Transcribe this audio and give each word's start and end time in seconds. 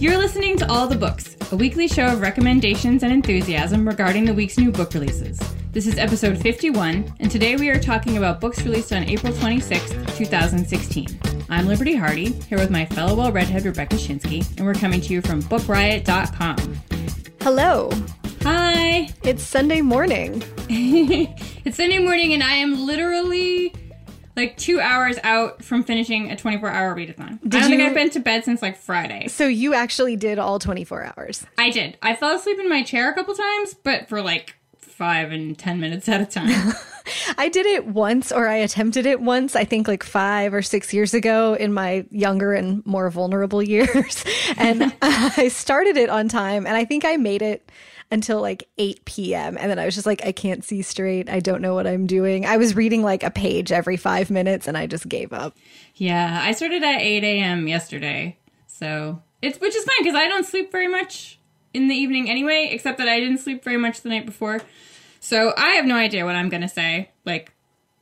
You're 0.00 0.18
listening 0.18 0.56
to 0.58 0.66
All 0.68 0.86
the 0.86 0.96
Books, 0.98 1.36
a 1.52 1.56
weekly 1.56 1.86
show 1.86 2.06
of 2.06 2.20
recommendations 2.20 3.02
and 3.02 3.12
enthusiasm 3.12 3.86
regarding 3.86 4.24
the 4.24 4.34
week's 4.34 4.58
new 4.58 4.72
book 4.72 4.92
releases. 4.94 5.38
This 5.70 5.86
is 5.86 5.98
episode 5.98 6.36
51, 6.38 7.14
and 7.20 7.30
today 7.30 7.56
we 7.56 7.68
are 7.70 7.78
talking 7.78 8.16
about 8.16 8.40
books 8.40 8.62
released 8.62 8.92
on 8.92 9.04
April 9.04 9.32
26th, 9.32 10.16
2016. 10.16 11.20
I'm 11.48 11.66
Liberty 11.66 11.94
Hardy, 11.94 12.32
here 12.32 12.58
with 12.58 12.70
my 12.70 12.84
fellow 12.86 13.14
well 13.14 13.30
redhead 13.32 13.64
Rebecca 13.64 13.96
Schinsky, 13.96 14.46
and 14.56 14.66
we're 14.66 14.74
coming 14.74 15.00
to 15.02 15.12
you 15.12 15.20
from 15.20 15.42
bookriot.com. 15.42 16.56
Hello. 17.40 17.90
Hi! 18.44 19.08
It's 19.22 19.42
Sunday 19.42 19.80
morning. 19.80 20.42
it's 20.68 21.78
Sunday 21.78 21.98
morning, 21.98 22.34
and 22.34 22.42
I 22.42 22.56
am 22.56 22.84
literally 22.84 23.74
like 24.36 24.58
two 24.58 24.80
hours 24.80 25.16
out 25.22 25.64
from 25.64 25.82
finishing 25.82 26.30
a 26.30 26.36
24 26.36 26.68
hour 26.68 26.94
readathon. 26.94 27.40
Did 27.40 27.54
I 27.54 27.60
don't 27.60 27.70
think 27.70 27.80
I've 27.80 27.94
been 27.94 28.10
to 28.10 28.20
bed 28.20 28.44
since 28.44 28.60
like 28.60 28.76
Friday. 28.76 29.28
So 29.28 29.46
you 29.46 29.72
actually 29.72 30.16
did 30.16 30.38
all 30.38 30.58
24 30.58 31.14
hours. 31.16 31.46
I 31.56 31.70
did. 31.70 31.96
I 32.02 32.14
fell 32.16 32.36
asleep 32.36 32.58
in 32.58 32.68
my 32.68 32.82
chair 32.82 33.10
a 33.10 33.14
couple 33.14 33.34
times, 33.34 33.72
but 33.82 34.10
for 34.10 34.20
like 34.20 34.56
five 34.76 35.32
and 35.32 35.58
ten 35.58 35.80
minutes 35.80 36.06
at 36.10 36.20
a 36.20 36.26
time. 36.26 36.74
I 37.38 37.48
did 37.48 37.64
it 37.64 37.86
once, 37.86 38.30
or 38.30 38.46
I 38.46 38.56
attempted 38.56 39.06
it 39.06 39.22
once, 39.22 39.56
I 39.56 39.64
think 39.64 39.88
like 39.88 40.02
five 40.02 40.52
or 40.52 40.60
six 40.60 40.92
years 40.92 41.14
ago 41.14 41.54
in 41.54 41.72
my 41.72 42.04
younger 42.10 42.52
and 42.52 42.84
more 42.84 43.08
vulnerable 43.08 43.62
years. 43.62 44.22
and 44.58 44.94
I 45.00 45.48
started 45.48 45.96
it 45.96 46.10
on 46.10 46.28
time, 46.28 46.66
and 46.66 46.76
I 46.76 46.84
think 46.84 47.06
I 47.06 47.16
made 47.16 47.40
it 47.40 47.70
until 48.10 48.40
like 48.40 48.68
8 48.78 49.04
p.m. 49.04 49.56
And 49.58 49.70
then 49.70 49.78
I 49.78 49.84
was 49.84 49.94
just 49.94 50.06
like, 50.06 50.24
I 50.24 50.32
can't 50.32 50.64
see 50.64 50.82
straight. 50.82 51.28
I 51.28 51.40
don't 51.40 51.60
know 51.62 51.74
what 51.74 51.86
I'm 51.86 52.06
doing. 52.06 52.46
I 52.46 52.56
was 52.56 52.76
reading 52.76 53.02
like 53.02 53.22
a 53.22 53.30
page 53.30 53.72
every 53.72 53.96
five 53.96 54.30
minutes, 54.30 54.68
and 54.68 54.76
I 54.76 54.86
just 54.86 55.08
gave 55.08 55.32
up. 55.32 55.56
yeah, 55.96 56.40
I 56.42 56.52
started 56.52 56.82
at 56.82 57.00
8 57.00 57.24
a.m. 57.24 57.68
yesterday. 57.68 58.38
So 58.66 59.22
it's, 59.42 59.60
which 59.60 59.74
is 59.74 59.84
fine 59.84 59.96
because 60.02 60.16
I 60.16 60.28
don't 60.28 60.44
sleep 60.46 60.70
very 60.72 60.88
much 60.88 61.38
in 61.72 61.88
the 61.88 61.94
evening 61.94 62.30
anyway, 62.30 62.68
except 62.72 62.98
that 62.98 63.08
I 63.08 63.20
didn't 63.20 63.38
sleep 63.38 63.64
very 63.64 63.76
much 63.76 64.02
the 64.02 64.08
night 64.08 64.26
before. 64.26 64.60
So 65.20 65.52
I 65.56 65.70
have 65.70 65.86
no 65.86 65.96
idea 65.96 66.24
what 66.24 66.36
I'm 66.36 66.48
going 66.48 66.62
to 66.62 66.68
say. 66.68 67.10
Like, 67.24 67.52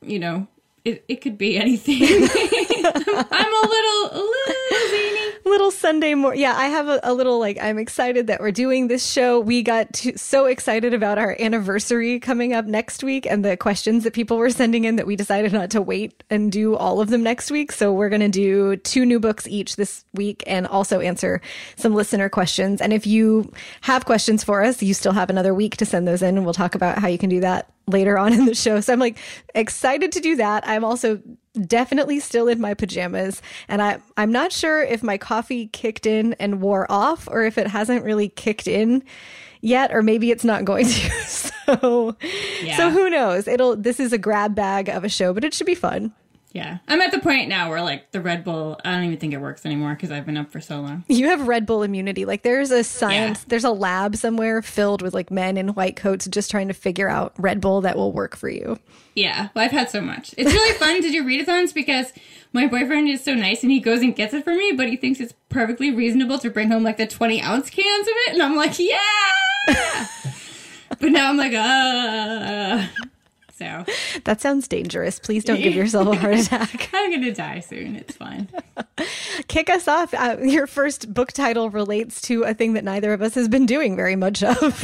you 0.01 0.19
know, 0.19 0.47
it, 0.85 1.03
it 1.07 1.21
could 1.21 1.37
be 1.37 1.57
anything. 1.63 2.01
I'm 2.03 3.53
a 3.53 3.67
little, 3.67 4.09
a 4.11 4.21
little. 4.21 5.12
Little 5.49 5.71
Sunday 5.71 6.15
morning. 6.15 6.41
Yeah, 6.41 6.55
I 6.55 6.67
have 6.67 6.87
a, 6.87 6.99
a 7.03 7.13
little 7.13 7.39
like 7.39 7.57
I'm 7.61 7.77
excited 7.77 8.27
that 8.27 8.39
we're 8.39 8.51
doing 8.51 8.87
this 8.87 9.05
show. 9.05 9.39
We 9.39 9.61
got 9.63 9.91
to, 9.93 10.17
so 10.17 10.45
excited 10.45 10.93
about 10.93 11.17
our 11.17 11.35
anniversary 11.39 12.19
coming 12.19 12.53
up 12.53 12.65
next 12.65 13.03
week 13.03 13.25
and 13.25 13.43
the 13.43 13.57
questions 13.57 14.03
that 14.03 14.13
people 14.13 14.37
were 14.37 14.49
sending 14.49 14.85
in 14.85 14.95
that 14.95 15.07
we 15.07 15.15
decided 15.15 15.53
not 15.53 15.69
to 15.71 15.81
wait 15.81 16.23
and 16.29 16.51
do 16.51 16.75
all 16.75 17.01
of 17.01 17.09
them 17.09 17.23
next 17.23 17.51
week. 17.51 17.71
So 17.71 17.91
we're 17.91 18.09
going 18.09 18.21
to 18.21 18.29
do 18.29 18.77
two 18.77 19.05
new 19.05 19.19
books 19.19 19.47
each 19.47 19.75
this 19.75 20.05
week 20.13 20.43
and 20.47 20.65
also 20.67 20.99
answer 20.99 21.41
some 21.75 21.93
listener 21.93 22.29
questions. 22.29 22.81
And 22.81 22.93
if 22.93 23.05
you 23.05 23.51
have 23.81 24.05
questions 24.05 24.43
for 24.43 24.63
us, 24.63 24.81
you 24.81 24.93
still 24.93 25.13
have 25.13 25.29
another 25.29 25.53
week 25.53 25.77
to 25.77 25.85
send 25.85 26.07
those 26.07 26.21
in 26.21 26.37
and 26.37 26.45
we'll 26.45 26.53
talk 26.53 26.75
about 26.75 26.99
how 26.99 27.07
you 27.07 27.17
can 27.17 27.29
do 27.29 27.41
that 27.41 27.71
later 27.87 28.17
on 28.17 28.33
in 28.33 28.45
the 28.45 28.55
show. 28.55 28.79
So 28.79 28.93
I'm 28.93 28.99
like 28.99 29.17
excited 29.53 30.13
to 30.13 30.19
do 30.19 30.37
that. 30.37 30.67
I'm 30.67 30.83
also 30.83 31.21
definitely 31.67 32.19
still 32.19 32.47
in 32.47 32.59
my 32.59 32.73
pajamas 32.73 33.41
and 33.67 33.81
I 33.81 33.99
I'm 34.17 34.31
not 34.31 34.51
sure 34.51 34.81
if 34.83 35.03
my 35.03 35.17
coffee 35.17 35.67
kicked 35.67 36.05
in 36.05 36.33
and 36.39 36.61
wore 36.61 36.91
off 36.91 37.27
or 37.29 37.43
if 37.43 37.57
it 37.57 37.67
hasn't 37.67 38.03
really 38.03 38.29
kicked 38.29 38.67
in 38.67 39.03
yet 39.61 39.93
or 39.93 40.01
maybe 40.01 40.31
it's 40.31 40.43
not 40.43 40.65
going 40.65 40.85
to. 40.87 41.09
so 41.25 42.17
Yeah. 42.61 42.77
so 42.77 42.89
who 42.89 43.09
knows. 43.09 43.47
It'll 43.47 43.75
this 43.75 43.99
is 43.99 44.13
a 44.13 44.17
grab 44.17 44.55
bag 44.55 44.89
of 44.89 45.03
a 45.03 45.09
show, 45.09 45.33
but 45.33 45.43
it 45.43 45.53
should 45.53 45.67
be 45.67 45.75
fun. 45.75 46.11
Yeah. 46.53 46.77
I'm 46.87 47.01
at 47.01 47.11
the 47.11 47.17
point 47.19 47.49
now 47.49 47.69
where 47.71 47.81
like 47.81 48.11
the 48.11 48.21
Red 48.21 48.43
Bull, 48.43 48.79
I 48.85 48.91
don't 48.91 49.03
even 49.05 49.17
think 49.17 49.33
it 49.33 49.41
works 49.41 49.65
anymore 49.65 49.95
because 49.95 50.11
I've 50.11 50.25
been 50.25 50.37
up 50.37 50.51
for 50.51 50.61
so 50.61 50.81
long. 50.81 51.03
You 51.07 51.27
have 51.29 51.47
Red 51.47 51.65
Bull 51.65 51.81
immunity. 51.81 52.25
Like 52.25 52.43
there's 52.43 52.69
a 52.69 52.83
science, 52.83 53.39
Yeah. 53.39 53.45
there's 53.47 53.63
a 53.63 53.71
lab 53.71 54.15
somewhere 54.15 54.61
filled 54.61 55.01
with 55.01 55.15
like 55.15 55.31
men 55.31 55.57
in 55.57 55.69
white 55.69 55.95
coats 55.95 56.27
just 56.27 56.51
trying 56.51 56.67
to 56.67 56.75
figure 56.75 57.09
out 57.09 57.33
Red 57.39 57.59
Bull 57.59 57.81
that 57.81 57.95
will 57.97 58.11
work 58.11 58.35
for 58.35 58.49
you. 58.49 58.77
Yeah, 59.15 59.49
well, 59.55 59.65
I've 59.65 59.71
had 59.71 59.89
so 59.89 59.99
much. 59.99 60.33
It's 60.37 60.51
really 60.53 60.73
fun 60.77 61.01
to 61.01 61.09
do 61.11 61.23
readathons 61.23 61.73
because 61.73 62.13
my 62.51 62.67
boyfriend 62.67 63.09
is 63.09 63.23
so 63.23 63.33
nice 63.33 63.63
and 63.63 63.71
he 63.71 63.79
goes 63.79 64.01
and 64.01 64.15
gets 64.15 64.33
it 64.35 64.43
for 64.43 64.53
me, 64.53 64.73
but 64.77 64.87
he 64.87 64.95
thinks 64.95 65.19
it's 65.19 65.33
perfectly 65.49 65.89
reasonable 65.91 66.37
to 66.37 66.51
bring 66.51 66.69
home 66.69 66.83
like 66.83 66.97
the 66.97 67.07
20 67.07 67.41
ounce 67.41 67.71
cans 67.71 68.07
of 68.07 68.13
it. 68.27 68.33
And 68.33 68.43
I'm 68.43 68.55
like, 68.55 68.77
yeah! 68.77 68.97
but 70.99 71.09
now 71.11 71.29
I'm 71.29 71.37
like, 71.37 71.53
uh. 71.53 72.85
So 73.63 74.19
That 74.25 74.41
sounds 74.41 74.67
dangerous. 74.67 75.19
Please 75.19 75.43
don't 75.43 75.61
give 75.61 75.73
yourself 75.75 76.07
a 76.07 76.15
heart 76.19 76.35
attack. 76.35 76.89
I'm 76.93 77.09
going 77.09 77.21
to 77.23 77.33
die 77.33 77.59
soon. 77.59 77.95
It's 77.95 78.15
fine. 78.15 78.49
Kick 79.47 79.69
us 79.69 79.87
off. 79.87 80.13
Uh, 80.13 80.37
your 80.41 80.67
first 80.67 81.13
book 81.13 81.31
title 81.31 81.69
relates 81.69 82.21
to 82.23 82.43
a 82.43 82.53
thing 82.53 82.73
that 82.73 82.83
neither 82.83 83.13
of 83.13 83.21
us 83.21 83.35
has 83.35 83.47
been 83.47 83.65
doing 83.65 83.95
very 83.95 84.15
much 84.15 84.43
of. 84.43 84.83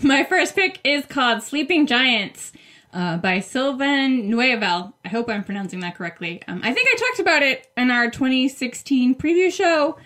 My 0.00 0.24
first 0.24 0.54
pick 0.54 0.80
is 0.84 1.06
called 1.06 1.42
Sleeping 1.42 1.86
Giants 1.86 2.52
uh, 2.92 3.16
by 3.16 3.40
Sylvain 3.40 4.30
Neuvel. 4.30 4.92
I 5.04 5.08
hope 5.08 5.28
I'm 5.28 5.42
pronouncing 5.42 5.80
that 5.80 5.96
correctly. 5.96 6.42
Um, 6.46 6.60
I 6.62 6.72
think 6.72 6.88
I 6.92 6.96
talked 6.96 7.20
about 7.20 7.42
it 7.42 7.66
in 7.76 7.90
our 7.90 8.10
2016 8.10 9.16
preview 9.16 9.52
show. 9.52 9.96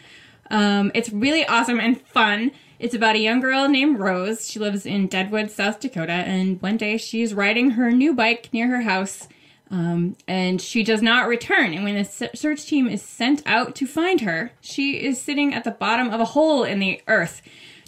Um, 0.50 0.92
it's 0.94 1.10
really 1.10 1.46
awesome 1.46 1.78
and 1.80 2.00
fun. 2.00 2.52
It's 2.82 2.96
about 2.96 3.14
a 3.14 3.20
young 3.20 3.38
girl 3.38 3.68
named 3.68 4.00
Rose. 4.00 4.50
She 4.50 4.58
lives 4.58 4.84
in 4.86 5.06
Deadwood, 5.06 5.52
South 5.52 5.78
Dakota, 5.78 6.10
and 6.10 6.60
one 6.60 6.76
day 6.76 6.96
she's 6.96 7.32
riding 7.32 7.70
her 7.70 7.92
new 7.92 8.12
bike 8.12 8.48
near 8.52 8.66
her 8.66 8.80
house. 8.80 9.28
Um, 9.70 10.16
and 10.26 10.60
she 10.60 10.82
does 10.82 11.00
not 11.00 11.28
return. 11.28 11.74
And 11.74 11.84
when 11.84 11.94
the 11.94 12.30
search 12.34 12.66
team 12.66 12.88
is 12.88 13.00
sent 13.00 13.40
out 13.46 13.76
to 13.76 13.86
find 13.86 14.22
her, 14.22 14.50
she 14.60 15.00
is 15.00 15.22
sitting 15.22 15.54
at 15.54 15.62
the 15.62 15.70
bottom 15.70 16.10
of 16.10 16.18
a 16.18 16.24
hole 16.24 16.64
in 16.64 16.80
the 16.80 17.00
earth. 17.06 17.40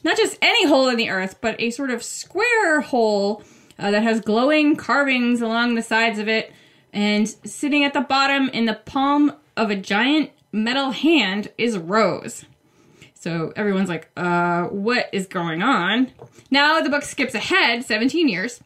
Not 0.04 0.16
just 0.16 0.38
any 0.40 0.68
hole 0.68 0.88
in 0.88 0.96
the 0.96 1.10
earth, 1.10 1.38
but 1.40 1.60
a 1.60 1.72
sort 1.72 1.90
of 1.90 2.04
square 2.04 2.80
hole 2.80 3.42
uh, 3.80 3.90
that 3.90 4.04
has 4.04 4.20
glowing 4.20 4.76
carvings 4.76 5.40
along 5.40 5.74
the 5.74 5.82
sides 5.82 6.20
of 6.20 6.28
it. 6.28 6.52
And 6.92 7.28
sitting 7.28 7.82
at 7.82 7.94
the 7.94 8.00
bottom 8.00 8.48
in 8.50 8.66
the 8.66 8.74
palm 8.74 9.32
of 9.56 9.70
a 9.70 9.76
giant 9.76 10.30
metal 10.52 10.92
hand 10.92 11.50
is 11.58 11.78
Rose. 11.78 12.44
So 13.24 13.54
everyone's 13.56 13.88
like, 13.88 14.10
uh, 14.18 14.64
what 14.64 15.08
is 15.10 15.26
going 15.26 15.62
on? 15.62 16.12
Now 16.50 16.82
the 16.82 16.90
book 16.90 17.04
skips 17.04 17.34
ahead 17.34 17.82
17 17.82 18.28
years 18.28 18.60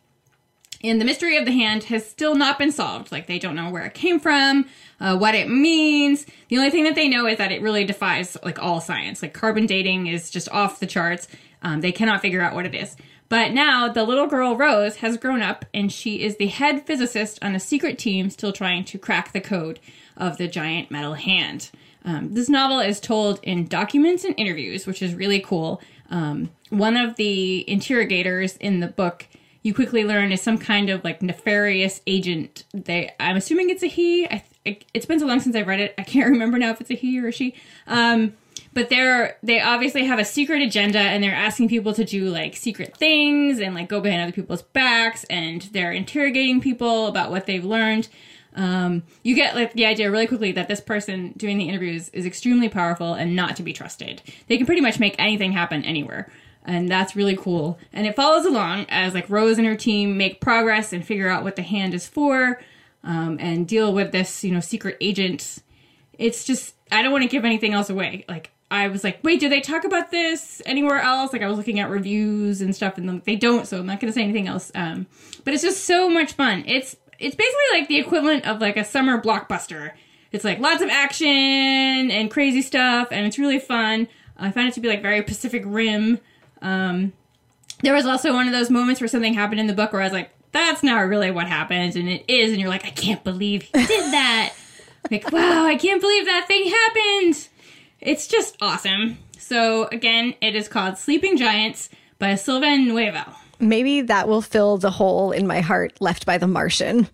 and 0.83 1.01
the 1.01 1.05
mystery 1.05 1.37
of 1.37 1.45
the 1.45 1.53
hand 1.53 1.85
has 1.85 2.05
still 2.05 2.35
not 2.35 2.59
been 2.59 2.73
solved. 2.73 3.13
Like 3.13 3.29
they 3.29 3.39
don't 3.39 3.55
know 3.55 3.71
where 3.71 3.85
it 3.85 3.95
came 3.95 4.19
from, 4.19 4.67
uh, 4.99 5.17
what 5.17 5.37
it 5.37 5.49
means. 5.49 6.27
The 6.49 6.57
only 6.57 6.71
thing 6.71 6.83
that 6.83 6.97
they 6.97 7.09
know 7.09 7.29
is 7.29 7.39
that 7.39 7.53
it 7.53 7.63
really 7.63 7.85
defies 7.85 8.37
like 8.43 8.61
all 8.61 8.81
science. 8.81 9.23
Like 9.23 9.33
carbon 9.33 9.67
dating 9.67 10.09
is 10.09 10.29
just 10.29 10.49
off 10.49 10.81
the 10.81 10.87
charts. 10.87 11.29
Um, 11.63 11.81
they 11.81 11.93
cannot 11.93 12.21
figure 12.21 12.41
out 12.41 12.57
what 12.57 12.67
it 12.67 12.75
is. 12.75 12.97
But 13.29 13.53
now 13.53 13.87
the 13.87 14.03
little 14.03 14.27
girl 14.27 14.57
Rose 14.57 14.97
has 14.97 15.19
grown 15.19 15.41
up 15.41 15.67
and 15.73 15.93
she 15.93 16.25
is 16.25 16.37
the 16.37 16.49
head 16.49 16.85
physicist 16.85 17.39
on 17.43 17.55
a 17.55 17.61
secret 17.61 17.97
team 17.97 18.29
still 18.29 18.53
trying 18.53 18.85
to 18.87 18.99
crack 18.99 19.33
the 19.33 19.41
code 19.41 19.79
of 20.17 20.37
the 20.37 20.49
giant 20.49 20.91
metal 20.91 21.15
hand. 21.15 21.71
Um, 22.05 22.35
this 22.35 22.49
novel 22.49 22.81
is 22.81 23.01
told 23.01 23.41
in 23.43 23.67
documents 23.67 24.25
and 24.25 24.35
interviews, 24.37 24.87
which 24.87 25.03
is 25.03 25.15
really 25.15 25.41
cool. 25.41 25.83
Um, 26.11 26.51
one 26.71 26.97
of 26.97 27.17
the 27.17 27.69
interrogators 27.69 28.57
in 28.57 28.81
the 28.81 28.87
book 28.87 29.27
you 29.63 29.75
quickly 29.75 30.05
learn 30.05 30.33
is 30.33 30.41
some 30.41 30.59
kind 30.59 30.89
of 30.89 31.05
like 31.05 31.21
nefarious 31.21 32.01
agent. 32.07 32.65
They, 32.73 33.11
I'm 33.21 33.37
assuming 33.37 33.71
it's 33.71 33.83
a 33.83 33.87
he. 33.87 34.27
I, 34.27 34.43
it, 34.65 34.85
it's 34.95 35.07
been 35.07 35.19
so 35.19 35.27
long 35.27 35.41
since 35.41 35.57
I've 35.57 35.67
read 35.67 35.81
it. 35.81 35.95
I 35.99 36.03
can't 36.03 36.31
remember 36.31 36.59
now 36.59 36.71
if 36.71 36.81
it's 36.81 36.91
a 36.91 36.95
he 36.95 37.21
or 37.21 37.29
a 37.29 37.33
she. 37.33 37.55
Um, 37.87 38.35
but 38.73 38.91
they're 38.91 39.37
they 39.43 39.61
obviously 39.61 40.05
have 40.05 40.19
a 40.19 40.25
secret 40.25 40.63
agenda 40.63 40.99
and 40.99 41.23
they're 41.23 41.35
asking 41.35 41.69
people 41.69 41.93
to 41.95 42.05
do 42.05 42.29
like 42.29 42.55
secret 42.55 42.97
things 42.97 43.59
and 43.59 43.75
like 43.75 43.89
go 43.89 44.01
behind 44.01 44.23
other 44.23 44.33
people's 44.33 44.63
backs 44.63 45.25
and 45.25 45.63
they're 45.73 45.93
interrogating 45.93 46.61
people 46.61 47.07
about 47.07 47.31
what 47.31 47.47
they've 47.47 47.65
learned. 47.65 48.09
Um, 48.59 49.05
you 49.23 49.35
get 49.37 49.55
like 49.55 49.73
the 49.73 49.87
idea 49.87 50.11
really 50.11 50.27
quickly 50.27 50.53
that 50.53 50.67
this 50.69 50.81
person 50.81 51.33
doing 51.37 51.59
the 51.59 51.69
interviews 51.69 52.09
is 52.11 52.27
extremely 52.27 52.69
powerful 52.69 53.15
and 53.15 53.37
not 53.37 53.55
to 53.57 53.63
be 53.63 53.73
trusted. 53.73 54.21
They 54.49 54.57
can 54.57 54.67
pretty 54.67 54.81
much 54.83 54.99
make 54.99 55.15
anything 55.19 55.53
happen 55.53 55.85
anywhere. 55.85 56.29
and 56.65 56.89
that's 56.89 57.17
really 57.17 57.37
cool. 57.37 57.79
And 57.93 58.07
it 58.07 58.15
follows 58.15 58.45
along 58.45 58.87
as 58.91 59.15
like 59.15 59.29
Rose 59.31 59.59
and 59.59 59.67
her 59.67 59.77
team 59.77 60.17
make 60.19 60.41
progress 60.41 60.93
and 60.93 61.05
figure 61.05 61.29
out 61.29 61.43
what 61.43 61.57
the 61.57 61.63
hand 61.63 61.95
is 61.95 62.07
for, 62.07 62.61
um, 63.03 63.39
and 63.41 63.67
deal 63.67 63.93
with 63.93 64.13
this 64.13 64.45
you 64.45 64.53
know 64.53 64.61
secret 64.61 64.97
agent. 65.01 65.61
It's 66.19 66.45
just 66.45 66.75
I 66.93 67.03
don't 67.03 67.13
want 67.13 67.23
to 67.23 67.29
give 67.29 67.45
anything 67.45 67.73
else 67.73 67.91
away. 67.91 68.25
Like 68.29 68.51
I 68.71 68.89
was 68.89 69.03
like, 69.03 69.21
wait, 69.23 69.41
do 69.41 69.49
they 69.49 69.61
talk 69.63 69.85
about 69.85 70.11
this 70.11 70.61
anywhere 70.67 71.01
else? 71.01 71.33
Like 71.33 71.43
I 71.43 71.49
was 71.49 71.57
looking 71.57 71.81
at 71.81 71.89
reviews 71.89 72.61
and 72.61 72.77
stuff, 72.77 72.99
and 72.99 73.23
they 73.25 73.37
don't, 73.37 73.67
so 73.67 73.79
I'm 73.79 73.87
not 73.87 73.99
going 74.01 74.13
to 74.13 74.15
say 74.15 74.23
anything 74.23 74.47
else. 74.47 74.71
Um, 74.75 75.07
but 75.45 75.55
it's 75.55 75.63
just 75.63 75.85
so 75.85 76.11
much 76.11 76.33
fun. 76.35 76.65
It's 76.67 76.97
it's 77.19 77.35
basically 77.37 77.81
like 77.81 77.89
the 77.89 77.99
equivalent 77.99 78.47
of 78.47 78.61
like 78.61 78.77
a 78.77 78.85
summer 78.85 79.21
blockbuster. 79.21 79.93
It's 80.31 80.45
like 80.45 80.59
lots 80.59 80.83
of 80.83 80.89
action 80.91 81.27
and 82.11 82.31
crazy 82.31 82.63
stuff, 82.63 83.09
and 83.11 83.27
it's 83.27 83.39
really 83.39 83.59
fun. 83.59 84.09
I 84.37 84.51
find 84.51 84.69
it 84.69 84.75
to 84.75 84.81
be 84.81 84.89
like 84.89 85.03
very 85.03 85.23
Pacific 85.23 85.63
Rim. 85.67 86.21
Um, 86.63 87.13
there 87.83 87.95
was 87.95 88.07
also 88.07 88.33
one 88.33 88.47
of 88.47 88.53
those 88.53 88.71
moments 88.71 89.01
where 89.01 89.09
something 89.09 89.35
happened 89.35 89.61
in 89.61 89.67
the 89.67 89.75
book 89.75 89.93
where 89.93 90.03
I 90.03 90.05
was 90.05 90.13
like, 90.13 90.31
that's 90.53 90.83
not 90.83 91.01
really 91.01 91.31
what 91.31 91.47
happened, 91.47 91.97
and 91.97 92.09
it 92.09 92.25
is, 92.29 92.51
and 92.53 92.61
you're 92.61 92.71
like, 92.71 92.85
I 92.85 92.91
can't 92.91 93.23
believe 93.25 93.63
he 93.63 93.87
did 93.87 93.87
that. 94.13 94.55
like, 95.11 95.31
wow, 95.33 95.65
I 95.65 95.77
can't 95.77 96.01
believe 96.01 96.27
that 96.27 96.47
thing 96.47 96.71
happened. 96.71 97.49
It's 98.01 98.27
just 98.27 98.57
awesome. 98.61 99.19
So 99.39 99.87
again, 99.87 100.35
it 100.41 100.55
is 100.55 100.69
called 100.69 100.99
Sleeping 100.99 101.37
Giants 101.37 101.91
by 102.19 102.35
Sylvain 102.35 102.87
Neuvel. 102.87 103.35
Maybe 103.61 104.03
that 104.03 104.29
will 104.29 104.43
fill 104.43 104.79
the 104.79 104.91
hole 104.91 105.33
in 105.33 105.47
my 105.47 105.61
heart 105.61 106.01
left 106.01 106.27
by 106.27 106.39
The 106.39 106.47
Martian. 106.47 107.09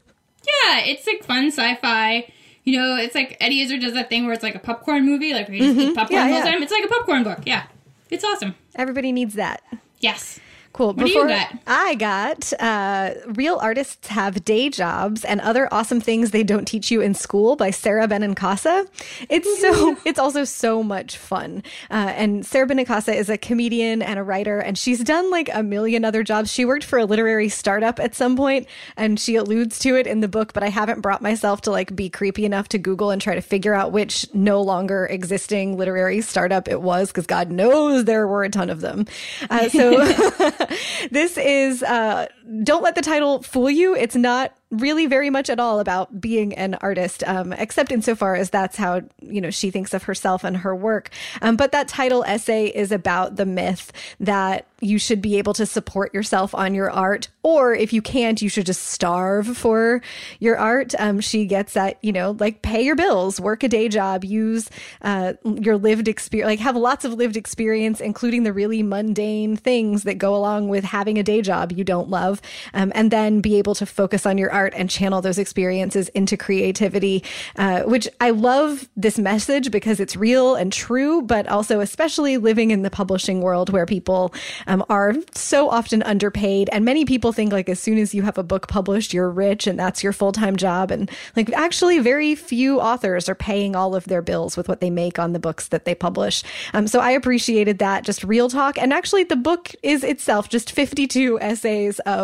Yeah, 0.47 0.81
it's 0.81 1.07
like 1.07 1.25
fun 1.25 1.47
sci-fi. 1.47 2.31
You 2.65 2.79
know, 2.79 2.97
it's 2.97 3.15
like 3.15 3.37
Eddie 3.41 3.61
Izzard 3.63 3.81
does 3.81 3.95
that 3.95 4.09
thing 4.09 4.25
where 4.25 4.33
it's 4.33 4.43
like 4.43 4.55
a 4.55 4.59
popcorn 4.59 5.05
movie, 5.05 5.33
like 5.33 5.49
where 5.49 5.57
you 5.57 5.63
just 5.63 5.79
eat 5.79 5.85
mm-hmm. 5.89 5.95
popcorn 5.95 6.21
Yeah, 6.21 6.27
the 6.27 6.33
whole 6.35 6.45
yeah. 6.45 6.51
time. 6.53 6.63
It's 6.63 6.73
like 6.73 6.85
a 6.85 6.89
popcorn 6.89 7.25
book. 7.25 7.41
Yeah, 7.45 7.65
it's 8.11 8.25
awesome. 8.25 8.55
Everybody 8.75 9.13
needs 9.13 9.35
that. 9.35 9.63
Yes. 10.01 10.41
Cool. 10.75 10.93
do 10.93 11.09
you 11.09 11.29
got? 11.29 11.57
I 11.69 11.95
got 11.95 12.53
uh, 12.59 13.15
Real 13.29 13.59
Artists 13.59 14.09
Have 14.09 14.45
Day 14.45 14.69
Jobs 14.69 15.25
and 15.25 15.41
Other 15.41 15.73
Awesome 15.73 16.01
Things 16.01 16.33
They 16.33 16.43
Don't 16.43 16.65
Teach 16.67 16.91
You 16.91 17.01
in 17.01 17.15
School 17.15 17.55
by 17.55 17.71
Sara 17.71 18.09
Benincasa. 18.09 18.89
It's 19.29 19.61
so 19.61 19.97
it's 20.05 20.19
also 20.19 20.43
so 20.43 20.83
much 20.83 21.17
fun. 21.17 21.63
Uh, 21.93 22.13
and 22.17 22.45
Sara 22.45 22.67
Benincasa 22.67 23.15
is 23.15 23.31
a 23.31 23.39
comedian 23.39 24.03
and 24.03 24.19
a 24.19 24.25
writer, 24.25 24.59
and 24.59 24.77
she's 24.77 24.99
done 25.05 25.31
like 25.31 25.49
a 25.55 25.63
million 25.63 26.05
other 26.05 26.25
jobs. 26.25 26.51
She 26.53 26.65
worked 26.65 26.83
for 26.83 26.99
a 26.99 27.05
literary 27.05 27.51
startup 27.51 28.01
at 28.01 28.17
some 28.17 28.37
point, 28.37 28.67
and 28.97 29.21
she 29.21 29.37
alludes 29.37 29.79
to 29.79 29.95
it 29.95 30.09
in 30.09 30.23
the 30.23 30.29
book, 30.29 30.55
but 30.55 30.65
I 30.65 30.71
haven't 30.71 31.03
brought 31.03 31.23
myself 31.23 31.61
to 31.63 31.71
like 31.71 31.95
be 31.95 32.11
creepy 32.11 32.45
enough 32.45 32.67
to 32.71 32.79
Google 32.79 33.13
and 33.13 33.23
try 33.23 33.37
to 33.37 33.41
figure 33.41 33.75
out 33.75 33.93
which 33.93 34.27
no 34.35 34.61
longer 34.61 35.07
existing 35.07 35.77
literary 35.77 36.21
startup 36.21 36.67
it 36.67 36.83
was, 36.83 37.11
because 37.13 37.27
God 37.27 37.53
knows 37.53 38.07
there 38.07 38.27
were 38.27 38.43
a 38.43 38.51
ton 38.51 38.71
of 38.71 38.81
them. 38.81 39.07
Uh, 39.49 39.69
so 39.69 40.05
this 41.11 41.37
is 41.39 41.83
uh, 41.83 42.27
don't 42.63 42.83
let 42.83 42.95
the 42.95 43.03
title 43.03 43.43
fool 43.43 43.71
you. 43.71 43.95
It's 43.95 44.17
not 44.17 44.55
really 44.81 45.07
very 45.07 45.31
much 45.31 45.49
at 45.49 45.61
all 45.61 45.81
about 45.81 46.21
being 46.21 46.53
an 46.55 46.75
artist, 46.81 47.23
um, 47.27 47.53
except 47.53 47.93
insofar 47.93 48.35
as 48.35 48.51
that's 48.51 48.77
how 48.77 49.03
you 49.21 49.41
know 49.41 49.51
she 49.51 49.71
thinks 49.71 49.95
of 49.95 50.05
herself 50.05 50.45
and 50.45 50.59
her 50.59 50.75
work. 50.75 51.11
Um, 51.43 51.57
but 51.57 51.73
that 51.73 51.89
title 51.89 52.25
essay 52.27 52.67
is 52.67 52.93
about 52.93 53.37
the 53.37 53.47
myth 53.47 53.93
that 54.21 54.67
you 54.81 54.99
should 54.99 55.23
be 55.23 55.39
able 55.39 55.55
to 55.55 55.65
support 55.65 56.13
yourself 56.13 56.55
on 56.55 56.75
your 56.75 56.91
art, 56.91 57.29
or 57.43 57.75
if 57.75 57.93
you 57.93 58.03
can't, 58.03 58.43
you 58.43 58.49
should 58.49 58.67
just 58.67 58.83
starve 58.83 59.57
for 59.57 60.03
your 60.41 60.59
art. 60.59 60.95
Um, 60.99 61.21
she 61.21 61.47
gets 61.47 61.77
at 61.77 61.99
you 62.03 62.13
know 62.13 62.37
like 62.39 62.63
pay 62.63 62.83
your 62.83 62.97
bills, 62.97 63.41
work 63.41 63.63
a 63.63 63.69
day 63.69 63.89
job, 63.89 64.25
use 64.25 64.71
uh, 65.03 65.35
your 65.45 65.77
lived 65.77 66.09
experience, 66.09 66.49
like 66.49 66.61
have 66.61 66.77
lots 66.77 67.05
of 67.05 67.15
lived 67.15 67.37
experience, 67.37 68.01
including 68.01 68.43
the 68.43 68.53
really 68.53 68.83
mundane 68.83 69.57
things 69.57 70.03
that 70.03 70.19
go 70.19 70.35
along 70.35 70.69
with 70.69 70.85
having 70.85 71.19
a 71.19 71.23
day 71.23 71.41
job 71.43 71.73
you 71.73 71.85
don't 71.85 72.09
love, 72.09 72.34
um, 72.73 72.93
and 72.95 73.11
then 73.11 73.41
be 73.41 73.57
able 73.57 73.75
to 73.75 73.87
focus 73.87 74.27
on 74.27 74.39
your 74.39 74.53
art 74.53 74.73
and 74.77 74.91
channel 74.91 75.21
those 75.21 75.39
experiences 75.39 76.09
into 76.11 76.37
creativity. 76.37 77.23
Uh, 77.57 77.83
which 77.83 78.09
I 78.21 78.31
love 78.31 78.89
this 78.97 79.19
message 79.19 79.71
because 79.71 80.01
it's 80.01 80.17
real 80.17 80.55
and 80.55 80.73
true, 80.73 81.23
but 81.23 81.47
also 81.49 81.81
especially 81.81 82.37
living 82.39 82.71
in 82.71 82.83
the 82.83 82.91
publishing 82.91 83.41
world 83.41 83.71
where 83.71 83.87
people 83.87 84.35
um, 84.67 84.85
are 84.89 85.15
so 85.33 85.69
often 85.69 86.03
underpaid, 86.03 86.69
and 86.73 86.85
many 86.85 87.05
people 87.05 87.33
think 87.33 87.53
like 87.53 87.69
as 87.69 87.81
soon 87.81 87.99
as 87.99 88.15
you 88.15 88.23
have 88.23 88.39
a 88.39 88.43
book 88.43 88.69
published, 88.69 89.13
you're 89.13 89.31
rich 89.31 89.67
and 89.67 89.79
that's 89.79 90.03
your 90.03 90.13
full 90.13 90.33
time 90.33 90.57
job, 90.57 90.91
and 90.91 91.11
like 91.37 91.53
actually 91.53 91.99
very 91.99 92.35
few 92.35 92.81
authors 92.81 93.29
are 93.29 93.35
paying 93.35 93.77
all 93.77 93.95
of 93.95 94.05
their 94.07 94.23
bills 94.23 94.57
with 94.57 94.69
what 94.69 94.81
they 94.81 94.91
make 94.91 95.19
on 95.19 95.33
the 95.33 95.39
books 95.39 95.69
that 95.69 95.85
they 95.85 95.95
publish. 95.95 96.43
Um, 96.73 96.87
so 96.87 97.01
I 97.01 97.11
appreciated 97.11 97.79
that, 97.79 98.05
just 98.05 98.25
real 98.25 98.49
talk, 98.49 98.79
and 98.79 98.93
actually 98.93 99.25
the 99.25 99.37
book 99.37 99.71
is 99.83 100.03
itself 100.05 100.49
just 100.49 100.73
52 100.73 101.39
essays 101.41 101.99
of 102.01 102.24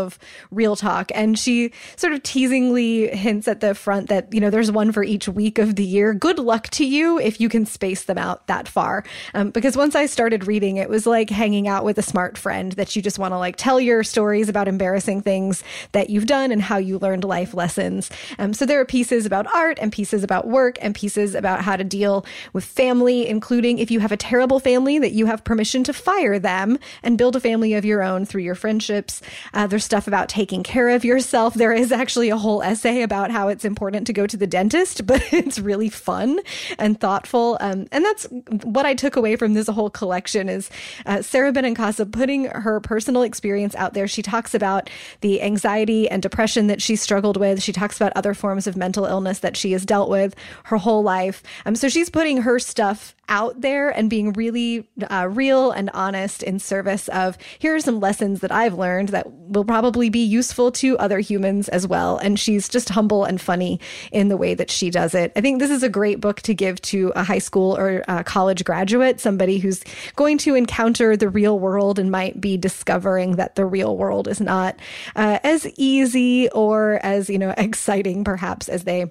real 0.50 0.76
talk, 0.76 1.10
and 1.14 1.38
she 1.38 1.72
sort 1.96 2.12
of 2.12 2.22
teasingly 2.22 3.14
hints 3.14 3.48
at 3.48 3.60
the 3.60 3.74
front 3.74 4.08
that 4.08 4.32
you 4.32 4.40
know 4.40 4.50
there's 4.50 4.70
one 4.70 4.92
for 4.92 5.02
each 5.02 5.28
week 5.28 5.58
of 5.58 5.76
the 5.76 5.84
year. 5.84 6.14
Good 6.14 6.38
luck 6.38 6.68
to 6.70 6.84
you 6.84 7.18
if 7.18 7.40
you 7.40 7.48
can 7.48 7.66
space 7.66 8.04
them 8.04 8.18
out 8.18 8.46
that 8.46 8.68
far, 8.68 9.04
um, 9.34 9.50
because 9.50 9.76
once 9.76 9.94
I 9.94 10.06
started 10.06 10.46
reading, 10.46 10.76
it 10.76 10.88
was 10.88 11.06
like 11.06 11.30
hanging 11.30 11.68
out 11.68 11.84
with 11.84 11.98
a 11.98 12.02
smart 12.02 12.38
friend 12.38 12.72
that 12.72 12.94
you 12.96 13.02
just 13.02 13.18
want 13.18 13.32
to 13.32 13.38
like 13.38 13.56
tell 13.56 13.80
your 13.80 14.02
stories 14.02 14.48
about 14.48 14.68
embarrassing 14.68 15.22
things 15.22 15.62
that 15.92 16.10
you've 16.10 16.26
done 16.26 16.52
and 16.52 16.62
how 16.62 16.78
you 16.78 16.98
learned 16.98 17.24
life 17.24 17.54
lessons. 17.54 18.10
Um, 18.38 18.52
so 18.54 18.66
there 18.66 18.80
are 18.80 18.84
pieces 18.84 19.26
about 19.26 19.46
art 19.54 19.78
and 19.80 19.92
pieces 19.92 20.24
about 20.24 20.46
work 20.46 20.78
and 20.80 20.94
pieces 20.94 21.34
about 21.34 21.62
how 21.62 21.76
to 21.76 21.84
deal 21.84 22.24
with 22.52 22.64
family, 22.64 23.28
including 23.28 23.78
if 23.78 23.90
you 23.90 24.00
have 24.00 24.12
a 24.12 24.16
terrible 24.16 24.60
family 24.60 24.98
that 24.98 25.12
you 25.12 25.26
have 25.26 25.44
permission 25.44 25.84
to 25.84 25.92
fire 25.92 26.38
them 26.38 26.78
and 27.02 27.18
build 27.18 27.36
a 27.36 27.40
family 27.40 27.74
of 27.74 27.84
your 27.84 28.02
own 28.02 28.24
through 28.24 28.42
your 28.42 28.54
friendships. 28.54 29.20
Uh, 29.54 29.66
there's 29.66 29.84
stuff 29.90 30.06
about 30.06 30.28
taking 30.28 30.62
care 30.62 30.90
of 30.90 31.04
yourself. 31.04 31.54
There 31.54 31.72
is 31.72 31.90
actually 31.90 32.30
a 32.30 32.36
whole 32.36 32.62
essay 32.62 33.02
about 33.02 33.32
how 33.32 33.48
it's 33.48 33.64
important 33.64 34.06
to 34.06 34.12
go 34.12 34.24
to 34.24 34.36
the 34.36 34.46
dentist, 34.46 35.04
but 35.06 35.20
it's 35.32 35.58
really 35.58 35.88
fun 35.88 36.38
and 36.78 37.00
thoughtful. 37.00 37.58
Um, 37.60 37.88
and 37.90 38.04
that's 38.04 38.28
what 38.62 38.86
I 38.86 38.94
took 38.94 39.16
away 39.16 39.34
from 39.34 39.54
this 39.54 39.66
whole 39.66 39.90
collection 39.90 40.48
is 40.48 40.70
uh, 41.06 41.22
Sara 41.22 41.52
Benincasa 41.52 42.10
putting 42.12 42.44
her 42.44 42.78
personal 42.78 43.22
experience 43.22 43.74
out 43.74 43.94
there. 43.94 44.06
She 44.06 44.22
talks 44.22 44.54
about 44.54 44.88
the 45.22 45.42
anxiety 45.42 46.08
and 46.08 46.22
depression 46.22 46.68
that 46.68 46.80
she 46.80 46.94
struggled 46.94 47.36
with. 47.36 47.60
She 47.60 47.72
talks 47.72 47.96
about 47.96 48.12
other 48.14 48.32
forms 48.32 48.68
of 48.68 48.76
mental 48.76 49.06
illness 49.06 49.40
that 49.40 49.56
she 49.56 49.72
has 49.72 49.84
dealt 49.84 50.08
with 50.08 50.36
her 50.66 50.76
whole 50.76 51.02
life. 51.02 51.42
Um, 51.66 51.74
so 51.74 51.88
she's 51.88 52.08
putting 52.08 52.42
her 52.42 52.60
stuff 52.60 53.16
out 53.30 53.60
there 53.60 53.88
and 53.88 54.10
being 54.10 54.32
really 54.32 54.88
uh, 55.10 55.28
real 55.30 55.70
and 55.70 55.88
honest 55.94 56.42
in 56.42 56.58
service 56.58 57.08
of 57.08 57.38
here 57.58 57.74
are 57.74 57.80
some 57.80 58.00
lessons 58.00 58.40
that 58.40 58.52
I've 58.52 58.74
learned 58.74 59.10
that 59.10 59.30
will 59.30 59.64
probably 59.64 60.10
be 60.10 60.24
useful 60.24 60.70
to 60.72 60.98
other 60.98 61.20
humans 61.20 61.68
as 61.68 61.86
well. 61.86 62.18
And 62.18 62.38
she's 62.38 62.68
just 62.68 62.90
humble 62.90 63.24
and 63.24 63.40
funny 63.40 63.80
in 64.12 64.28
the 64.28 64.36
way 64.36 64.54
that 64.54 64.70
she 64.70 64.90
does 64.90 65.14
it. 65.14 65.32
I 65.36 65.40
think 65.40 65.60
this 65.60 65.70
is 65.70 65.82
a 65.82 65.88
great 65.88 66.20
book 66.20 66.42
to 66.42 66.54
give 66.54 66.80
to 66.82 67.12
a 67.16 67.24
high 67.24 67.38
school 67.38 67.76
or 67.76 68.04
college 68.24 68.64
graduate, 68.64 69.20
somebody 69.20 69.58
who's 69.58 69.82
going 70.16 70.38
to 70.38 70.54
encounter 70.54 71.16
the 71.16 71.28
real 71.28 71.58
world 71.58 71.98
and 71.98 72.10
might 72.10 72.40
be 72.40 72.56
discovering 72.56 73.36
that 73.36 73.54
the 73.54 73.64
real 73.64 73.96
world 73.96 74.28
is 74.28 74.40
not 74.40 74.76
uh, 75.16 75.38
as 75.44 75.66
easy 75.76 76.48
or 76.50 76.98
as, 77.02 77.30
you 77.30 77.38
know, 77.38 77.54
exciting 77.56 78.24
perhaps 78.24 78.68
as 78.68 78.84
they 78.84 79.06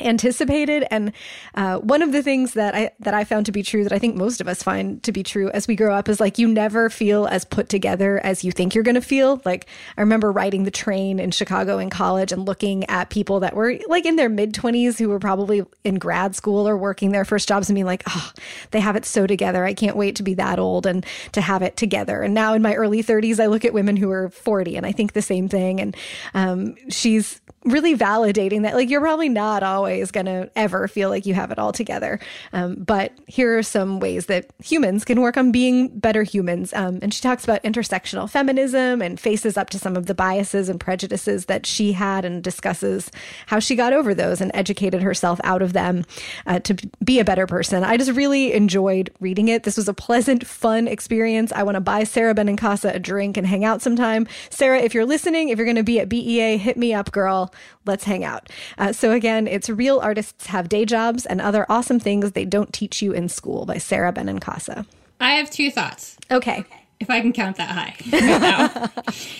anticipated. 0.00 0.86
And 0.90 1.12
uh, 1.54 1.78
one 1.78 2.02
of 2.02 2.12
the 2.12 2.22
things 2.22 2.54
that 2.54 2.74
I 2.74 2.90
that 3.00 3.14
I 3.14 3.24
found 3.24 3.46
to 3.46 3.52
be 3.52 3.62
true 3.62 3.84
that 3.84 3.92
I 3.92 3.98
think 3.98 4.16
most 4.16 4.40
of 4.40 4.48
us 4.48 4.62
find 4.62 5.02
to 5.02 5.12
be 5.12 5.22
true 5.22 5.50
as 5.50 5.68
we 5.68 5.76
grow 5.76 5.94
up 5.94 6.08
is 6.08 6.20
like 6.20 6.38
you 6.38 6.48
never 6.48 6.90
feel 6.90 7.26
as 7.26 7.44
put 7.44 7.68
together 7.68 8.20
as 8.24 8.44
you 8.44 8.52
think 8.52 8.74
you're 8.74 8.84
going 8.84 8.94
to 8.94 9.00
feel. 9.00 9.40
Like 9.44 9.66
I 9.96 10.00
remember 10.00 10.32
riding 10.32 10.64
the 10.64 10.70
train 10.70 11.18
in 11.18 11.30
Chicago 11.30 11.78
in 11.78 11.90
college 11.90 12.32
and 12.32 12.46
looking 12.46 12.84
at 12.84 13.10
people 13.10 13.40
that 13.40 13.54
were 13.54 13.76
like 13.88 14.04
in 14.06 14.16
their 14.16 14.28
mid 14.28 14.54
20s 14.54 14.98
who 14.98 15.08
were 15.08 15.18
probably 15.18 15.64
in 15.84 15.96
grad 15.96 16.34
school 16.34 16.68
or 16.68 16.76
working 16.76 17.12
their 17.12 17.24
first 17.24 17.48
jobs 17.48 17.68
and 17.68 17.74
being 17.74 17.86
like 17.86 18.02
oh 18.08 18.32
they 18.70 18.80
have 18.80 18.96
it 18.96 19.04
so 19.04 19.26
together. 19.26 19.64
I 19.64 19.74
can't 19.74 19.96
wait 19.96 20.16
to 20.16 20.22
be 20.22 20.34
that 20.34 20.58
old 20.58 20.86
and 20.86 21.04
to 21.32 21.40
have 21.40 21.62
it 21.62 21.76
together. 21.76 22.22
And 22.22 22.34
now 22.34 22.54
in 22.54 22.62
my 22.62 22.74
early 22.74 23.02
30s 23.02 23.40
I 23.40 23.46
look 23.46 23.64
at 23.64 23.74
women 23.74 23.96
who 23.96 24.10
are 24.10 24.30
40 24.30 24.76
and 24.76 24.86
I 24.86 24.92
think 24.92 25.12
the 25.12 25.22
same 25.22 25.48
thing. 25.48 25.80
And 25.80 25.96
um, 26.34 26.76
she's 26.88 27.40
really 27.64 27.94
validating 27.94 28.62
that 28.62 28.74
like 28.74 28.88
you're 28.88 29.02
probably 29.02 29.28
not 29.28 29.62
always 29.62 29.89
going 30.12 30.26
to 30.26 30.50
ever 30.56 30.88
feel 30.88 31.08
like 31.08 31.26
you 31.26 31.34
have 31.34 31.50
it 31.50 31.58
all 31.58 31.72
together. 31.72 32.18
Um, 32.52 32.76
but 32.76 33.12
here 33.26 33.58
are 33.58 33.62
some 33.62 34.00
ways 34.00 34.26
that 34.26 34.50
humans 34.62 35.04
can 35.04 35.20
work 35.20 35.36
on 35.36 35.52
being 35.52 35.88
better 35.88 36.22
humans. 36.22 36.72
Um, 36.72 36.98
and 37.02 37.12
she 37.12 37.20
talks 37.20 37.44
about 37.44 37.62
intersectional 37.62 38.28
feminism 38.28 39.02
and 39.02 39.18
faces 39.18 39.56
up 39.56 39.70
to 39.70 39.78
some 39.78 39.96
of 39.96 40.06
the 40.06 40.14
biases 40.14 40.68
and 40.68 40.78
prejudices 40.78 41.46
that 41.46 41.66
she 41.66 41.92
had 41.92 42.24
and 42.24 42.42
discusses 42.42 43.10
how 43.46 43.58
she 43.58 43.74
got 43.74 43.92
over 43.92 44.14
those 44.14 44.40
and 44.40 44.50
educated 44.54 45.02
herself 45.02 45.40
out 45.44 45.62
of 45.62 45.72
them 45.72 46.04
uh, 46.46 46.58
to 46.60 46.74
be 47.04 47.18
a 47.18 47.24
better 47.24 47.46
person. 47.46 47.84
I 47.84 47.96
just 47.96 48.12
really 48.12 48.52
enjoyed 48.52 49.10
reading 49.20 49.48
it. 49.48 49.62
This 49.64 49.76
was 49.76 49.88
a 49.88 49.94
pleasant 49.94 50.46
fun 50.46 50.88
experience. 50.88 51.52
I 51.52 51.62
want 51.62 51.76
to 51.76 51.80
buy 51.80 52.04
sara 52.04 52.34
benincasa 52.34 52.94
a 52.94 52.98
drink 52.98 53.36
and 53.36 53.46
hang 53.46 53.64
out 53.64 53.82
sometime. 53.82 54.26
Sara 54.50 54.80
if 54.80 54.94
you're 54.94 55.06
listening 55.06 55.48
if 55.48 55.58
you're 55.58 55.66
going 55.66 55.76
to 55.76 55.82
be 55.82 56.00
at 56.00 56.08
bea 56.08 56.56
hit 56.56 56.76
me 56.76 56.94
up 56.94 57.12
girl. 57.12 57.52
Let's 57.86 58.04
hang 58.04 58.24
out. 58.24 58.50
Uh, 58.78 58.92
so, 58.92 59.12
again, 59.12 59.46
it's 59.48 59.68
Real 59.80 59.98
Artists 60.00 60.48
Have 60.48 60.68
Day 60.68 60.84
Jobs 60.84 61.24
and 61.24 61.40
Other 61.40 61.64
Awesome 61.70 61.98
Things 61.98 62.32
They 62.32 62.44
Don't 62.44 62.70
Teach 62.70 63.00
You 63.00 63.12
in 63.12 63.30
School 63.30 63.64
by 63.64 63.78
Sara 63.78 64.12
Benincasa. 64.12 64.84
I 65.18 65.36
have 65.36 65.50
two 65.50 65.70
thoughts. 65.70 66.18
Okay. 66.30 66.66
if 67.00 67.08
I 67.08 67.22
can 67.22 67.32
count 67.32 67.56
that 67.56 67.70
high. 67.70 68.90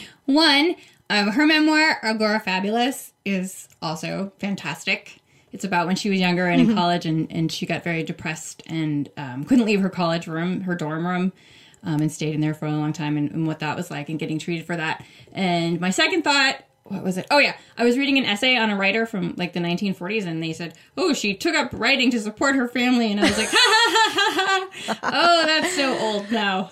One, 0.25 0.77
um, 1.11 1.33
her 1.33 1.45
memoir, 1.45 2.01
Agorafabulous, 2.03 3.13
is 3.27 3.69
also 3.83 4.33
fantastic. 4.39 5.21
It's 5.53 5.65
about 5.65 5.87
when 5.87 5.97
she 5.97 6.09
was 6.09 6.19
younger 6.19 6.47
and 6.47 6.71
in 6.71 6.75
college, 6.75 7.05
and, 7.05 7.31
and 7.31 7.53
she 7.53 7.67
got 7.67 7.85
very 7.85 8.03
depressed 8.03 8.63
and 8.65 9.11
um, 9.19 9.45
couldn't 9.45 9.67
leave 9.67 9.83
her 9.83 9.91
college 9.91 10.27
room, 10.27 10.63
her 10.63 10.75
dorm 10.75 11.07
room, 11.07 11.35
um, 11.83 12.01
and 12.01 12.11
stayed 12.11 12.35
in 12.35 12.41
there 12.41 12.55
for 12.55 12.65
a 12.65 12.73
long 12.73 12.95
time, 12.95 13.19
and, 13.19 13.31
and 13.31 13.47
what 13.47 13.59
that 13.59 13.77
was 13.77 13.91
like, 13.91 14.09
and 14.09 14.19
getting 14.19 14.39
treated 14.39 14.65
for 14.65 14.77
that. 14.77 15.05
And 15.33 15.79
my 15.83 15.91
second 15.91 16.23
thought 16.23 16.63
what 16.85 17.05
was 17.05 17.17
it? 17.17 17.27
Oh 17.31 17.39
yeah, 17.39 17.57
I 17.79 17.85
was 17.85 17.97
reading 17.97 18.19
an 18.19 18.25
essay 18.25 18.57
on 18.57 18.71
a 18.71 18.77
writer 18.77 19.07
from 19.07 19.35
like 19.37 19.53
the 19.53 19.61
1940s, 19.61 20.27
and 20.27 20.43
they 20.43 20.53
said, 20.53 20.75
"Oh, 20.97 21.13
she 21.13 21.35
took 21.35 21.55
up 21.55 21.71
writing 21.73 22.11
to 22.11 22.21
support 22.21 22.57
her 22.57 22.69
family," 22.69 23.11
and 23.11 23.21
I 23.21 23.25
was 23.25 23.39
like, 23.39 23.49
"Ha 23.53 23.57
ha 23.57 24.11
ha 24.15 24.33
ha 24.35 24.95
ha!" 24.95 24.99
Oh, 25.03 25.47
that's 25.47 25.75
so 25.75 25.99
old 25.99 26.31
now. 26.31 26.71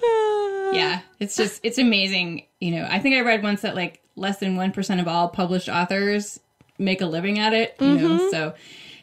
Yeah, 0.72 1.00
it's 1.20 1.36
just 1.36 1.60
it's 1.62 1.78
amazing. 1.78 2.46
You 2.60 2.72
know, 2.72 2.88
I 2.90 2.98
think 2.98 3.16
I 3.16 3.20
read 3.20 3.42
once 3.42 3.62
that 3.62 3.74
like 3.74 4.02
less 4.16 4.38
than 4.38 4.56
one 4.56 4.72
percent 4.72 5.00
of 5.00 5.08
all 5.08 5.28
published 5.28 5.68
authors 5.68 6.40
make 6.78 7.00
a 7.00 7.06
living 7.06 7.38
at 7.38 7.52
it. 7.52 7.76
You 7.80 7.86
know, 7.86 8.08
mm-hmm. 8.08 8.30
so 8.30 8.54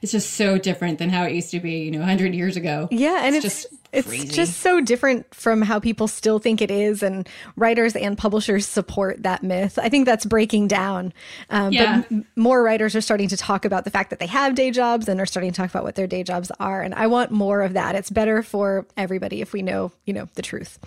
it's 0.02 0.12
just 0.12 0.32
so 0.32 0.58
different 0.58 1.00
than 1.00 1.10
how 1.10 1.24
it 1.24 1.34
used 1.34 1.52
to 1.52 1.60
be. 1.60 1.84
You 1.84 1.92
know, 1.92 2.04
hundred 2.04 2.36
years 2.36 2.58
ago. 2.58 2.88
Yeah, 2.92 3.22
and 3.24 3.36
it's 3.36 3.44
just 3.44 3.68
it's 3.96 4.08
crazy. 4.08 4.28
just 4.28 4.60
so 4.60 4.82
different 4.82 5.34
from 5.34 5.62
how 5.62 5.80
people 5.80 6.08
still 6.08 6.40
think 6.40 6.62
it 6.62 6.70
is, 6.72 7.02
and 7.04 7.28
writers 7.56 7.96
and 7.96 8.18
publishers 8.18 8.68
support 8.68 9.24
that 9.24 9.44
myth. 9.44 9.80
I 9.82 9.90
think 9.90 10.06
that's 10.06 10.26
breaking 10.26 10.68
down. 10.68 11.14
Um, 11.50 11.72
Yeah. 11.72 12.02
But 12.02 12.12
m- 12.12 12.26
more 12.36 12.62
writers 12.64 12.96
are 12.96 13.02
starting 13.02 13.28
to 13.30 13.38
talk 13.38 13.66
about 13.66 13.84
the 13.84 13.90
fact 13.92 14.10
that 14.10 14.20
they 14.20 14.28
have 14.28 14.56
day 14.56 14.72
jobs 14.72 15.08
and 15.08 15.20
are 15.20 15.26
starting 15.26 15.52
to 15.52 15.58
talk 15.58 15.70
about 15.70 15.84
what 15.84 15.96
their 15.96 16.08
day 16.08 16.24
jobs 16.24 16.52
are. 16.60 16.82
And 16.82 16.94
I 16.94 17.08
want 17.08 17.32
more 17.32 17.62
of 17.62 17.74
that. 17.74 17.96
It's 17.96 18.10
better 18.10 18.44
for 18.44 18.86
everybody 18.98 19.42
if 19.42 19.54
we 19.54 19.62
know, 19.62 19.92
you 20.06 20.14
know, 20.14 20.28
the 20.36 20.42
truth. 20.42 20.78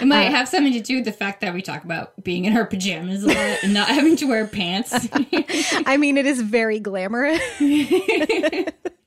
It 0.00 0.06
might 0.06 0.24
have 0.30 0.48
something 0.48 0.72
to 0.72 0.80
do 0.80 0.96
with 0.96 1.04
the 1.04 1.12
fact 1.12 1.40
that 1.40 1.54
we 1.54 1.62
talk 1.62 1.84
about 1.84 2.12
being 2.22 2.44
in 2.44 2.56
our 2.56 2.66
pajamas 2.66 3.24
a 3.24 3.28
lot 3.28 3.58
and 3.62 3.74
not 3.74 3.88
having 3.98 4.16
to 4.16 4.26
wear 4.26 4.46
pants. 4.46 4.92
I 5.86 5.96
mean, 5.96 6.16
it 6.18 6.26
is 6.26 6.40
very 6.42 6.80
glamorous. 6.80 7.40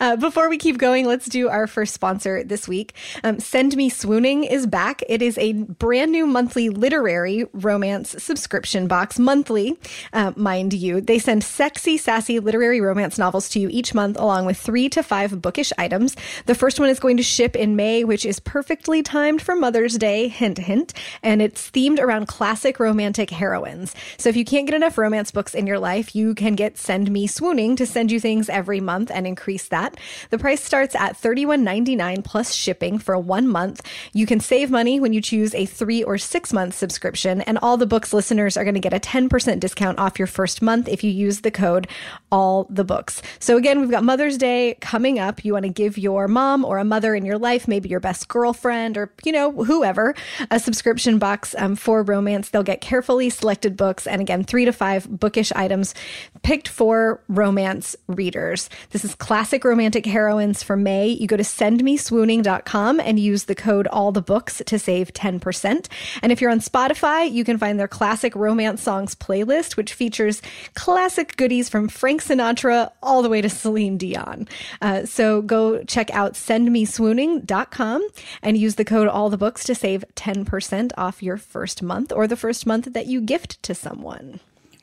Uh, 0.00 0.16
before 0.16 0.48
we 0.48 0.58
keep 0.58 0.78
going, 0.78 1.06
let's 1.06 1.26
do 1.26 1.48
our 1.48 1.66
first 1.66 1.94
sponsor 1.94 2.42
this 2.44 2.66
week. 2.66 2.94
Um, 3.22 3.40
Send 3.40 3.76
Me 3.76 3.88
Swooning 3.88 4.44
is 4.44 4.66
back. 4.66 5.02
It 5.08 5.22
is 5.22 5.38
a 5.38 5.52
brand 5.52 6.12
new 6.12 6.26
monthly 6.26 6.68
literary 6.68 7.46
romance 7.52 8.14
subscription 8.22 8.86
box, 8.86 9.18
monthly, 9.18 9.78
uh, 10.12 10.32
mind 10.36 10.72
you. 10.72 11.00
They 11.00 11.18
send 11.18 11.44
sexy, 11.44 11.96
sassy 11.96 12.40
literary 12.40 12.80
romance 12.80 13.18
novels 13.18 13.48
to 13.50 13.60
you 13.60 13.68
each 13.70 13.94
month, 13.94 14.18
along 14.18 14.46
with 14.46 14.58
three 14.58 14.88
to 14.90 15.02
five 15.02 15.40
bookish 15.42 15.72
items. 15.78 16.16
The 16.46 16.54
first 16.54 16.80
one 16.80 16.88
is 16.88 17.00
going 17.00 17.16
to 17.18 17.22
ship 17.22 17.56
in 17.56 17.76
May, 17.76 18.04
which 18.04 18.24
is 18.24 18.40
perfectly 18.40 19.02
timed 19.02 19.42
for 19.42 19.54
Mother's 19.54 19.98
Day, 19.98 20.28
hint, 20.28 20.58
hint, 20.58 20.94
and 21.22 21.42
it's 21.42 21.70
themed 21.70 22.00
around 22.00 22.26
classic 22.26 22.80
romantic 22.80 23.30
heroines. 23.30 23.94
So 24.16 24.28
if 24.28 24.36
you 24.36 24.44
can't 24.44 24.66
get 24.66 24.74
enough 24.74 24.98
romance 24.98 25.30
books 25.30 25.54
in 25.54 25.66
your 25.66 25.78
life, 25.78 26.14
you 26.14 26.34
can 26.34 26.54
get 26.54 26.78
Send 26.78 27.10
Me 27.10 27.26
Swooning 27.26 27.76
to 27.76 27.86
send 27.86 28.10
you 28.10 28.20
things 28.20 28.48
every 28.48 28.80
month 28.80 29.10
and 29.10 29.26
increase 29.34 29.66
that. 29.66 29.96
The 30.30 30.38
price 30.38 30.62
starts 30.62 30.94
at 30.94 31.20
$31.99 31.20 32.22
plus 32.22 32.54
shipping 32.54 32.98
for 32.98 33.18
one 33.18 33.48
month. 33.48 33.82
You 34.12 34.26
can 34.26 34.38
save 34.38 34.70
money 34.70 35.00
when 35.00 35.12
you 35.12 35.20
choose 35.20 35.52
a 35.56 35.66
three 35.66 36.04
or 36.04 36.18
six 36.18 36.52
month 36.52 36.74
subscription, 36.74 37.40
and 37.40 37.58
all 37.58 37.76
the 37.76 37.86
books 37.86 38.12
listeners 38.12 38.56
are 38.56 38.62
going 38.62 38.74
to 38.74 38.80
get 38.80 38.94
a 38.94 39.00
10% 39.00 39.58
discount 39.58 39.98
off 39.98 40.20
your 40.20 40.28
first 40.28 40.62
month 40.62 40.86
if 40.86 41.02
you 41.02 41.10
use 41.10 41.40
the 41.40 41.50
code 41.50 41.88
all 42.30 42.68
the 42.70 42.84
books. 42.84 43.22
So 43.40 43.56
again, 43.56 43.80
we've 43.80 43.90
got 43.90 44.04
Mother's 44.04 44.38
Day 44.38 44.76
coming 44.80 45.18
up. 45.18 45.44
You 45.44 45.52
want 45.52 45.64
to 45.64 45.68
give 45.68 45.98
your 45.98 46.28
mom 46.28 46.64
or 46.64 46.78
a 46.78 46.84
mother 46.84 47.16
in 47.16 47.24
your 47.24 47.38
life, 47.38 47.66
maybe 47.66 47.88
your 47.88 48.00
best 48.00 48.28
girlfriend 48.28 48.96
or, 48.96 49.12
you 49.24 49.32
know, 49.32 49.50
whoever, 49.50 50.14
a 50.50 50.60
subscription 50.60 51.18
box 51.18 51.56
um, 51.58 51.74
for 51.74 52.04
romance. 52.04 52.50
They'll 52.50 52.62
get 52.62 52.80
carefully 52.80 53.30
selected 53.30 53.76
books 53.76 54.06
and 54.06 54.20
again, 54.20 54.44
three 54.44 54.64
to 54.64 54.72
five 54.72 55.08
bookish 55.08 55.50
items 55.56 55.94
picked 56.42 56.68
for 56.68 57.20
romance 57.28 57.96
readers. 58.06 58.70
This 58.90 59.04
is 59.04 59.14
classic 59.24 59.64
romantic 59.64 60.04
heroines 60.04 60.62
for 60.62 60.76
May. 60.76 61.08
You 61.08 61.26
go 61.26 61.38
to 61.38 61.42
sendmeswooning.com 61.42 63.00
and 63.00 63.18
use 63.18 63.44
the 63.44 63.54
code 63.54 63.86
all 63.86 64.12
the 64.12 64.20
books 64.20 64.60
to 64.66 64.78
save 64.78 65.14
10%. 65.14 65.88
And 66.20 66.30
if 66.30 66.42
you're 66.42 66.50
on 66.50 66.60
Spotify, 66.60 67.32
you 67.32 67.42
can 67.42 67.56
find 67.56 67.80
their 67.80 67.88
classic 67.88 68.36
romance 68.36 68.82
songs 68.82 69.14
playlist, 69.14 69.78
which 69.78 69.94
features 69.94 70.42
classic 70.74 71.38
goodies 71.38 71.70
from 71.70 71.88
Frank 71.88 72.22
Sinatra 72.22 72.90
all 73.02 73.22
the 73.22 73.30
way 73.30 73.40
to 73.40 73.48
Celine 73.48 73.96
Dion. 73.96 74.46
Uh, 74.82 75.06
so 75.06 75.40
go 75.40 75.82
check 75.84 76.10
out 76.10 76.34
sendmeswooning.com 76.34 78.06
and 78.42 78.58
use 78.58 78.74
the 78.74 78.84
code 78.84 79.08
all 79.08 79.30
the 79.30 79.38
books 79.38 79.64
to 79.64 79.74
save 79.74 80.04
10% 80.16 80.92
off 80.98 81.22
your 81.22 81.38
first 81.38 81.82
month 81.82 82.12
or 82.12 82.26
the 82.26 82.36
first 82.36 82.66
month 82.66 82.92
that 82.92 83.06
you 83.06 83.22
gift 83.22 83.62
to 83.62 83.74
someone. 83.74 84.40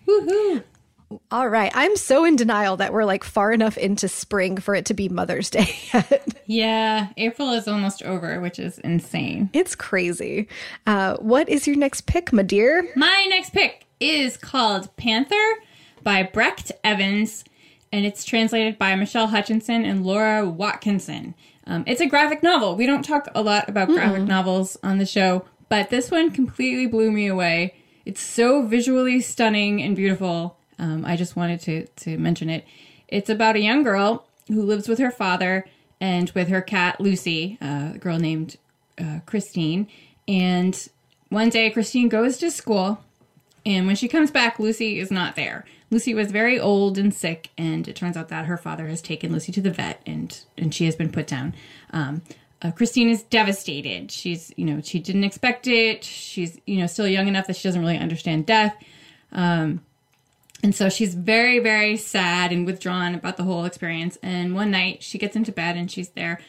Woohoo! 0.07 0.63
All 1.31 1.49
right. 1.49 1.71
I'm 1.75 1.95
so 1.97 2.25
in 2.25 2.35
denial 2.35 2.77
that 2.77 2.93
we're 2.93 3.05
like 3.05 3.23
far 3.23 3.51
enough 3.51 3.77
into 3.77 4.07
spring 4.07 4.57
for 4.57 4.75
it 4.75 4.85
to 4.85 4.93
be 4.93 5.09
Mother's 5.09 5.49
Day 5.49 5.67
yet. 5.93 6.37
Yeah, 6.45 7.07
April 7.17 7.51
is 7.51 7.67
almost 7.67 8.03
over, 8.03 8.39
which 8.39 8.59
is 8.59 8.79
insane. 8.79 9.49
it's 9.53 9.75
crazy. 9.75 10.47
Uh, 10.85 11.17
what 11.17 11.49
is 11.49 11.67
your 11.67 11.75
next 11.75 12.05
pick, 12.07 12.31
my 12.33 12.43
dear? 12.43 12.89
My 12.95 13.25
next 13.29 13.51
pick 13.53 13.85
is 13.99 14.37
called 14.37 14.95
Panther 14.97 15.35
by 16.03 16.23
Brecht 16.23 16.71
Evens, 16.83 17.43
and 17.91 18.05
it's 18.05 18.23
translated 18.25 18.77
by 18.77 18.95
Michele 18.95 19.27
Hutchison 19.27 19.85
and 19.85 20.05
Laura 20.05 20.47
Watkinson. 20.49 21.35
Um, 21.67 21.83
it's 21.87 22.01
a 22.01 22.07
graphic 22.07 22.41
novel. 22.41 22.75
We 22.75 22.85
don't 22.87 23.03
talk 23.03 23.27
a 23.35 23.41
lot 23.41 23.69
about 23.69 23.87
graphic 23.89 24.23
novels 24.23 24.77
on 24.83 24.97
the 24.97 25.05
show, 25.05 25.45
but 25.69 25.89
this 25.89 26.09
one 26.09 26.31
completely 26.31 26.87
blew 26.87 27.11
me 27.11 27.27
away. 27.27 27.75
It's 28.03 28.19
so 28.19 28.63
visually 28.65 29.21
stunning 29.21 29.81
and 29.81 29.95
beautiful. 29.95 30.57
Um, 30.81 31.05
I 31.05 31.15
just 31.15 31.37
wanted 31.37 31.61
to 31.61 31.85
to 32.03 32.17
mention 32.17 32.49
it. 32.49 32.65
It's 33.07 33.29
about 33.29 33.55
a 33.55 33.59
young 33.59 33.83
girl 33.83 34.25
who 34.49 34.63
lives 34.63 34.89
with 34.89 34.99
her 34.99 35.11
father 35.11 35.65
and 36.01 36.29
with 36.31 36.49
her 36.49 36.61
cat 36.61 36.99
Lucy, 36.99 37.57
uh, 37.61 37.91
a 37.95 37.97
girl 37.97 38.19
named 38.19 38.57
uh, 38.99 39.19
Christine. 39.25 39.87
And 40.27 40.89
one 41.29 41.49
day, 41.49 41.69
Christine 41.69 42.09
goes 42.09 42.37
to 42.39 42.51
school 42.51 42.99
and 43.65 43.85
when 43.85 43.95
she 43.95 44.07
comes 44.07 44.31
back, 44.31 44.59
Lucy 44.59 44.99
is 44.99 45.11
not 45.11 45.35
there. 45.35 45.65
Lucy 45.89 46.13
was 46.13 46.31
very 46.31 46.59
old 46.59 46.97
and 46.97 47.13
sick, 47.13 47.49
and 47.57 47.87
it 47.87 47.95
turns 47.95 48.17
out 48.17 48.29
that 48.29 48.45
her 48.45 48.57
father 48.57 48.87
has 48.87 49.01
taken 49.01 49.31
Lucy 49.31 49.51
to 49.51 49.61
the 49.61 49.71
vet, 49.71 50.01
and 50.05 50.39
and 50.57 50.73
she 50.73 50.85
has 50.85 50.95
been 50.95 51.11
put 51.11 51.27
down. 51.27 51.53
Um, 51.91 52.21
uh, 52.61 52.71
Christine 52.71 53.09
is 53.09 53.23
devastated. 53.23 54.11
She's 54.11 54.51
you 54.55 54.65
know 54.65 54.81
she 54.81 54.99
didn't 54.99 55.25
expect 55.25 55.67
it. 55.67 56.03
She's 56.03 56.59
you 56.65 56.77
know 56.77 56.87
still 56.87 57.07
young 57.07 57.27
enough 57.27 57.47
that 57.47 57.55
she 57.55 57.67
doesn't 57.67 57.81
really 57.81 57.97
understand 57.97 58.45
death. 58.45 58.75
Um, 59.31 59.81
and 60.63 60.75
so 60.75 60.89
she's 60.89 61.15
very, 61.15 61.59
very 61.59 61.97
sad 61.97 62.51
and 62.51 62.65
withdrawn 62.65 63.15
about 63.15 63.37
the 63.37 63.43
whole 63.43 63.65
experience. 63.65 64.17
And 64.21 64.53
one 64.53 64.71
night 64.71 65.01
she 65.01 65.17
gets 65.17 65.35
into 65.35 65.51
bed 65.51 65.75
and 65.75 65.89
she's 65.89 66.09
there 66.09 66.39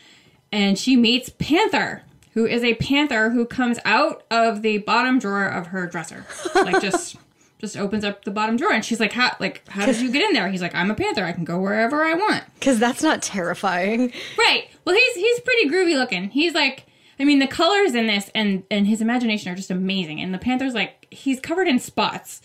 and 0.51 0.79
she 0.79 0.97
meets 0.97 1.31
Panther, 1.31 2.03
who 2.35 2.47
is 2.47 2.63
a 2.63 2.75
panther 2.75 3.31
who 3.31 3.47
comes 3.47 3.79
out 3.85 4.25
of 4.31 4.63
the 4.63 4.79
bottom 4.79 5.19
drawer 5.19 5.47
of 5.47 5.69
her 5.69 5.87
dresser. 5.87 6.27
Like 6.55 6.81
just 6.83 7.17
just 7.59 7.77
opens 7.77 8.05
up 8.05 8.25
the 8.25 8.31
bottom 8.31 8.57
drawer 8.57 8.73
and 8.73 8.85
she's 8.85 9.01
like, 9.01 9.13
How 9.13 9.35
like 9.41 9.67
how 9.69 9.87
did 9.87 10.01
you 10.01 10.11
get 10.11 10.23
in 10.25 10.35
there? 10.35 10.49
He's 10.49 10.63
like, 10.63 10.75
I'm 10.75 10.91
a 10.91 10.95
panther, 10.95 11.25
I 11.25 11.33
can 11.33 11.45
go 11.45 11.59
wherever 11.59 12.05
I 12.05 12.15
want. 12.15 12.45
Because 12.55 12.79
that's 12.79 13.03
not 13.03 13.23
terrifying. 13.23 14.13
Right. 14.37 14.69
Well 14.85 14.95
he's 14.95 15.15
he's 15.15 15.41
pretty 15.41 15.71
groovy 15.71 15.97
looking. 15.97 16.31
He's 16.31 16.55
like 16.55 16.87
I 17.19 17.25
mean 17.25 17.39
the 17.39 17.47
colors 17.47 17.95
in 17.95 18.07
this 18.07 18.31
and 18.35 18.65
and 18.71 18.87
his 18.87 19.01
imagination 19.01 19.51
are 19.53 19.57
just 19.57 19.71
amazing. 19.71 20.21
And 20.21 20.35
the 20.35 20.39
panther's 20.39 20.75
like 20.75 21.07
he's 21.11 21.41
covered 21.41 21.69
in 21.69 21.79
spots 21.79 22.43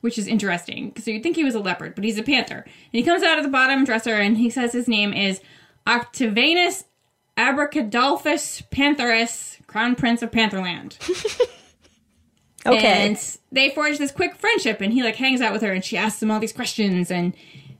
which 0.00 0.18
is 0.18 0.26
interesting. 0.26 0.92
So 0.96 1.10
you'd 1.10 1.22
think 1.22 1.36
he 1.36 1.44
was 1.44 1.54
a 1.54 1.60
leopard, 1.60 1.94
but 1.94 2.04
he's 2.04 2.18
a 2.18 2.22
panther. 2.22 2.58
And 2.64 2.72
he 2.92 3.02
comes 3.02 3.22
out 3.22 3.38
of 3.38 3.44
the 3.44 3.50
bottom 3.50 3.84
dresser 3.84 4.14
and 4.14 4.38
he 4.38 4.50
says 4.50 4.72
his 4.72 4.88
name 4.88 5.12
is 5.12 5.40
Octavianus 5.86 6.84
Abracadolphus 7.36 8.68
Pantherus, 8.70 9.58
Crown 9.66 9.94
Prince 9.94 10.22
of 10.22 10.30
Pantherland. 10.30 10.98
Okay. 12.66 13.06
And 13.06 13.38
they 13.50 13.70
forge 13.70 13.98
this 13.98 14.12
quick 14.12 14.34
friendship, 14.36 14.80
and 14.80 14.92
he 14.92 15.02
like 15.02 15.16
hangs 15.16 15.40
out 15.40 15.52
with 15.52 15.62
her, 15.62 15.72
and 15.72 15.84
she 15.84 15.96
asks 15.96 16.22
him 16.22 16.30
all 16.30 16.40
these 16.40 16.52
questions, 16.52 17.10
and 17.10 17.34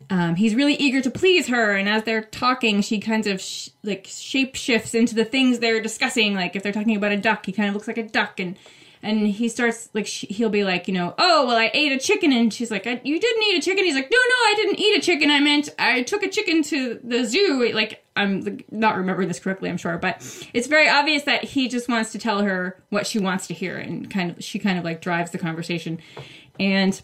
um, 0.08 0.36
he's 0.36 0.54
really 0.54 0.74
eager 0.74 1.00
to 1.02 1.10
please 1.10 1.48
her. 1.48 1.76
And 1.76 1.88
as 1.88 2.04
they're 2.04 2.22
talking, 2.22 2.80
she 2.80 2.98
kind 2.98 3.26
of 3.26 3.40
sh- 3.40 3.68
like 3.82 4.06
shape 4.08 4.56
shifts 4.56 4.94
into 4.94 5.14
the 5.14 5.24
things 5.24 5.58
they're 5.58 5.82
discussing. 5.82 6.34
Like 6.34 6.56
if 6.56 6.62
they're 6.62 6.72
talking 6.72 6.96
about 6.96 7.12
a 7.12 7.18
duck, 7.18 7.44
he 7.46 7.52
kind 7.52 7.68
of 7.68 7.74
looks 7.74 7.88
like 7.88 7.98
a 7.98 8.02
duck, 8.02 8.40
and 8.40 8.56
and 9.02 9.26
he 9.26 9.48
starts 9.48 9.88
like 9.94 10.06
sh- 10.06 10.26
he'll 10.28 10.50
be 10.50 10.64
like, 10.64 10.86
you 10.86 10.94
know, 10.94 11.14
oh 11.18 11.46
well, 11.46 11.56
I 11.56 11.70
ate 11.72 11.92
a 11.92 11.98
chicken, 11.98 12.32
and 12.32 12.52
she's 12.52 12.70
like, 12.70 12.84
you 12.84 13.20
didn't 13.20 13.42
eat 13.44 13.58
a 13.58 13.62
chicken. 13.62 13.84
He's 13.84 13.94
like, 13.94 14.10
no, 14.10 14.16
no, 14.16 14.34
I 14.50 14.54
didn't 14.56 14.78
eat 14.78 14.98
a 14.98 15.00
chicken. 15.00 15.30
I 15.30 15.40
meant 15.40 15.70
I 15.78 16.02
took 16.02 16.22
a 16.22 16.28
chicken 16.28 16.62
to 16.64 17.00
the 17.02 17.24
zoo. 17.24 17.72
Like 17.72 18.04
I'm 18.16 18.60
not 18.70 18.96
remembering 18.96 19.28
this 19.28 19.40
correctly, 19.40 19.70
I'm 19.70 19.78
sure, 19.78 19.96
but 19.96 20.16
it's 20.52 20.66
very 20.66 20.88
obvious 20.88 21.22
that 21.22 21.44
he 21.44 21.68
just 21.68 21.88
wants 21.88 22.12
to 22.12 22.18
tell 22.18 22.42
her 22.42 22.82
what 22.90 23.06
she 23.06 23.18
wants 23.18 23.46
to 23.46 23.54
hear, 23.54 23.76
and 23.76 24.10
kind 24.10 24.32
of 24.32 24.44
she 24.44 24.58
kind 24.58 24.78
of 24.78 24.84
like 24.84 25.00
drives 25.00 25.30
the 25.30 25.38
conversation, 25.38 25.98
and 26.58 27.00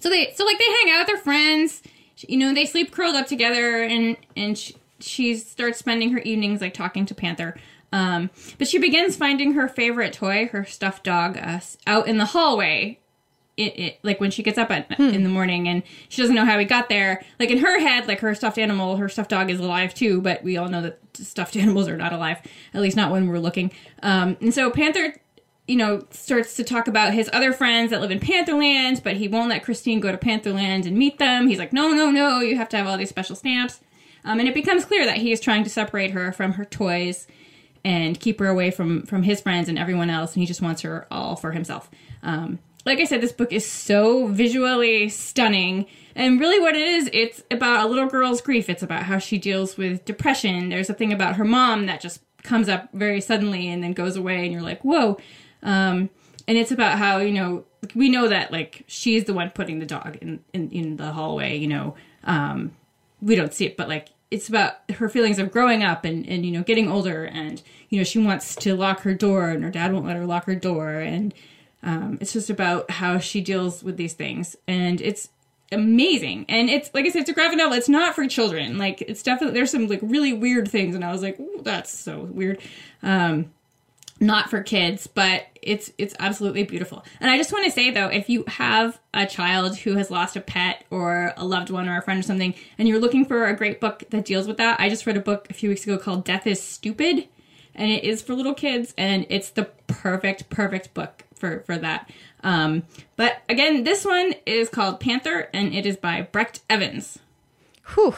so 0.00 0.08
they 0.08 0.32
so 0.34 0.44
like 0.44 0.58
they 0.58 0.64
hang 0.64 0.90
out, 0.92 1.06
they're 1.06 1.18
friends. 1.18 1.82
You 2.28 2.36
know, 2.38 2.54
they 2.54 2.66
sleep 2.66 2.92
curled 2.92 3.16
up 3.16 3.26
together, 3.26 3.82
and 3.82 4.16
and 4.36 4.56
she, 4.56 4.76
she 5.00 5.36
starts 5.36 5.78
spending 5.78 6.12
her 6.12 6.18
evenings 6.20 6.60
like 6.60 6.74
talking 6.74 7.04
to 7.06 7.14
Panther. 7.14 7.56
Um, 7.92 8.30
but 8.58 8.68
she 8.68 8.78
begins 8.78 9.16
finding 9.16 9.52
her 9.52 9.68
favorite 9.68 10.12
toy, 10.12 10.48
her 10.52 10.64
stuffed 10.64 11.04
dog, 11.04 11.36
uh, 11.36 11.60
out 11.86 12.06
in 12.06 12.18
the 12.18 12.26
hallway. 12.26 12.98
It, 13.56 13.78
it, 13.78 13.98
like 14.02 14.20
when 14.20 14.30
she 14.30 14.42
gets 14.42 14.56
up 14.56 14.70
at, 14.70 14.98
in 14.98 15.22
the 15.22 15.28
morning 15.28 15.68
and 15.68 15.82
she 16.08 16.22
doesn't 16.22 16.34
know 16.34 16.46
how 16.46 16.58
he 16.58 16.64
got 16.64 16.88
there. 16.88 17.22
Like 17.38 17.50
in 17.50 17.58
her 17.58 17.78
head, 17.78 18.08
like 18.08 18.20
her 18.20 18.34
stuffed 18.34 18.58
animal, 18.58 18.96
her 18.96 19.08
stuffed 19.08 19.30
dog 19.30 19.50
is 19.50 19.60
alive 19.60 19.92
too. 19.92 20.22
But 20.22 20.42
we 20.42 20.56
all 20.56 20.68
know 20.68 20.80
that 20.80 20.98
stuffed 21.14 21.56
animals 21.56 21.88
are 21.88 21.96
not 21.96 22.12
alive, 22.12 22.38
at 22.72 22.80
least 22.80 22.96
not 22.96 23.12
when 23.12 23.26
we're 23.26 23.38
looking. 23.38 23.72
Um, 24.02 24.36
and 24.40 24.54
so 24.54 24.70
Panther 24.70 25.14
you 25.66 25.76
know, 25.76 26.04
starts 26.10 26.56
to 26.56 26.64
talk 26.64 26.88
about 26.88 27.14
his 27.14 27.30
other 27.32 27.52
friends 27.52 27.90
that 27.90 28.00
live 28.00 28.10
in 28.10 28.18
Pantherland, 28.18 29.04
but 29.04 29.16
he 29.16 29.28
won't 29.28 29.50
let 29.50 29.62
Christine 29.62 30.00
go 30.00 30.10
to 30.10 30.18
Pantherland 30.18 30.84
and 30.84 30.96
meet 30.96 31.18
them. 31.18 31.46
He's 31.46 31.60
like, 31.60 31.72
no, 31.72 31.92
no, 31.92 32.10
no, 32.10 32.40
you 32.40 32.56
have 32.56 32.68
to 32.70 32.76
have 32.76 32.88
all 32.88 32.98
these 32.98 33.08
special 33.08 33.36
stamps. 33.36 33.78
Um, 34.24 34.40
and 34.40 34.48
it 34.48 34.54
becomes 34.54 34.84
clear 34.84 35.06
that 35.06 35.18
he 35.18 35.30
is 35.30 35.40
trying 35.40 35.62
to 35.62 35.70
separate 35.70 36.10
her 36.10 36.32
from 36.32 36.54
her 36.54 36.64
toys 36.64 37.28
and 37.84 38.18
keep 38.18 38.38
her 38.40 38.46
away 38.46 38.70
from 38.70 39.02
from 39.02 39.22
his 39.22 39.40
friends 39.40 39.68
and 39.68 39.78
everyone 39.78 40.10
else, 40.10 40.34
and 40.34 40.42
he 40.42 40.46
just 40.46 40.62
wants 40.62 40.82
her 40.82 41.06
all 41.10 41.36
for 41.36 41.52
himself. 41.52 41.90
Um, 42.22 42.58
like 42.86 42.98
I 42.98 43.04
said, 43.04 43.20
this 43.20 43.32
book 43.32 43.52
is 43.52 43.68
so 43.68 44.26
visually 44.28 45.08
stunning. 45.08 45.86
And 46.14 46.40
really, 46.40 46.60
what 46.60 46.74
it 46.74 46.82
is, 46.82 47.10
it's 47.12 47.42
about 47.50 47.86
a 47.86 47.88
little 47.88 48.08
girl's 48.08 48.40
grief. 48.40 48.68
It's 48.68 48.82
about 48.82 49.04
how 49.04 49.18
she 49.18 49.38
deals 49.38 49.76
with 49.76 50.04
depression. 50.04 50.68
There's 50.68 50.90
a 50.90 50.94
thing 50.94 51.12
about 51.12 51.36
her 51.36 51.44
mom 51.44 51.86
that 51.86 52.00
just 52.00 52.20
comes 52.42 52.68
up 52.68 52.88
very 52.92 53.20
suddenly 53.20 53.68
and 53.68 53.82
then 53.82 53.92
goes 53.92 54.16
away, 54.16 54.44
and 54.44 54.52
you're 54.52 54.62
like, 54.62 54.82
whoa. 54.82 55.18
Um, 55.62 56.10
and 56.48 56.58
it's 56.58 56.72
about 56.72 56.98
how 56.98 57.18
you 57.18 57.32
know 57.32 57.64
we 57.94 58.08
know 58.08 58.28
that 58.28 58.50
like 58.50 58.84
she's 58.86 59.24
the 59.24 59.34
one 59.34 59.50
putting 59.50 59.78
the 59.78 59.86
dog 59.86 60.18
in 60.20 60.40
in, 60.52 60.70
in 60.70 60.96
the 60.96 61.12
hallway. 61.12 61.56
You 61.56 61.68
know, 61.68 61.94
um, 62.24 62.72
we 63.20 63.36
don't 63.36 63.52
see 63.54 63.66
it, 63.66 63.76
but 63.76 63.88
like 63.88 64.08
it's 64.30 64.48
about 64.48 64.74
her 64.92 65.08
feelings 65.08 65.38
of 65.38 65.50
growing 65.50 65.82
up 65.82 66.04
and 66.04 66.26
and 66.28 66.44
you 66.46 66.52
know 66.52 66.62
getting 66.62 66.88
older, 66.90 67.24
and 67.24 67.62
you 67.88 67.98
know 67.98 68.04
she 68.04 68.18
wants 68.18 68.54
to 68.56 68.74
lock 68.74 69.00
her 69.00 69.14
door, 69.14 69.50
and 69.50 69.64
her 69.64 69.70
dad 69.70 69.92
won't 69.92 70.06
let 70.06 70.16
her 70.16 70.26
lock 70.26 70.44
her 70.46 70.54
door, 70.54 70.94
and 70.94 71.34
um, 71.82 72.18
it's 72.20 72.32
just 72.32 72.50
about 72.50 72.90
how 72.90 73.18
she 73.18 73.40
deals 73.40 73.82
with 73.82 73.96
these 73.96 74.14
things, 74.14 74.56
and 74.68 75.00
it's 75.00 75.30
amazing. 75.72 76.46
And 76.48 76.68
it's 76.68 76.90
like 76.94 77.06
I 77.06 77.10
said, 77.10 77.22
it's 77.22 77.30
a 77.30 77.34
graphic 77.34 77.58
novel. 77.58 77.76
It's 77.76 77.88
not 77.88 78.14
for 78.14 78.26
children. 78.26 78.78
Like 78.78 79.02
it's 79.02 79.22
definitely 79.22 79.54
there's 79.54 79.70
some 79.70 79.88
like 79.88 80.00
really 80.02 80.32
weird 80.32 80.68
things, 80.68 80.94
and 80.94 81.04
I 81.04 81.12
was 81.12 81.22
like, 81.22 81.38
that's 81.62 81.96
so 81.96 82.20
weird. 82.20 82.60
Um, 83.02 83.52
not 84.20 84.50
for 84.50 84.62
kids, 84.62 85.06
but 85.06 85.46
it's 85.62 85.92
it's 85.98 86.14
absolutely 86.18 86.64
beautiful. 86.64 87.04
And 87.20 87.30
I 87.30 87.36
just 87.36 87.52
want 87.52 87.64
to 87.64 87.70
say 87.70 87.90
though, 87.90 88.08
if 88.08 88.28
you 88.28 88.44
have 88.46 88.98
a 89.12 89.26
child 89.26 89.78
who 89.78 89.96
has 89.96 90.10
lost 90.10 90.36
a 90.36 90.40
pet 90.40 90.84
or 90.90 91.32
a 91.36 91.44
loved 91.44 91.70
one 91.70 91.88
or 91.88 91.98
a 91.98 92.02
friend 92.02 92.20
or 92.20 92.22
something, 92.22 92.54
and 92.78 92.88
you're 92.88 93.00
looking 93.00 93.24
for 93.24 93.46
a 93.46 93.56
great 93.56 93.80
book 93.80 94.04
that 94.10 94.24
deals 94.24 94.46
with 94.46 94.56
that, 94.58 94.80
I 94.80 94.88
just 94.88 95.06
read 95.06 95.16
a 95.16 95.20
book 95.20 95.48
a 95.50 95.54
few 95.54 95.68
weeks 95.68 95.84
ago 95.84 95.98
called 95.98 96.24
Death 96.24 96.46
is 96.46 96.62
Stupid, 96.62 97.28
and 97.74 97.90
it 97.90 98.04
is 98.04 98.22
for 98.22 98.34
little 98.34 98.54
kids, 98.54 98.94
and 98.96 99.26
it's 99.28 99.50
the 99.50 99.64
perfect 99.86 100.48
perfect 100.50 100.94
book 100.94 101.24
for 101.34 101.60
for 101.60 101.76
that. 101.78 102.10
Um, 102.42 102.84
but 103.16 103.42
again, 103.48 103.84
this 103.84 104.04
one 104.04 104.34
is 104.46 104.68
called 104.68 105.00
Panther, 105.00 105.48
and 105.52 105.74
it 105.74 105.86
is 105.86 105.96
by 105.96 106.22
Brecht 106.22 106.60
Evens. 106.70 107.18
Whew. 107.94 108.14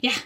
Yeah. 0.00 0.16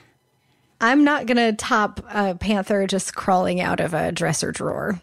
I'm 0.81 1.05
not 1.05 1.27
going 1.27 1.39
to 1.39 1.53
top 1.55 2.05
a 2.11 2.35
panther 2.35 2.87
just 2.87 3.15
crawling 3.15 3.61
out 3.61 3.81
of 3.81 3.95
a 3.95 4.13
dresser 4.13 4.53
drawer. 4.53 5.01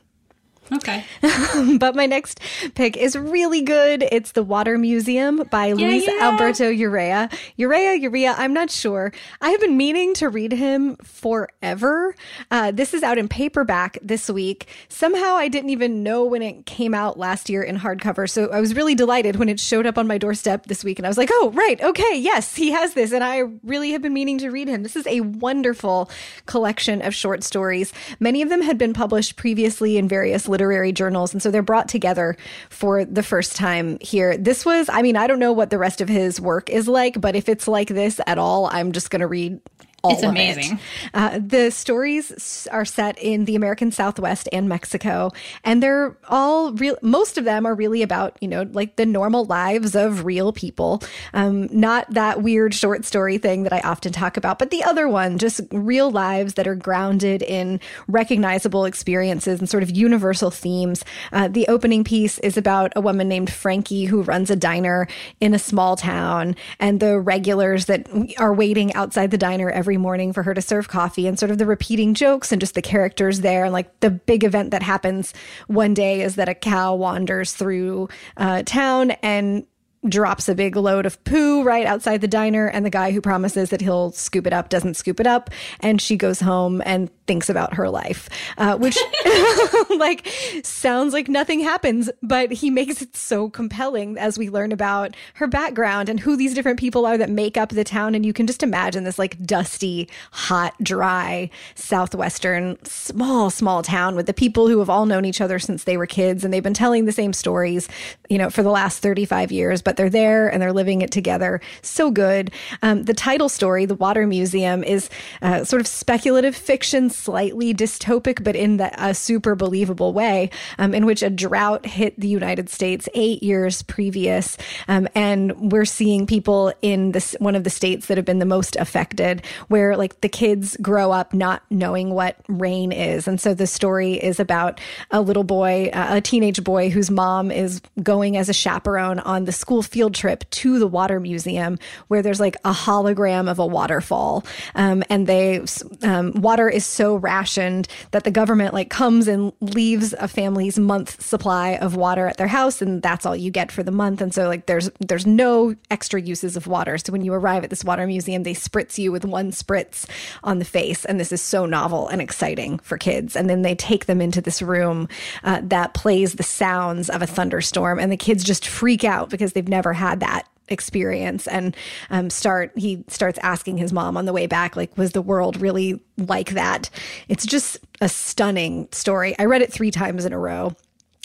Okay. 0.72 1.04
but 1.78 1.96
my 1.96 2.06
next 2.06 2.40
pick 2.74 2.96
is 2.96 3.18
really 3.18 3.62
good. 3.62 4.04
It's 4.12 4.32
The 4.32 4.44
Water 4.44 4.78
Museum 4.78 5.44
by 5.52 5.68
Yeah, 5.68 5.76
Luis 5.76 6.08
yeah. 6.08 6.20
Alberto 6.22 6.72
Urrea. 6.72 7.32
Urrea, 7.60 8.02
Urrea, 8.02 8.36
I'm 8.38 8.54
not 8.54 8.72
sure. 8.72 9.12
I 9.42 9.50
have 9.50 9.60
been 9.60 9.76
meaning 9.76 10.14
to 10.16 10.30
read 10.30 10.54
him 10.54 10.96
forever. 10.98 12.16
Uh, 12.50 12.72
this 12.72 12.94
is 12.94 13.04
out 13.04 13.18
in 13.18 13.28
paperback 13.28 13.98
this 14.02 14.30
week. 14.30 14.68
Somehow 14.88 15.36
I 15.36 15.50
didn't 15.50 15.70
even 15.72 16.02
know 16.02 16.24
when 16.24 16.42
it 16.42 16.66
came 16.66 16.94
out 16.94 17.20
last 17.20 17.50
year 17.50 17.62
in 17.62 17.78
hardcover. 17.78 18.30
So 18.30 18.50
I 18.50 18.62
was 18.62 18.74
really 18.74 18.96
delighted 18.96 19.36
when 19.36 19.50
it 19.50 19.60
showed 19.60 19.86
up 19.86 19.98
on 19.98 20.08
my 20.08 20.18
doorstep 20.18 20.68
this 20.68 20.84
week. 20.84 20.98
And 20.98 21.06
I 21.06 21.10
was 21.10 21.18
like, 21.18 21.30
oh, 21.34 21.52
right. 21.54 21.82
Okay. 21.82 22.18
Yes, 22.18 22.56
he 22.56 22.72
has 22.72 22.94
this. 22.94 23.12
And 23.12 23.24
I 23.24 23.40
really 23.64 23.92
have 23.92 24.02
been 24.02 24.14
meaning 24.14 24.38
to 24.40 24.50
read 24.50 24.70
him. 24.70 24.84
This 24.84 24.96
is 24.96 25.08
a 25.08 25.22
wonderful 25.22 26.10
collection 26.46 27.02
of 27.02 27.14
short 27.14 27.44
stories. 27.44 27.92
Many 28.20 28.42
of 28.42 28.50
them 28.50 28.62
had 28.62 28.78
been 28.78 28.94
published 28.94 29.36
previously 29.36 29.98
in 29.98 30.08
various 30.08 30.48
literary 30.54 30.92
journals. 30.92 31.34
And 31.34 31.42
so 31.42 31.50
they're 31.50 31.64
brought 31.64 31.90
together 31.90 32.38
for 32.70 33.04
the 33.04 33.24
first 33.24 33.56
time 33.56 33.98
here. 34.00 34.38
This 34.38 34.64
was, 34.64 34.88
I 34.88 35.02
mean, 35.02 35.18
I 35.18 35.26
don't 35.26 35.40
know 35.40 35.52
what 35.52 35.72
the 35.72 35.80
rest 35.80 36.00
of 36.00 36.08
his 36.08 36.40
work 36.40 36.70
is 36.70 36.88
like, 36.88 37.20
but 37.20 37.36
if 37.36 37.50
it's 37.50 37.68
like 37.68 37.88
this 37.88 38.22
at 38.28 38.38
all, 38.38 38.68
I'm 38.72 38.92
just 38.92 39.10
going 39.10 39.22
to 39.22 39.28
read 39.28 39.60
all 40.04 40.12
It's 40.14 40.24
amazing. 40.24 40.74
it. 40.74 40.80
Uh, 41.14 41.40
the 41.40 41.72
stories 41.72 42.68
are 42.72 42.84
set 42.84 43.18
in 43.20 43.46
the 43.46 43.56
American 43.56 43.90
Southwest 43.90 44.50
and 44.52 44.68
Mexico, 44.68 45.32
and 45.64 45.82
they're 45.82 46.18
all 46.28 46.74
real. 46.74 46.98
Most 47.02 47.38
of 47.38 47.46
them 47.46 47.66
are 47.66 47.74
really 47.74 48.02
about 48.02 48.38
you 48.42 48.50
know 48.50 48.64
like 48.74 48.98
the 48.98 49.06
normal 49.06 49.46
lives 49.46 49.96
of 49.96 50.26
real 50.26 50.52
people, 50.52 51.02
um, 51.34 51.70
not 51.72 52.14
that 52.14 52.42
weird 52.42 52.74
short 52.74 53.06
story 53.06 53.38
thing 53.38 53.64
that 53.64 53.72
I 53.72 53.80
often 53.80 54.12
talk 54.12 54.36
about, 54.36 54.60
but 54.60 54.72
the 54.72 54.84
other 54.84 55.08
one, 55.08 55.38
just 55.38 55.62
real 55.72 56.12
lives 56.12 56.56
that 56.56 56.68
are 56.68 56.76
grounded 56.76 57.42
in 57.42 57.80
recognizable 58.10 58.84
experiences 58.84 59.60
and 59.60 59.70
sort 59.70 59.84
of 59.84 59.90
universal 59.90 60.52
themes. 60.52 61.06
Uh, 61.32 61.48
the 61.48 61.66
opening 61.70 62.04
piece 62.04 62.40
is 62.40 62.58
about 62.58 62.92
a 62.98 63.02
woman 63.02 63.30
named 63.30 63.50
Frankie 63.54 64.04
who 64.06 64.22
runs 64.24 64.50
a 64.50 64.58
diner 64.58 65.08
in 65.40 65.54
a 65.54 65.60
small 65.60 65.96
town, 65.96 66.58
and 66.78 67.00
the 67.00 67.18
regulars 67.22 67.86
that 67.86 68.06
are 68.38 68.54
waiting 68.54 68.94
outside 68.96 69.32
the 69.32 69.38
diner 69.38 69.70
every 69.70 69.93
morning 69.98 70.34
for 70.34 70.44
her 70.44 70.54
to 70.54 70.62
serve 70.62 70.88
coffee, 70.88 71.28
and 71.28 71.40
sort 71.40 71.52
of 71.52 71.58
the 71.58 71.66
repeating 71.66 72.14
jokes 72.14 72.52
and 72.52 72.60
just 72.60 72.76
the 72.76 72.82
characters 72.82 73.42
there. 73.42 73.64
And 73.64 73.74
like 73.74 74.00
the 74.00 74.10
big 74.10 74.44
event 74.44 74.72
that 74.72 74.84
happens 74.84 75.34
one 75.68 75.94
day 75.94 76.22
is 76.22 76.36
that 76.36 76.50
a 76.50 76.56
cow 76.56 76.96
wanders 76.96 77.54
through 77.54 78.10
uh, 78.38 78.64
town 78.64 79.12
and 79.22 79.66
drops 80.08 80.50
a 80.50 80.56
big 80.56 80.76
load 80.76 81.06
of 81.06 81.24
poo 81.24 81.64
right 81.64 81.86
outside 81.86 82.22
the 82.22 82.28
diner 82.28 82.68
and 82.68 82.86
the 82.86 82.90
guy 82.90 83.12
who 83.12 83.22
promises 83.22 83.70
that 83.70 83.82
he'll 83.82 84.12
scoop 84.12 84.48
it 84.48 84.54
up 84.54 84.70
doesn't 84.70 84.96
scoop 84.96 85.20
it 85.20 85.28
up 85.28 85.50
and 85.80 86.02
she 86.02 86.18
goes 86.18 86.40
home 86.40 86.82
and 86.86 87.10
thinks 87.26 87.50
about 87.50 87.74
her 87.74 87.90
life 87.90 88.30
uh, 88.58 88.78
which 88.78 88.98
like 89.98 90.28
sounds 90.64 91.14
like 91.14 91.30
nothing 91.30 91.60
happens 91.60 92.10
but 92.22 92.52
he 92.52 92.70
makes 92.70 93.02
it 93.02 93.16
so 93.16 93.50
compelling 93.50 94.18
as 94.18 94.38
we 94.38 94.50
learn 94.50 94.72
about 94.72 95.16
her 95.36 95.48
background 95.48 96.10
and 96.10 96.20
who 96.20 96.36
these 96.36 96.54
different 96.54 96.80
people 96.80 97.06
are 97.06 97.18
that 97.18 97.30
make 97.30 97.58
up 97.58 97.70
the 97.70 97.84
town. 97.84 98.16
And 98.16 98.26
you 98.26 98.34
can 98.34 98.48
just 98.48 98.64
imagine 98.64 99.04
this 99.04 99.20
like 99.20 99.42
dusty 99.44 100.10
hot 100.32 100.74
dry 100.82 101.50
southwestern 101.76 102.84
small 102.84 103.50
small 103.50 103.84
town 103.84 104.16
with 104.16 104.26
the 104.26 104.34
people 104.34 104.68
who 104.68 104.80
have 104.80 104.90
all 104.90 105.06
known 105.06 105.26
each 105.26 105.42
other 105.42 105.60
since 105.60 105.84
they 105.84 105.98
were 105.98 106.06
kids 106.06 106.44
and 106.44 106.54
they've 106.54 106.64
been 106.64 106.74
telling 106.74 107.06
the 107.06 107.12
same 107.12 107.34
stories 107.34 107.88
you 108.30 108.38
know 108.38 108.50
for 108.50 108.64
the 108.64 108.70
last 108.70 109.00
35 109.00 109.52
years 109.52 109.82
but 109.82 109.93
they're 109.96 110.10
there 110.10 110.48
and 110.48 110.62
they're 110.62 110.74
living 110.74 111.02
it 111.02 111.12
together. 111.12 111.62
So 111.82 112.12
good. 112.12 112.52
Um, 112.82 113.04
the 113.04 113.14
title 113.14 113.50
story 113.50 113.86
the 113.86 113.96
water 113.96 114.26
museum 114.26 114.84
is 114.84 115.10
uh, 115.42 115.64
sort 115.64 115.80
of 115.80 115.88
speculative 115.88 116.56
fiction 116.56 117.10
slightly 117.10 117.74
dystopic 117.74 118.44
but 118.44 118.56
in 118.56 118.78
the, 118.78 118.92
a 119.04 119.14
super 119.14 119.56
believable 119.56 120.14
way 120.14 120.50
um, 120.80 120.94
in 120.94 121.06
which 121.06 121.22
a 121.22 121.30
drought 121.30 121.86
hit 121.86 122.20
the 122.20 122.28
united 122.28 122.70
states 122.70 123.08
eight 123.14 123.44
years 123.44 123.82
previous. 123.84 124.58
Um, 124.88 125.08
and 125.16 125.72
we're 125.72 125.86
seeing 125.86 126.26
people 126.26 126.74
in 126.82 127.12
this 127.12 127.36
one 127.40 127.56
of 127.56 127.64
the 127.64 127.70
states 127.70 128.08
that 128.08 128.18
have 128.18 128.26
been 128.26 128.40
the 128.40 128.46
most 128.46 128.76
affected 128.78 129.46
where 129.68 129.96
like 129.96 130.22
the 130.22 130.30
kids 130.30 130.76
grow 130.82 131.12
up 131.12 131.34
not 131.34 131.64
knowing 131.70 132.10
what 132.10 132.38
rain 132.48 132.92
is. 132.92 133.28
And 133.28 133.40
so 133.40 133.54
the 133.54 133.68
story 133.68 134.14
is 134.14 134.40
about 134.40 134.80
a 135.12 135.22
little 135.22 135.44
boy 135.44 135.90
uh, 135.94 136.18
a 136.18 136.22
teenage 136.22 136.64
boy 136.64 136.90
whose 136.90 137.12
mom 137.12 137.52
is 137.52 137.82
going 138.02 138.38
as 138.38 138.50
a 138.50 138.54
chaperone 138.54 139.20
on 139.20 139.46
the 139.46 139.52
school 139.52 139.83
field 139.84 140.14
trip 140.14 140.50
to 140.50 140.80
the 140.80 140.88
water 140.88 141.20
museum 141.20 141.78
where 142.08 142.22
there's 142.22 142.40
like 142.40 142.56
a 142.66 142.72
hologram 142.72 143.50
of 143.50 143.60
a 143.60 143.66
waterfall. 143.66 144.46
Um, 144.76 145.04
and 145.10 145.28
they 145.28 145.64
um, 146.02 146.34
water 146.34 146.70
is 146.70 146.86
so 146.86 147.16
rationed 147.16 147.88
that 148.12 148.24
the 148.24 148.32
government 148.32 148.74
like 148.74 148.90
comes 148.90 149.28
and 149.28 149.54
leaves 149.60 150.14
a 150.14 150.28
family's 150.28 150.80
month 150.80 151.22
supply 151.22 151.76
of 151.76 151.96
water 151.96 152.28
at 152.28 152.38
their 152.38 152.48
house 152.48 152.82
and 152.82 153.02
that's 153.02 153.26
all 153.26 153.36
you 153.36 153.52
get 153.52 153.72
for 153.72 153.84
the 153.84 153.92
month. 153.92 154.22
And 154.22 154.34
so 154.34 154.48
like 154.48 154.66
there's 154.66 154.90
there's 155.00 155.26
no 155.26 155.76
extra 155.92 156.22
uses 156.22 156.56
of 156.56 156.68
water. 156.68 156.98
So 156.98 157.12
when 157.12 157.24
you 157.24 157.34
arrive 157.34 157.64
at 157.64 157.70
this 157.70 157.84
water 157.84 158.06
museum 158.08 158.44
they 158.44 158.54
spritz 158.54 158.98
you 158.98 159.12
with 159.12 159.26
one 159.26 159.52
spritz 159.52 160.08
on 160.44 160.60
the 160.60 160.66
face 160.66 161.06
and 161.06 161.20
this 161.20 161.32
is 161.32 161.42
so 161.42 161.66
novel 161.66 162.08
and 162.08 162.22
exciting 162.22 162.80
for 162.80 162.98
kids. 162.98 163.36
And 163.36 163.50
then 163.50 163.62
they 163.62 163.76
take 163.76 164.06
them 164.06 164.22
into 164.22 164.42
this 164.42 164.62
room 164.62 165.08
uh, 165.44 165.62
that 165.64 165.94
plays 165.94 166.34
the 166.34 166.44
sounds 166.44 167.10
of 167.10 167.22
a 167.22 167.28
thunderstorm 167.28 168.00
and 168.00 168.12
the 168.12 168.18
kids 168.18 168.44
just 168.44 168.68
freak 168.68 169.04
out 169.04 169.30
because 169.30 169.54
they've 169.54 169.68
never 169.76 169.94
had 169.94 170.20
that 170.20 170.44
experience 170.70 171.48
and 171.48 171.76
um, 172.10 172.30
start 172.30 172.72
he 172.76 173.04
starts 173.08 173.38
asking 173.44 173.78
his 173.78 173.92
mom 173.92 174.16
on 174.16 174.26
the 174.26 174.32
way 174.34 174.48
back 174.48 174.78
like 174.78 174.98
was 174.98 175.12
the 175.12 175.22
world 175.22 175.60
really 175.60 176.00
like 176.18 176.52
that 176.52 176.90
it's 177.28 177.46
just 177.46 177.78
a 178.00 178.08
stunning 178.08 178.88
story 178.92 179.36
i 179.40 179.46
read 179.46 179.62
it 179.62 179.74
three 179.74 179.92
times 179.92 180.26
in 180.26 180.32
a 180.32 180.40
row 180.40 180.72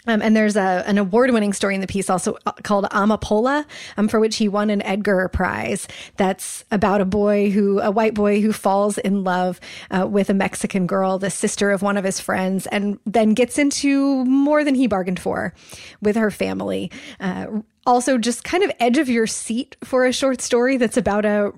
Um, 0.07 0.23
and 0.23 0.35
there's 0.35 0.57
a, 0.57 0.83
an 0.87 0.97
award 0.97 1.31
winning 1.33 1.53
story 1.53 1.75
in 1.75 1.83
the 1.83 1.87
piece 1.87 2.09
also 2.09 2.31
uh, 2.47 2.53
called 2.63 2.87
Amapola, 2.91 3.67
um, 3.99 4.09
for 4.09 4.19
which 4.21 4.37
he 4.37 4.49
won 4.49 4.71
an 4.71 4.81
Edgar 4.83 5.29
Prize. 5.29 5.87
That's 6.17 6.65
about 6.71 7.01
a 7.03 7.05
boy 7.05 7.51
who, 7.51 7.81
a 7.81 7.91
white 7.91 8.15
boy 8.15 8.41
who 8.41 8.53
falls 8.53 8.97
in 8.97 9.23
love 9.23 9.61
uh, 9.91 10.07
with 10.07 10.31
a 10.31 10.35
Mexican 10.35 10.87
girl, 10.87 11.19
the 11.19 11.31
sister 11.31 11.71
of 11.71 11.83
one 11.83 11.99
of 11.99 12.05
his 12.05 12.21
friends, 12.21 12.67
and 12.69 12.99
then 13.05 13.35
gets 13.35 13.59
into 13.59 14.25
more 14.25 14.65
than 14.65 14.75
he 14.75 14.87
bargained 14.87 15.21
for 15.21 15.53
with 16.01 16.17
her 16.17 16.31
family. 16.31 16.91
Uh, 17.21 17.61
also, 17.89 18.19
just 18.19 18.45
kind 18.45 18.63
of 18.63 18.71
edge 18.81 18.99
of 18.99 19.09
your 19.09 19.27
seat 19.27 19.75
for 19.83 20.05
a 20.05 20.13
short 20.13 20.43
story 20.43 20.77
that's 20.77 20.99
about 20.99 21.25
a, 21.25 21.53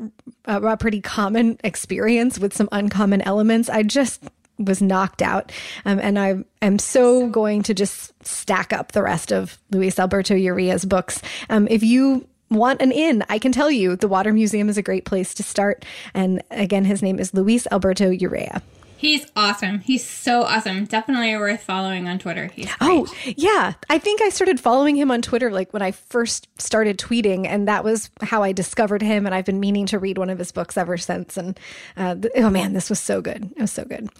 a 0.44 0.76
pretty 0.76 1.00
common 1.00 1.58
experience 1.64 2.38
with 2.38 2.54
some 2.54 2.68
uncommon 2.70 3.20
elements. 3.22 3.68
I 3.68 3.82
just 3.82 4.22
was 4.56 4.80
knocked 4.80 5.22
out. 5.22 5.50
Um, 5.84 5.98
and 5.98 6.18
I 6.20 6.44
am 6.62 6.78
so 6.78 7.26
going 7.26 7.64
to 7.64 7.74
just 7.74 8.12
stack 8.24 8.72
up 8.72 8.92
the 8.92 9.02
rest 9.02 9.32
of 9.32 9.58
Luis 9.72 9.98
Alberto 9.98 10.36
Urrea's 10.36 10.84
books. 10.84 11.20
Um, 11.48 11.66
if 11.68 11.82
you 11.82 12.28
want 12.48 12.80
an 12.80 12.92
in, 12.92 13.24
I 13.28 13.40
can 13.40 13.50
tell 13.50 13.70
you 13.70 13.96
the 13.96 14.06
Water 14.06 14.32
Museum 14.32 14.68
is 14.68 14.78
a 14.78 14.82
great 14.82 15.04
place 15.04 15.34
to 15.34 15.42
start. 15.42 15.84
And 16.14 16.42
again, 16.52 16.84
his 16.84 17.02
name 17.02 17.18
is 17.18 17.34
Luis 17.34 17.66
Alberto 17.72 18.08
Urrea. 18.10 18.62
He's 19.00 19.26
awesome. 19.34 19.80
He's 19.80 20.06
so 20.06 20.42
awesome. 20.42 20.84
Definitely 20.84 21.34
worth 21.34 21.62
following 21.62 22.06
on 22.06 22.18
Twitter. 22.18 22.48
He's 22.48 22.68
oh 22.82 23.06
yeah, 23.24 23.72
I 23.88 23.98
think 23.98 24.20
I 24.20 24.28
started 24.28 24.60
following 24.60 24.94
him 24.94 25.10
on 25.10 25.22
Twitter 25.22 25.50
like 25.50 25.72
when 25.72 25.80
I 25.80 25.92
first 25.92 26.48
started 26.60 26.98
tweeting, 26.98 27.46
and 27.46 27.66
that 27.66 27.82
was 27.82 28.10
how 28.20 28.42
I 28.42 28.52
discovered 28.52 29.00
him. 29.00 29.24
And 29.24 29.34
I've 29.34 29.46
been 29.46 29.58
meaning 29.58 29.86
to 29.86 29.98
read 29.98 30.18
one 30.18 30.28
of 30.28 30.38
his 30.38 30.52
books 30.52 30.76
ever 30.76 30.98
since. 30.98 31.38
And 31.38 31.58
uh, 31.96 32.16
th- 32.16 32.34
oh 32.36 32.50
man, 32.50 32.74
this 32.74 32.90
was 32.90 33.00
so 33.00 33.22
good. 33.22 33.50
It 33.56 33.62
was 33.62 33.72
so 33.72 33.86
good. 33.86 34.10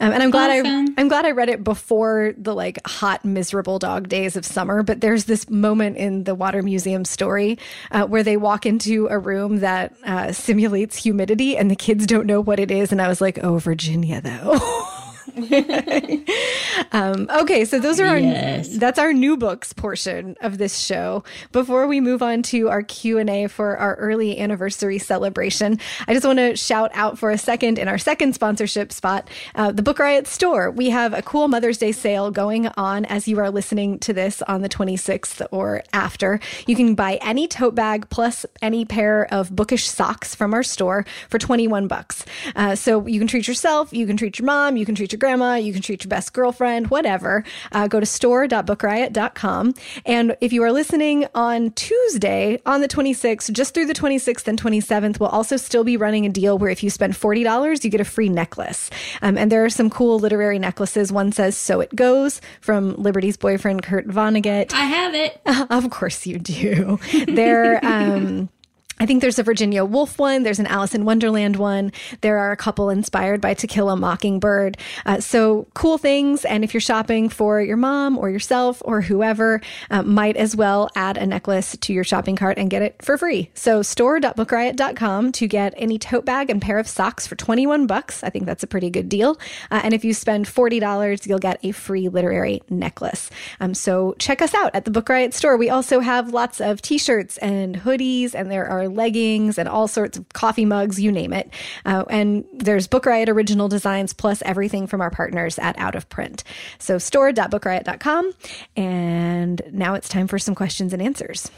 Um, 0.00 0.12
and 0.12 0.22
I'm 0.22 0.30
glad 0.30 0.50
awesome. 0.50 0.94
I 0.98 1.00
I'm 1.00 1.08
glad 1.08 1.24
I 1.24 1.30
read 1.30 1.48
it 1.48 1.64
before 1.64 2.34
the 2.36 2.54
like 2.54 2.78
hot 2.86 3.24
miserable 3.24 3.78
dog 3.78 4.10
days 4.10 4.36
of 4.36 4.44
summer. 4.44 4.82
But 4.82 5.00
there's 5.00 5.24
this 5.24 5.48
moment 5.48 5.96
in 5.96 6.24
the 6.24 6.34
Water 6.34 6.62
Museum 6.62 7.06
story 7.06 7.58
uh, 7.90 8.04
where 8.04 8.22
they 8.22 8.36
walk 8.36 8.66
into 8.66 9.08
a 9.10 9.18
room 9.18 9.60
that 9.60 9.96
uh, 10.04 10.32
simulates 10.32 10.94
humidity, 10.94 11.56
and 11.56 11.70
the 11.70 11.76
kids 11.76 12.06
don't 12.06 12.26
know 12.26 12.42
what 12.42 12.60
it 12.60 12.70
is. 12.70 12.92
And 12.92 13.00
I 13.00 13.08
was 13.08 13.22
like, 13.22 13.38
oh 13.42 13.56
Virginia 13.56 14.20
though. 14.26 14.88
um, 16.92 17.28
okay, 17.30 17.66
so 17.66 17.78
those 17.78 18.00
are 18.00 18.06
our 18.06 18.18
yes. 18.18 18.74
that's 18.78 18.98
our 18.98 19.12
new 19.12 19.36
books 19.36 19.74
portion 19.74 20.34
of 20.40 20.56
this 20.56 20.78
show. 20.78 21.24
Before 21.52 21.86
we 21.86 22.00
move 22.00 22.22
on 22.22 22.42
to 22.44 22.70
our 22.70 22.82
Q 22.82 23.18
and 23.18 23.28
A 23.28 23.46
for 23.46 23.76
our 23.76 23.96
early 23.96 24.38
anniversary 24.38 24.98
celebration, 24.98 25.78
I 26.08 26.14
just 26.14 26.24
want 26.24 26.38
to 26.38 26.56
shout 26.56 26.90
out 26.94 27.18
for 27.18 27.30
a 27.30 27.36
second 27.36 27.78
in 27.78 27.86
our 27.86 27.98
second 27.98 28.34
sponsorship 28.34 28.92
spot, 28.92 29.28
uh, 29.54 29.72
the 29.72 29.82
Book 29.82 29.98
Riot 29.98 30.26
store. 30.26 30.70
We 30.70 30.88
have 30.88 31.12
a 31.12 31.20
cool 31.20 31.48
Mother's 31.48 31.76
Day 31.76 31.92
sale 31.92 32.30
going 32.30 32.68
on 32.68 33.04
as 33.04 33.28
you 33.28 33.38
are 33.38 33.50
listening 33.50 33.98
to 34.00 34.14
this 34.14 34.40
on 34.42 34.62
the 34.62 34.70
26th 34.70 35.46
or 35.50 35.82
after. 35.92 36.40
You 36.66 36.76
can 36.76 36.94
buy 36.94 37.16
any 37.16 37.46
tote 37.46 37.74
bag 37.74 38.08
plus 38.08 38.46
any 38.62 38.86
pair 38.86 39.26
of 39.32 39.54
bookish 39.54 39.86
socks 39.86 40.34
from 40.34 40.54
our 40.54 40.62
store 40.62 41.04
for 41.28 41.38
21 41.38 41.88
bucks. 41.88 42.24
Uh, 42.54 42.74
so 42.74 43.06
you 43.06 43.18
can 43.18 43.28
treat 43.28 43.46
yourself, 43.46 43.92
you 43.92 44.06
can 44.06 44.16
treat 44.16 44.38
your 44.38 44.46
mom, 44.46 44.78
you 44.78 44.86
can 44.86 44.94
treat 44.94 45.12
your 45.12 45.18
grandma, 45.26 45.56
you 45.56 45.72
can 45.72 45.82
treat 45.82 46.04
your 46.04 46.08
best 46.08 46.32
girlfriend, 46.32 46.88
whatever. 46.88 47.42
Uh, 47.72 47.88
go 47.88 47.98
to 47.98 48.06
store.bookriot.com. 48.06 49.74
And 50.04 50.36
if 50.40 50.52
you 50.52 50.62
are 50.62 50.70
listening 50.70 51.26
on 51.34 51.72
Tuesday, 51.72 52.62
on 52.64 52.80
the 52.80 52.86
26th, 52.86 53.52
just 53.52 53.74
through 53.74 53.86
the 53.86 53.92
26th 53.92 54.46
and 54.46 54.62
27th, 54.62 55.18
we'll 55.18 55.28
also 55.28 55.56
still 55.56 55.82
be 55.82 55.96
running 55.96 56.26
a 56.26 56.28
deal 56.28 56.58
where 56.58 56.70
if 56.70 56.84
you 56.84 56.90
spend 56.90 57.14
$40, 57.14 57.82
you 57.82 57.90
get 57.90 58.00
a 58.00 58.04
free 58.04 58.28
necklace. 58.28 58.88
Um, 59.20 59.36
and 59.36 59.50
there 59.50 59.64
are 59.64 59.70
some 59.70 59.90
cool 59.90 60.20
literary 60.20 60.60
necklaces. 60.60 61.10
One 61.10 61.32
says, 61.32 61.56
So 61.56 61.80
It 61.80 61.92
Goes 61.96 62.40
from 62.60 62.94
Liberty's 62.94 63.36
boyfriend, 63.36 63.82
Kurt 63.82 64.06
Vonnegut. 64.06 64.72
I 64.74 64.84
have 64.84 65.12
it. 65.12 65.40
of 65.70 65.90
course 65.90 66.24
you 66.24 66.38
do. 66.38 67.00
They're, 67.26 67.84
um, 67.84 68.48
I 68.98 69.04
think 69.04 69.20
there's 69.20 69.38
a 69.38 69.42
Virginia 69.42 69.84
Woolf 69.84 70.18
one. 70.18 70.42
There's 70.42 70.58
an 70.58 70.66
Alice 70.66 70.94
in 70.94 71.04
Wonderland 71.04 71.56
one. 71.56 71.92
There 72.22 72.38
are 72.38 72.50
a 72.50 72.56
couple 72.56 72.88
inspired 72.88 73.42
by 73.42 73.52
To 73.54 73.66
Kill 73.66 73.90
a 73.90 73.96
Mockingbird. 73.96 74.78
Uh, 75.04 75.20
so 75.20 75.66
cool 75.74 75.98
things. 75.98 76.46
And 76.46 76.64
if 76.64 76.72
you're 76.72 76.80
shopping 76.80 77.28
for 77.28 77.60
your 77.60 77.76
mom 77.76 78.16
or 78.16 78.30
yourself 78.30 78.80
or 78.84 79.02
whoever, 79.02 79.60
uh, 79.90 80.02
might 80.02 80.36
as 80.36 80.56
well 80.56 80.88
add 80.96 81.18
a 81.18 81.26
necklace 81.26 81.76
to 81.76 81.92
your 81.92 82.04
shopping 82.04 82.36
cart 82.36 82.56
and 82.56 82.70
get 82.70 82.80
it 82.80 82.96
for 83.02 83.18
free. 83.18 83.50
So 83.52 83.82
store.bookriot.com 83.82 85.32
to 85.32 85.46
get 85.46 85.74
any 85.76 85.98
tote 85.98 86.24
bag 86.24 86.48
and 86.48 86.62
pair 86.62 86.78
of 86.78 86.88
socks 86.88 87.26
for 87.26 87.36
21 87.36 87.86
bucks. 87.86 88.24
I 88.24 88.30
think 88.30 88.46
that's 88.46 88.62
a 88.62 88.66
pretty 88.66 88.88
good 88.88 89.10
deal. 89.10 89.38
Uh, 89.70 89.82
and 89.84 89.92
if 89.92 90.06
you 90.06 90.14
spend 90.14 90.46
$40, 90.46 91.26
you'll 91.26 91.38
get 91.38 91.60
a 91.62 91.72
free 91.72 92.08
literary 92.08 92.62
necklace. 92.70 93.30
Um, 93.60 93.74
so 93.74 94.14
check 94.18 94.40
us 94.40 94.54
out 94.54 94.70
at 94.74 94.86
the 94.86 94.90
Book 94.90 95.08
Riot 95.10 95.34
store. 95.34 95.58
We 95.58 95.68
also 95.68 96.00
have 96.00 96.32
lots 96.32 96.62
of 96.62 96.80
t-shirts 96.80 97.36
and 97.38 97.76
hoodies 97.76 98.34
and 98.34 98.50
there 98.50 98.66
are 98.66 98.85
leggings 98.88 99.58
and 99.58 99.68
all 99.68 99.88
sorts 99.88 100.18
of 100.18 100.28
coffee 100.30 100.64
mugs, 100.64 101.00
you 101.00 101.12
name 101.12 101.32
it. 101.32 101.50
Uh, 101.84 102.04
and 102.08 102.44
there's 102.52 102.86
Book 102.86 103.06
Riot 103.06 103.28
original 103.28 103.68
designs 103.68 104.12
plus 104.12 104.42
everything 104.42 104.86
from 104.86 105.00
our 105.00 105.10
partners 105.10 105.58
at 105.58 105.78
Out 105.78 105.94
of 105.94 106.08
Print. 106.08 106.44
So 106.78 106.98
store.bookriot.com. 106.98 108.32
And 108.76 109.62
now 109.72 109.94
it's 109.94 110.08
time 110.08 110.26
for 110.26 110.38
some 110.38 110.54
questions 110.54 110.92
and 110.92 111.02
answers. 111.02 111.50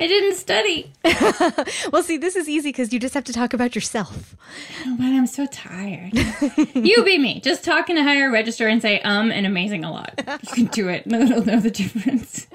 I 0.00 0.06
didn't 0.06 0.36
study. 0.36 0.90
well, 1.92 2.02
see, 2.02 2.16
this 2.16 2.34
is 2.34 2.48
easy 2.48 2.70
because 2.70 2.90
you 2.90 2.98
just 2.98 3.12
have 3.12 3.24
to 3.24 3.34
talk 3.34 3.52
about 3.52 3.74
yourself. 3.74 4.34
Oh, 4.86 4.96
but 4.98 5.04
I'm 5.04 5.26
so 5.26 5.44
tired. 5.46 6.14
you 6.74 7.04
be 7.04 7.18
me. 7.18 7.40
Just 7.40 7.62
talking 7.64 7.96
to 7.96 8.02
higher 8.02 8.30
register 8.30 8.66
and 8.66 8.80
say 8.80 9.00
um 9.02 9.30
and 9.30 9.46
amazing 9.46 9.84
a 9.84 9.92
lot. 9.92 10.14
You 10.42 10.52
can 10.54 10.64
do 10.66 10.88
it. 10.88 11.06
No 11.10 11.18
will 11.18 11.44
know 11.44 11.60
the 11.60 11.70
difference. 11.70 12.46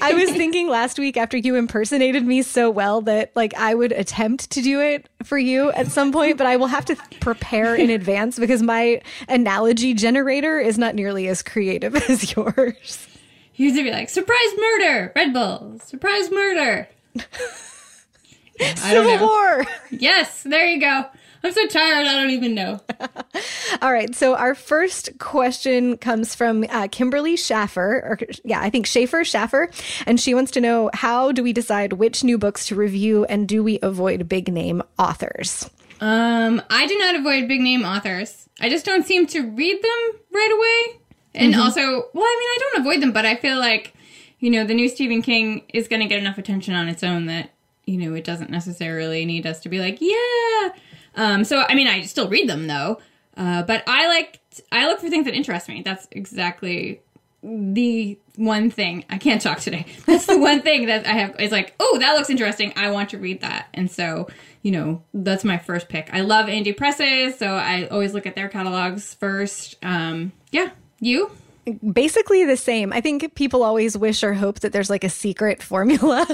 I 0.00 0.14
was 0.14 0.30
thinking 0.30 0.68
last 0.68 0.98
week 0.98 1.16
after 1.16 1.36
you 1.36 1.54
impersonated 1.54 2.26
me 2.26 2.42
so 2.42 2.70
well 2.70 3.02
that 3.02 3.30
like 3.36 3.54
I 3.54 3.74
would 3.74 3.92
attempt 3.92 4.50
to 4.50 4.62
do 4.62 4.80
it 4.80 5.08
for 5.22 5.38
you 5.38 5.70
at 5.72 5.88
some 5.88 6.10
point, 6.10 6.38
but 6.38 6.46
I 6.46 6.56
will 6.56 6.68
have 6.68 6.84
to 6.86 6.96
prepare 7.20 7.74
in 7.76 7.90
advance 7.90 8.38
because 8.38 8.62
my 8.62 9.02
analogy 9.28 9.94
generator 9.94 10.58
is 10.58 10.78
not 10.78 10.94
nearly 10.94 11.28
as 11.28 11.42
creative 11.42 11.94
as 12.10 12.34
yours. 12.34 13.06
He 13.56 13.64
used 13.64 13.76
to 13.76 13.82
be 13.82 13.90
like, 13.90 14.10
surprise 14.10 14.52
murder, 14.58 15.12
Red 15.16 15.32
Bull, 15.32 15.78
surprise 15.82 16.30
murder. 16.30 16.90
Civil 18.74 19.18
War. 19.26 19.64
Yes, 19.90 20.42
there 20.42 20.68
you 20.68 20.78
go. 20.78 21.06
I'm 21.42 21.52
so 21.52 21.66
tired, 21.66 22.06
I 22.06 22.12
don't 22.12 22.32
even 22.32 22.54
know. 22.54 22.80
All 23.80 23.90
right. 23.90 24.14
So, 24.14 24.34
our 24.34 24.54
first 24.54 25.18
question 25.18 25.96
comes 25.96 26.34
from 26.34 26.66
uh, 26.68 26.88
Kimberly 26.92 27.38
Schaffer, 27.38 28.02
or 28.04 28.18
yeah, 28.44 28.60
I 28.60 28.68
think 28.68 28.86
Schaefer, 28.86 29.24
Schaffer. 29.24 29.70
And 30.04 30.20
she 30.20 30.34
wants 30.34 30.50
to 30.50 30.60
know 30.60 30.90
how 30.92 31.32
do 31.32 31.42
we 31.42 31.54
decide 31.54 31.94
which 31.94 32.22
new 32.22 32.36
books 32.36 32.66
to 32.66 32.74
review 32.74 33.24
and 33.24 33.48
do 33.48 33.64
we 33.64 33.78
avoid 33.80 34.28
big 34.28 34.52
name 34.52 34.82
authors? 34.98 35.70
Um, 36.02 36.60
I 36.68 36.86
do 36.86 36.98
not 36.98 37.14
avoid 37.14 37.48
big 37.48 37.62
name 37.62 37.86
authors. 37.86 38.50
I 38.60 38.68
just 38.68 38.84
don't 38.84 39.06
seem 39.06 39.26
to 39.28 39.40
read 39.40 39.82
them 39.82 40.20
right 40.30 40.52
away. 40.52 41.00
And 41.36 41.52
mm-hmm. 41.52 41.62
also, 41.62 41.80
well, 41.80 42.24
I 42.24 42.36
mean, 42.38 42.48
I 42.50 42.58
don't 42.60 42.80
avoid 42.80 43.02
them, 43.02 43.12
but 43.12 43.26
I 43.26 43.36
feel 43.36 43.58
like, 43.58 43.94
you 44.40 44.50
know, 44.50 44.64
the 44.64 44.74
new 44.74 44.88
Stephen 44.88 45.22
King 45.22 45.62
is 45.72 45.88
going 45.88 46.00
to 46.00 46.08
get 46.08 46.18
enough 46.18 46.38
attention 46.38 46.74
on 46.74 46.88
its 46.88 47.02
own 47.02 47.26
that, 47.26 47.50
you 47.84 47.98
know, 47.98 48.14
it 48.14 48.24
doesn't 48.24 48.50
necessarily 48.50 49.24
need 49.24 49.46
us 49.46 49.60
to 49.60 49.68
be 49.68 49.78
like, 49.78 49.98
yeah. 50.00 50.70
Um, 51.14 51.44
so, 51.44 51.64
I 51.68 51.74
mean, 51.74 51.86
I 51.86 52.02
still 52.02 52.28
read 52.28 52.48
them 52.48 52.66
though. 52.66 52.98
Uh, 53.36 53.62
but 53.62 53.84
I 53.86 54.08
like, 54.08 54.40
I 54.72 54.86
look 54.86 55.00
for 55.00 55.08
things 55.10 55.26
that 55.26 55.34
interest 55.34 55.68
me. 55.68 55.82
That's 55.82 56.08
exactly 56.10 57.02
the 57.42 58.18
one 58.36 58.70
thing 58.70 59.04
I 59.08 59.18
can't 59.18 59.40
talk 59.40 59.60
today. 59.60 59.86
That's 60.06 60.26
the 60.26 60.38
one 60.38 60.62
thing 60.62 60.86
that 60.86 61.06
I 61.06 61.12
have 61.12 61.38
is 61.38 61.52
like, 61.52 61.74
oh, 61.78 61.98
that 62.00 62.14
looks 62.14 62.30
interesting. 62.30 62.72
I 62.76 62.90
want 62.90 63.10
to 63.10 63.18
read 63.18 63.42
that. 63.42 63.68
And 63.72 63.90
so, 63.90 64.28
you 64.62 64.72
know, 64.72 65.02
that's 65.14 65.44
my 65.44 65.58
first 65.58 65.88
pick. 65.88 66.12
I 66.12 66.22
love 66.22 66.46
indie 66.46 66.76
presses, 66.76 67.38
so 67.38 67.46
I 67.46 67.86
always 67.86 68.14
look 68.14 68.26
at 68.26 68.34
their 68.34 68.48
catalogs 68.48 69.14
first. 69.14 69.76
Um, 69.82 70.32
yeah, 70.50 70.70
you? 71.00 71.30
basically 71.92 72.44
the 72.44 72.56
same. 72.56 72.92
I 72.92 73.00
think 73.00 73.34
people 73.34 73.62
always 73.62 73.98
wish 73.98 74.22
or 74.22 74.34
hope 74.34 74.60
that 74.60 74.72
there's 74.72 74.90
like 74.90 75.04
a 75.04 75.08
secret 75.08 75.62
formula 75.62 76.26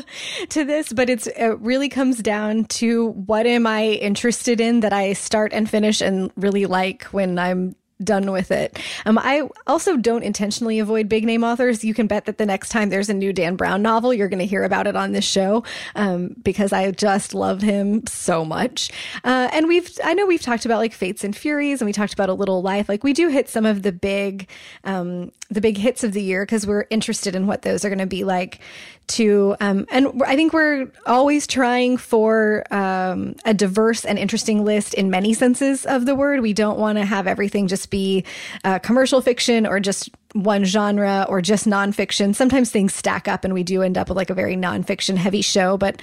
to 0.51 0.65
this, 0.65 0.93
but 0.93 1.09
it's 1.09 1.27
it 1.27 1.59
really 1.61 1.89
comes 1.89 2.19
down 2.19 2.65
to 2.65 3.09
what 3.09 3.47
am 3.47 3.67
I 3.67 3.85
interested 3.87 4.61
in 4.61 4.81
that 4.81 4.93
I 4.93 5.15
start 5.15 5.53
and 5.53 5.69
finish 5.69 6.01
and 6.01 6.31
really 6.37 6.67
like 6.67 7.05
when 7.05 7.39
I'm 7.39 7.75
done 8.05 8.31
with 8.33 8.51
it. 8.51 8.79
Um, 9.07 9.19
I 9.19 9.49
also 9.67 9.97
don't 9.97 10.23
intentionally 10.23 10.79
avoid 10.79 11.09
big 11.09 11.25
name 11.25 11.45
authors. 11.45 11.85
You 11.85 11.95
can 11.95 12.07
bet 12.07 12.25
that 12.27 12.39
the 12.39 12.47
next 12.47 12.71
time 12.71 12.91
there's 12.91 13.09
a 13.09 13.15
new 13.15 13.33
Dan 13.33 13.57
Brown 13.57 13.83
novel, 13.83 14.13
you're 14.13 14.29
going 14.29 14.39
to 14.39 14.47
hear 14.47 14.65
about 14.65 14.87
it 14.87 14.97
on 14.97 15.13
this 15.13 15.25
show 15.25 15.65
um, 15.95 16.37
because 16.43 16.73
I 16.73 16.91
just 16.91 17.35
love 17.35 17.63
him 17.63 18.07
so 18.07 18.45
much. 18.45 18.91
Uh, 19.25 19.49
and 19.53 19.69
we've, 19.69 19.91
I 20.05 20.15
know 20.15 20.27
we've 20.27 20.43
talked 20.43 20.65
about 20.65 20.79
like 20.79 20.93
Fates 20.93 21.25
and 21.25 21.37
Furies, 21.37 21.81
and 21.81 21.87
we 21.87 21.93
talked 21.93 22.15
about 22.15 22.29
A 22.29 22.35
Little 22.35 22.63
Life. 22.63 22.89
Like 22.89 23.05
we 23.05 23.13
do 23.13 23.29
hit 23.29 23.49
some 23.49 23.67
of 23.67 23.83
the 23.83 23.93
big, 23.93 24.49
um, 24.85 25.33
the 25.51 25.61
big 25.61 25.77
hits 25.77 26.05
of 26.05 26.13
the 26.13 26.23
year 26.23 26.45
because 26.45 26.67
we're 26.67 26.87
interested 26.91 27.35
in 27.35 27.47
what 27.47 27.63
those 27.63 27.85
are 27.85 27.89
going 27.89 27.99
to 27.99 28.07
be 28.07 28.25
like 28.25 28.61
to 29.09 29.57
um, 29.61 29.87
and 29.91 30.23
I 30.25 30.37
think 30.37 30.53
we're 30.53 30.91
always 31.07 31.47
trying 31.47 31.97
for 31.97 32.65
um, 32.73 33.37
a 33.45 33.55
diverse 33.55 34.05
and 34.05 34.19
interesting 34.19 34.65
list 34.65 34.95
in 34.95 35.11
many 35.11 35.35
senses 35.35 35.85
of 35.87 36.07
the 36.07 36.15
word. 36.15 36.41
We 36.41 36.53
don't 36.53 36.79
want 36.79 36.99
to 36.99 37.05
have 37.05 37.27
everything 37.27 37.69
just 37.69 37.91
be 37.91 38.25
uh, 38.65 38.79
commercial 38.79 39.21
fiction 39.21 39.67
or 39.67 39.81
just 39.81 40.11
one 40.33 40.65
genre 40.65 41.27
or 41.29 41.43
just 41.43 41.67
nonfiction. 41.67 42.35
Sometimes 42.35 42.71
things 42.71 42.95
stack 42.95 43.29
up 43.29 43.45
and 43.45 43.53
we 43.53 43.63
do 43.63 43.83
end 43.83 43.99
up 43.99 44.09
with 44.09 44.17
like 44.17 44.31
a 44.31 44.35
very 44.35 44.57
nonfiction 44.57 45.17
heavy 45.17 45.43
show, 45.43 45.77
but 45.77 46.01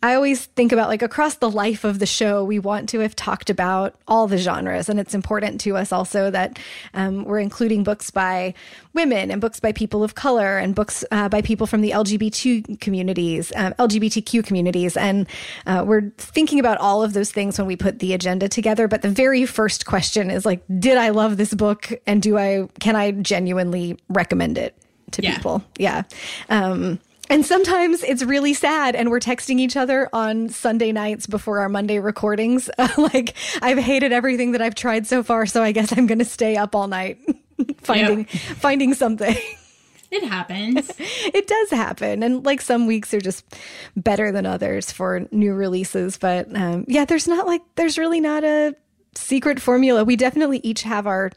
I 0.00 0.14
always 0.14 0.46
think 0.46 0.70
about 0.70 0.88
like 0.88 1.02
across 1.02 1.34
the 1.36 1.50
life 1.50 1.82
of 1.82 1.98
the 1.98 2.06
show, 2.06 2.44
we 2.44 2.60
want 2.60 2.88
to 2.90 3.00
have 3.00 3.16
talked 3.16 3.50
about 3.50 3.96
all 4.06 4.28
the 4.28 4.38
genres. 4.38 4.88
And 4.88 5.00
it's 5.00 5.12
important 5.12 5.60
to 5.62 5.76
us 5.76 5.90
also 5.90 6.30
that 6.30 6.56
um, 6.94 7.24
we're 7.24 7.40
including 7.40 7.82
books 7.82 8.10
by 8.10 8.54
women 8.94 9.32
and 9.32 9.40
books 9.40 9.58
by 9.58 9.72
people 9.72 10.04
of 10.04 10.14
color 10.14 10.56
and 10.58 10.72
books 10.72 11.04
uh, 11.10 11.28
by 11.28 11.42
people 11.42 11.66
from 11.66 11.80
the 11.80 11.90
LGBT 11.90 12.80
communities, 12.80 13.52
um, 13.56 13.72
LGBTQ 13.74 14.46
communities. 14.46 14.96
And 14.96 15.26
uh, 15.66 15.82
we're 15.84 16.10
thinking 16.16 16.60
about 16.60 16.78
all 16.78 17.02
of 17.02 17.12
those 17.12 17.32
things 17.32 17.58
when 17.58 17.66
we 17.66 17.74
put 17.74 17.98
the 17.98 18.12
agenda 18.12 18.48
together. 18.48 18.86
But 18.86 19.02
the 19.02 19.10
very 19.10 19.46
first 19.46 19.84
question 19.84 20.30
is 20.30 20.46
like, 20.46 20.62
did 20.78 20.96
I 20.96 21.08
love 21.08 21.38
this 21.38 21.52
book? 21.52 21.90
And 22.06 22.22
do 22.22 22.38
I, 22.38 22.68
can 22.78 22.94
I 22.94 23.10
genuinely 23.10 23.98
recommend 24.08 24.58
it 24.58 24.76
to 25.10 25.22
Yeah. 25.22 25.34
people? 25.34 25.64
Yeah. 25.76 26.02
Um, 26.50 27.00
and 27.30 27.44
sometimes 27.44 28.02
it's 28.02 28.22
really 28.22 28.54
sad, 28.54 28.94
and 28.94 29.10
we're 29.10 29.20
texting 29.20 29.58
each 29.58 29.76
other 29.76 30.08
on 30.12 30.48
Sunday 30.48 30.92
nights 30.92 31.26
before 31.26 31.60
our 31.60 31.68
Monday 31.68 31.98
recordings. 31.98 32.70
like, 32.98 33.34
I've 33.62 33.78
hated 33.78 34.12
everything 34.12 34.52
that 34.52 34.62
I've 34.62 34.74
tried 34.74 35.06
so 35.06 35.22
far, 35.22 35.46
so 35.46 35.62
I 35.62 35.72
guess 35.72 35.96
I'm 35.96 36.06
going 36.06 36.18
to 36.18 36.24
stay 36.24 36.56
up 36.56 36.74
all 36.74 36.88
night 36.88 37.18
finding 37.78 38.24
finding 38.24 38.94
something. 38.94 39.36
It 40.10 40.24
happens. 40.24 40.90
it 40.98 41.46
does 41.46 41.70
happen, 41.70 42.22
and 42.22 42.42
like 42.42 42.62
some 42.62 42.86
weeks 42.86 43.12
are 43.12 43.20
just 43.20 43.44
better 43.94 44.32
than 44.32 44.46
others 44.46 44.90
for 44.90 45.28
new 45.30 45.52
releases. 45.52 46.16
But 46.16 46.48
um, 46.56 46.86
yeah, 46.88 47.04
there's 47.04 47.28
not 47.28 47.46
like 47.46 47.60
there's 47.74 47.98
really 47.98 48.20
not 48.20 48.42
a 48.42 48.74
secret 49.18 49.60
formula. 49.60 50.04
We 50.04 50.16
definitely 50.16 50.60
each 50.62 50.82
have 50.82 51.06
our 51.06 51.30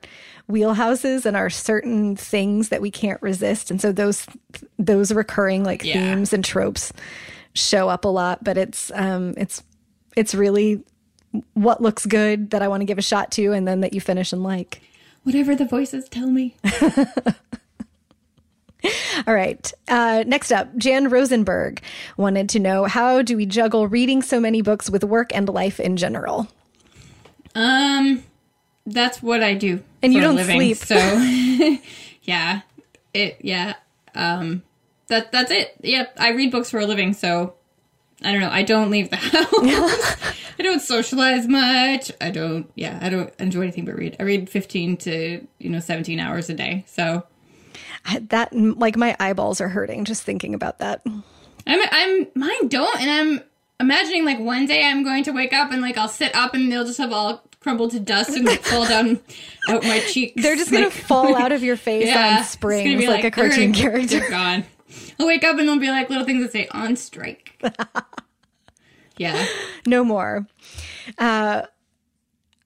wheelhouses 0.49 1.25
and 1.25 1.35
our 1.37 1.49
certain 1.49 2.15
things 2.15 2.69
that 2.69 2.81
we 2.81 2.91
can't 2.91 3.21
resist, 3.21 3.71
and 3.71 3.81
so 3.81 3.91
those 3.91 4.25
those 4.79 5.11
recurring 5.11 5.63
like 5.63 5.83
Yeah. 5.83 5.93
themes 5.93 6.33
and 6.33 6.43
tropes 6.43 6.91
show 7.53 7.89
up 7.89 8.05
a 8.05 8.09
lot. 8.09 8.43
But 8.43 8.57
it's 8.57 8.91
um, 8.95 9.33
it's 9.37 9.63
it's 10.15 10.33
really 10.35 10.83
what 11.53 11.81
looks 11.81 12.05
good 12.05 12.49
that 12.51 12.61
I 12.61 12.67
want 12.67 12.81
to 12.81 12.85
give 12.85 12.97
a 12.97 13.01
shot 13.01 13.31
to, 13.31 13.51
and 13.53 13.67
then 13.67 13.81
that 13.81 13.93
you 13.93 14.01
finish 14.01 14.33
and 14.33 14.43
like. 14.43 14.81
Whatever 15.23 15.55
the 15.55 15.65
voices 15.65 16.09
tell 16.09 16.27
me. 16.27 16.55
All 19.27 19.35
right. 19.35 19.71
Uh, 19.87 20.23
next 20.25 20.51
up, 20.51 20.75
Jan 20.77 21.09
Rosenberg 21.09 21.81
wanted 22.17 22.49
to 22.49 22.59
know 22.59 22.85
how 22.85 23.21
do 23.21 23.37
we 23.37 23.45
juggle 23.45 23.87
reading 23.87 24.23
so 24.23 24.39
many 24.39 24.63
books 24.63 24.89
with 24.89 25.03
work 25.03 25.29
and 25.35 25.47
life 25.47 25.79
in 25.79 25.95
general? 25.97 26.47
Um, 27.55 28.23
that's 28.85 29.21
what 29.21 29.43
I 29.43 29.53
do. 29.53 29.83
And 30.01 30.13
you 30.13 30.21
don't 30.21 30.35
living, 30.35 30.57
sleep. 30.57 30.77
So, 30.77 30.95
yeah, 32.23 32.61
it 33.13 33.37
yeah. 33.41 33.75
Um, 34.15 34.63
that 35.07 35.31
that's 35.31 35.51
it. 35.51 35.75
Yep, 35.81 36.17
I 36.19 36.29
read 36.31 36.51
books 36.51 36.71
for 36.71 36.79
a 36.79 36.85
living, 36.85 37.13
so 37.13 37.53
I 38.23 38.31
don't 38.31 38.41
know. 38.41 38.49
I 38.49 38.63
don't 38.63 38.89
leave 38.89 39.09
the 39.09 39.15
house. 39.17 40.33
I 40.59 40.63
don't 40.63 40.81
socialize 40.81 41.47
much. 41.47 42.11
I 42.21 42.29
don't. 42.29 42.71
Yeah, 42.75 42.99
I 43.01 43.09
don't 43.09 43.33
enjoy 43.39 43.61
anything 43.61 43.85
but 43.85 43.95
read. 43.95 44.15
I 44.19 44.23
read 44.23 44.49
fifteen 44.49 44.97
to 44.97 45.45
you 45.59 45.69
know 45.69 45.79
seventeen 45.79 46.19
hours 46.19 46.49
a 46.49 46.53
day. 46.53 46.85
So 46.87 47.23
That 48.29 48.53
like 48.53 48.97
my 48.97 49.15
eyeballs 49.19 49.61
are 49.61 49.69
hurting 49.69 50.05
just 50.05 50.23
thinking 50.23 50.53
about 50.53 50.79
that. 50.79 51.01
I'm 51.05 51.23
I'm 51.67 52.27
mine 52.35 52.67
don't, 52.67 52.99
and 53.01 53.09
I'm 53.11 53.43
imagining 53.81 54.23
like 54.25 54.39
one 54.39 54.65
day 54.65 54.85
I'm 54.85 55.03
going 55.03 55.23
to 55.25 55.31
wake 55.31 55.53
up 55.53 55.71
and 55.71 55.81
like 55.81 55.97
I'll 55.97 56.07
sit 56.07 56.33
up 56.35 56.53
and 56.53 56.71
they'll 56.71 56.85
just 56.85 56.97
have 56.99 57.11
all 57.11 57.43
crumbled 57.59 57.91
to 57.91 57.99
dust 57.99 58.29
and 58.31 58.45
like 58.45 58.63
fall 58.63 58.87
down 58.87 59.19
out 59.69 59.83
my 59.83 59.99
cheeks. 59.99 60.41
They're 60.41 60.55
just 60.55 60.71
gonna 60.71 60.85
like- 60.85 60.93
fall 61.07 61.35
out 61.35 61.51
of 61.51 61.63
your 61.63 61.77
face 61.77 62.07
Yeah, 62.07 62.37
on 62.39 62.43
springs 62.45 62.99
be 63.01 63.07
like, 63.07 63.23
a 63.23 63.31
cartoon 63.31 63.71
gonna- 63.71 63.83
character. 63.83 64.19
They're 64.19 64.29
gone. 64.29 64.63
I'll 65.19 65.27
wake 65.27 65.43
up 65.43 65.57
and 65.57 65.67
there'll 65.67 65.79
be 65.79 65.89
like 65.89 66.09
little 66.09 66.25
things 66.25 66.43
that 66.43 66.51
say 66.51 66.67
on 66.71 66.95
strike. 66.95 67.61
yeah. 69.17 69.45
no 69.85 70.03
more. 70.03 70.47
Uh, 71.17 71.63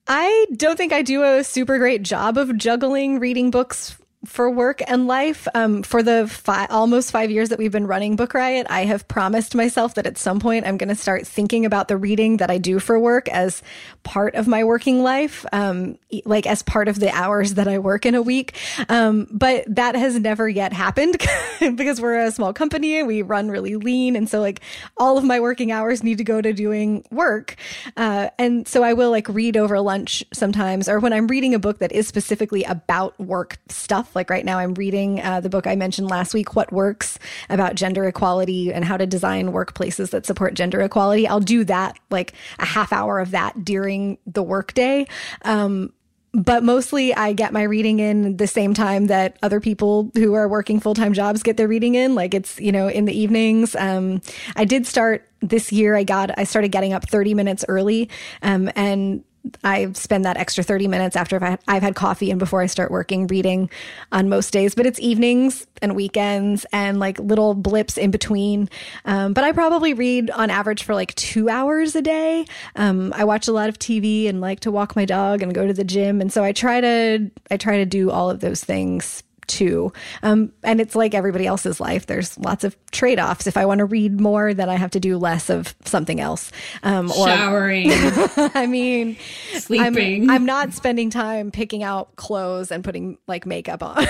I 0.08 0.46
don't 0.56 0.76
think 0.76 0.92
I 0.92 1.02
do 1.02 1.22
a 1.24 1.42
super 1.44 1.78
great 1.78 2.02
job 2.02 2.38
of 2.38 2.56
juggling 2.56 3.18
reading 3.18 3.50
books 3.50 3.96
for 4.26 4.50
work 4.50 4.82
and 4.86 5.06
life. 5.06 5.48
Um, 5.54 5.82
for 5.82 6.02
the 6.02 6.28
fi- 6.28 6.66
almost 6.66 7.10
five 7.10 7.30
years 7.30 7.48
that 7.50 7.58
we've 7.58 7.72
been 7.72 7.86
running 7.86 8.16
Book 8.16 8.34
Riot, 8.34 8.66
I 8.68 8.84
have 8.84 9.06
promised 9.08 9.54
myself 9.54 9.94
that 9.94 10.06
at 10.06 10.18
some 10.18 10.40
point 10.40 10.66
I'm 10.66 10.76
going 10.76 10.88
to 10.88 10.94
start 10.94 11.26
thinking 11.26 11.64
about 11.64 11.88
the 11.88 11.96
reading 11.96 12.38
that 12.38 12.50
I 12.50 12.58
do 12.58 12.78
for 12.78 12.98
work 12.98 13.28
as 13.28 13.62
part 14.02 14.34
of 14.34 14.46
my 14.46 14.64
working 14.64 15.02
life, 15.02 15.46
um, 15.52 15.98
like 16.24 16.46
as 16.46 16.62
part 16.62 16.88
of 16.88 17.00
the 17.00 17.10
hours 17.10 17.54
that 17.54 17.68
I 17.68 17.78
work 17.78 18.06
in 18.06 18.14
a 18.14 18.22
week. 18.22 18.56
Um, 18.88 19.28
but 19.30 19.64
that 19.68 19.94
has 19.94 20.18
never 20.18 20.48
yet 20.48 20.72
happened 20.72 21.16
because 21.60 22.00
we're 22.00 22.18
a 22.18 22.30
small 22.30 22.52
company 22.52 22.98
and 22.98 23.06
we 23.06 23.22
run 23.22 23.48
really 23.48 23.76
lean. 23.76 24.16
And 24.16 24.28
so, 24.28 24.40
like, 24.40 24.60
all 24.96 25.18
of 25.18 25.24
my 25.24 25.40
working 25.40 25.72
hours 25.72 26.02
need 26.02 26.18
to 26.18 26.24
go 26.24 26.40
to 26.40 26.52
doing 26.52 27.04
work. 27.10 27.56
Uh, 27.96 28.30
and 28.38 28.66
so 28.66 28.82
I 28.82 28.92
will 28.92 29.10
like 29.10 29.28
read 29.28 29.56
over 29.56 29.78
lunch 29.80 30.24
sometimes, 30.32 30.88
or 30.88 30.98
when 30.98 31.12
I'm 31.12 31.26
reading 31.26 31.54
a 31.54 31.58
book 31.58 31.78
that 31.78 31.92
is 31.92 32.08
specifically 32.08 32.64
about 32.64 33.18
work 33.20 33.58
stuff. 33.68 34.15
Like 34.16 34.30
right 34.30 34.44
now, 34.44 34.58
I'm 34.58 34.74
reading 34.74 35.20
uh, 35.20 35.40
the 35.40 35.48
book 35.48 35.66
I 35.66 35.76
mentioned 35.76 36.08
last 36.10 36.34
week, 36.34 36.56
What 36.56 36.72
Works, 36.72 37.18
about 37.48 37.76
gender 37.76 38.04
equality 38.06 38.72
and 38.72 38.84
how 38.84 38.96
to 38.96 39.06
design 39.06 39.52
workplaces 39.52 40.10
that 40.10 40.26
support 40.26 40.54
gender 40.54 40.80
equality. 40.80 41.28
I'll 41.28 41.38
do 41.38 41.62
that, 41.64 41.98
like 42.10 42.32
a 42.58 42.64
half 42.64 42.92
hour 42.92 43.20
of 43.20 43.30
that 43.30 43.64
during 43.64 44.18
the 44.26 44.42
workday. 44.42 45.06
Um, 45.42 45.92
but 46.32 46.62
mostly 46.62 47.14
I 47.14 47.32
get 47.32 47.52
my 47.52 47.62
reading 47.62 47.98
in 47.98 48.36
the 48.36 48.46
same 48.46 48.74
time 48.74 49.06
that 49.06 49.38
other 49.42 49.58
people 49.58 50.10
who 50.14 50.34
are 50.34 50.48
working 50.48 50.80
full 50.80 50.94
time 50.94 51.14
jobs 51.14 51.42
get 51.42 51.56
their 51.56 51.68
reading 51.68 51.94
in. 51.94 52.14
Like 52.14 52.34
it's, 52.34 52.60
you 52.60 52.72
know, 52.72 52.88
in 52.88 53.06
the 53.06 53.18
evenings. 53.18 53.74
Um, 53.74 54.20
I 54.54 54.66
did 54.66 54.86
start 54.86 55.26
this 55.40 55.72
year. 55.72 55.94
I 55.94 56.04
got, 56.04 56.38
I 56.38 56.44
started 56.44 56.72
getting 56.72 56.92
up 56.92 57.08
30 57.08 57.32
minutes 57.32 57.64
early. 57.68 58.10
Um, 58.42 58.70
and 58.76 59.24
I 59.64 59.92
spend 59.92 60.24
that 60.24 60.36
extra 60.36 60.64
30 60.64 60.88
minutes 60.88 61.16
after 61.16 61.42
I've, 61.42 61.82
had 61.82 61.94
coffee 61.94 62.30
and 62.30 62.38
before 62.38 62.62
I 62.62 62.66
start 62.66 62.90
working 62.90 63.26
reading 63.26 63.70
on 64.10 64.28
most 64.28 64.52
days, 64.52 64.74
but 64.74 64.86
it's 64.86 64.98
evenings 65.00 65.66
and 65.82 65.94
weekends 65.94 66.66
and 66.72 66.98
like 66.98 67.18
little 67.18 67.54
blips 67.54 67.98
in 67.98 68.10
between. 68.10 68.68
Um, 69.04 69.32
but 69.32 69.44
I 69.44 69.52
probably 69.52 69.94
read 69.94 70.30
on 70.30 70.50
average 70.50 70.82
for 70.82 70.94
like 70.94 71.14
two 71.14 71.48
hours 71.48 71.94
a 71.94 72.02
day. 72.02 72.46
Um, 72.74 73.12
I 73.14 73.24
watch 73.24 73.48
a 73.48 73.52
lot 73.52 73.68
of 73.68 73.78
TV 73.78 74.28
and 74.28 74.40
like 74.40 74.60
to 74.60 74.70
walk 74.70 74.96
my 74.96 75.04
dog 75.04 75.42
and 75.42 75.54
go 75.54 75.66
to 75.66 75.72
the 75.72 75.84
gym. 75.84 76.20
And 76.20 76.32
so 76.32 76.42
I 76.42 76.52
try 76.52 76.80
to, 76.80 77.30
I 77.50 77.56
try 77.56 77.78
to 77.78 77.86
do 77.86 78.10
all 78.10 78.30
of 78.30 78.40
those 78.40 78.64
things 78.64 79.22
too. 79.46 79.92
Um, 80.22 80.52
and 80.62 80.80
it's 80.80 80.94
like 80.94 81.14
everybody 81.14 81.46
else's 81.46 81.80
life. 81.80 82.06
There's 82.06 82.38
lots 82.38 82.64
of 82.64 82.76
trade 82.90 83.18
offs. 83.18 83.46
If 83.46 83.56
I 83.56 83.66
want 83.66 83.78
to 83.78 83.84
read 83.84 84.20
more, 84.20 84.54
then 84.54 84.68
I 84.68 84.76
have 84.76 84.90
to 84.92 85.00
do 85.00 85.18
less 85.18 85.50
of 85.50 85.74
something 85.84 86.20
else. 86.20 86.50
Um, 86.82 87.10
or 87.10 87.28
Showering, 87.28 87.88
I 87.92 88.66
mean, 88.66 89.16
I'm, 89.54 89.60
sleeping. 89.60 90.30
I'm 90.30 90.44
not 90.44 90.72
spending 90.72 91.10
time 91.10 91.50
picking 91.50 91.82
out 91.82 92.16
clothes 92.16 92.70
and 92.70 92.82
putting 92.84 93.18
like 93.26 93.46
makeup 93.46 93.82
on. 93.82 94.06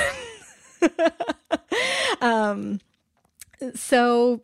um, 2.21 2.81
so 3.75 4.41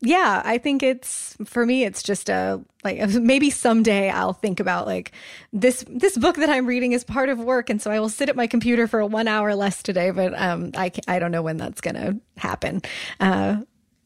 yeah, 0.00 0.42
I 0.44 0.58
think 0.58 0.82
it's 0.82 1.36
for 1.44 1.64
me. 1.64 1.84
It's 1.84 2.02
just 2.02 2.28
a 2.28 2.60
like 2.84 3.08
maybe 3.20 3.50
someday 3.50 4.10
I'll 4.10 4.34
think 4.34 4.60
about 4.60 4.86
like 4.86 5.12
this 5.52 5.84
this 5.88 6.18
book 6.18 6.36
that 6.36 6.50
I'm 6.50 6.66
reading 6.66 6.92
is 6.92 7.04
part 7.04 7.28
of 7.28 7.38
work, 7.38 7.70
and 7.70 7.80
so 7.80 7.90
I 7.90 8.00
will 8.00 8.08
sit 8.08 8.28
at 8.28 8.36
my 8.36 8.46
computer 8.46 8.86
for 8.86 9.04
one 9.04 9.28
hour 9.28 9.54
less 9.54 9.82
today. 9.82 10.10
But 10.10 10.38
um, 10.40 10.70
I 10.76 10.92
I 11.08 11.18
don't 11.18 11.32
know 11.32 11.42
when 11.42 11.56
that's 11.56 11.80
gonna 11.80 12.16
happen. 12.36 12.82
Uh, 13.20 13.58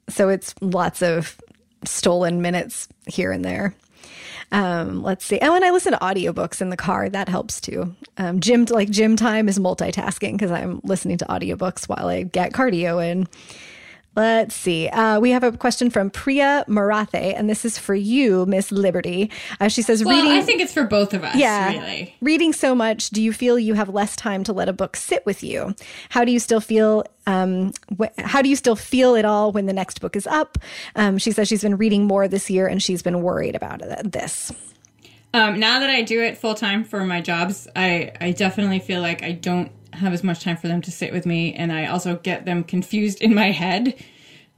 so 0.09 0.29
it's 0.29 0.55
lots 0.61 1.03
of 1.03 1.41
stolen 1.85 2.43
minutes 2.43 2.89
here 3.07 3.33
and 3.33 3.45
there. 3.45 3.75
Um, 4.53 5.03
let's 5.03 5.25
see. 5.25 5.39
Oh, 5.41 5.55
and 5.55 5.65
I 5.65 5.71
listen 5.71 5.93
to 5.93 5.99
audiobooks 5.99 6.61
in 6.61 6.71
the 6.71 6.77
car. 6.77 7.09
That 7.09 7.29
helps 7.29 7.61
too. 7.61 7.95
Um, 8.17 8.41
gym, 8.41 8.65
like 8.65 8.91
gym 8.91 9.17
time 9.17 9.49
is 9.49 9.59
multitasking 9.59 10.33
because 10.33 10.51
I'm 10.51 10.81
listening 10.83 11.19
to 11.19 11.25
audiobooks 11.27 11.89
while 11.89 12.09
I 12.09 12.25
get 12.25 12.53
cardio 12.53 13.05
in. 13.05 13.29
Let's 14.17 14.57
see. 14.57 14.89
Uh, 14.89 15.21
we 15.21 15.31
have 15.31 15.45
a 15.45 15.53
question 15.53 15.89
from 15.89 16.11
Priya 16.11 16.65
Marathe, 16.67 17.15
and 17.15 17.49
this 17.49 17.65
is 17.65 17.79
for 17.79 17.95
you, 17.95 18.45
Miss 18.45 18.73
Liberty. 18.73 19.31
Uh, 19.61 19.69
she 19.69 19.83
says, 19.83 20.05
well, 20.05 20.17
reading. 20.21 20.37
I 20.37 20.43
think 20.43 20.61
it's 20.61 20.75
for 20.75 20.85
both 20.85 21.15
of 21.15 21.23
us. 21.23 21.37
yeah. 21.37 21.71
Really. 21.71 22.15
Reading 22.21 22.53
so 22.53 22.75
much, 22.75 23.11
do 23.11 23.23
you 23.23 23.33
feel 23.33 23.57
you 23.59 23.75
have 23.75 23.89
less 23.89 24.17
time 24.17 24.43
to 24.45 24.53
let 24.53 24.69
a 24.69 24.73
book 24.73 24.97
sit 24.97 25.25
with 25.25 25.45
you? 25.45 25.75
How 26.09 26.25
do 26.25 26.33
you 26.33 26.41
still 26.41 26.61
feel? 26.61 27.05
Um, 27.29 27.73
wh- 28.01 28.19
how 28.19 28.43
do 28.43 28.49
you 28.49 28.57
still 28.57 28.75
feel 28.77 29.15
it 29.15 29.25
all 29.25 29.53
when 29.53 29.67
the 29.67 29.73
next 29.73 30.01
book 30.01 30.17
is 30.17 30.27
up? 30.27 30.59
Um, 30.97 31.17
she 31.19 31.31
says 31.31 31.47
she's 31.47 31.63
been 31.63 31.77
reading 31.77 32.05
more 32.07 32.27
this 32.27 32.51
year, 32.51 32.67
and 32.67 32.83
she's 32.83 33.03
been 33.03 33.23
worried 33.23 33.55
about 33.55 33.81
it, 33.81 34.11
this. 34.11 34.51
Um, 35.33 35.61
now 35.61 35.79
that 35.79 35.89
I 35.89 36.03
do 36.03 36.21
it 36.21 36.37
full 36.37 36.57
time 36.57 36.83
for 36.83 37.05
my 37.05 37.21
jobs, 37.21 37.69
I, 37.77 38.11
I 38.21 38.33
definitely 38.33 38.81
feel 38.81 39.01
like 39.01 39.23
I 39.23 39.31
don't 39.31 39.71
have 40.01 40.13
as 40.13 40.25
much 40.25 40.43
time 40.43 40.57
for 40.57 40.69
them 40.69 40.81
to 40.83 40.91
sit 40.91 41.13
with 41.13 41.27
me, 41.27 41.55
and 41.55 41.73
I 41.73 41.87
also 41.87 42.17
get 42.17 42.45
them 42.45 42.65
confused 42.65 43.21
in 43.23 43.35
my 43.35 43.51
head, 43.51 43.95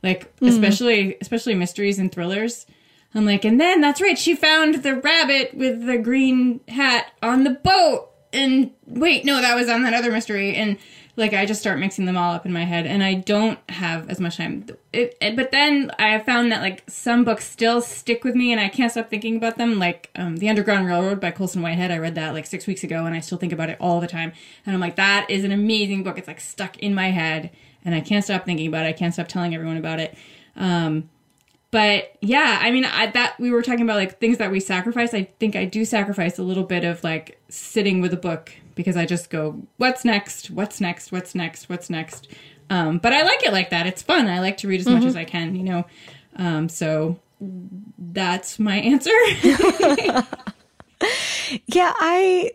like 0.03 0.35
hmm. 0.39 0.47
especially 0.47 1.17
especially 1.21 1.55
mysteries 1.55 1.99
and 1.99 2.11
thrillers. 2.11 2.67
I'm 3.15 3.27
like, 3.27 3.45
and 3.45 3.61
then 3.61 3.83
that's 3.83 4.01
right, 4.01 4.19
she 4.19 4.35
found 4.35 4.83
the 4.83 4.97
rabbit 4.97 5.55
with 5.55 5.85
the 5.85 5.99
green 5.99 6.61
hat 6.69 7.13
on 7.23 7.45
the 7.45 7.51
boat, 7.51 8.09
and 8.33 8.71
wait, 8.87 9.25
no, 9.25 9.41
that 9.41 9.55
was 9.55 9.69
on 9.69 9.83
that 9.83 9.95
other 9.95 10.11
mystery, 10.11 10.55
and 10.55 10.79
like 11.15 11.35
I 11.35 11.45
just 11.45 11.61
start 11.61 11.79
mixing 11.79 12.07
them 12.07 12.17
all 12.17 12.35
up 12.35 12.47
in 12.47 12.53
my 12.53 12.65
head, 12.65 12.87
and 12.87 13.03
I 13.03 13.15
don't 13.15 13.59
have 13.71 14.09
as 14.09 14.19
much 14.19 14.39
time. 14.39 14.67
It, 14.93 15.17
it, 15.21 15.37
but 15.37 15.51
then 15.51 15.91
I 15.99 16.19
found 16.21 16.51
that 16.53 16.63
like 16.63 16.85
some 16.89 17.23
books 17.23 17.45
still 17.45 17.83
stick 17.83 18.25
with 18.25 18.35
me, 18.35 18.51
and 18.51 18.61
I 18.61 18.69
can't 18.69 18.91
stop 18.91 19.11
thinking 19.11 19.37
about 19.37 19.59
them. 19.59 19.79
Like 19.79 20.11
um, 20.17 20.37
the 20.37 20.49
Underground 20.49 20.87
Railroad 20.87 21.21
by 21.21 21.31
Colson 21.31 21.61
Whitehead. 21.61 21.91
I 21.91 21.99
read 21.99 22.15
that 22.15 22.33
like 22.33 22.47
six 22.47 22.67
weeks 22.67 22.83
ago, 22.83 23.05
and 23.05 23.15
I 23.15 23.21
still 23.21 23.39
think 23.39 23.53
about 23.53 23.69
it 23.69 23.77
all 23.79 24.01
the 24.01 24.07
time. 24.07 24.33
And 24.65 24.75
I'm 24.75 24.81
like, 24.81 24.97
that 24.97 25.27
is 25.29 25.45
an 25.45 25.53
amazing 25.53 26.03
book. 26.03 26.17
It's 26.17 26.29
like 26.29 26.41
stuck 26.41 26.79
in 26.79 26.95
my 26.95 27.11
head, 27.11 27.51
and 27.85 27.95
I 27.95 28.01
can't 28.01 28.25
stop 28.25 28.47
thinking 28.47 28.67
about 28.67 28.87
it. 28.87 28.89
I 28.89 28.93
can't 28.95 29.13
stop 29.13 29.29
telling 29.29 29.55
everyone 29.55 29.77
about 29.77 30.01
it. 30.01 30.15
Um, 30.57 31.11
but 31.73 32.13
yeah, 32.21 32.61
I 32.63 32.71
mean, 32.71 32.85
I, 32.85 33.07
that 33.07 33.41
we 33.41 33.51
were 33.51 33.63
talking 33.63 33.83
about 33.83 33.97
like 33.97 34.21
things 34.21 34.39
that 34.39 34.53
we 34.53 34.61
sacrifice. 34.61 35.13
I 35.13 35.25
think 35.41 35.57
I 35.57 35.65
do 35.65 35.85
sacrifice 35.85 36.39
a 36.39 36.43
little 36.45 36.63
bit 36.63 36.85
of 36.85 37.03
like 37.03 37.41
sitting 37.49 38.01
with 38.01 38.13
a 38.13 38.17
book 38.17 38.53
because 38.77 38.97
I 38.97 39.07
just 39.07 39.31
go, 39.31 39.61
what's 39.79 40.05
next? 40.05 40.51
What's 40.51 40.81
next? 40.81 41.11
What's 41.11 41.35
next? 41.35 41.69
What's 41.69 41.91
next? 41.91 42.29
Um, 42.71 42.99
but 42.99 43.13
I 43.13 43.23
like 43.23 43.43
it 43.43 43.53
like 43.53 43.71
that. 43.71 43.87
It's 43.87 44.03
fun. 44.03 44.29
I 44.29 44.39
like 44.41 44.59
to 44.59 44.69
read 44.69 44.81
as 44.81 44.87
much 44.87 45.05
as 45.05 45.17
I 45.17 45.25
can, 45.25 45.57
you 45.57 45.65
know. 45.65 45.85
Um, 46.37 46.69
so 46.69 47.19
that's 47.99 48.59
my 48.59 48.77
answer. 48.77 49.11
Yeah, 51.67 51.93
I 51.97 52.53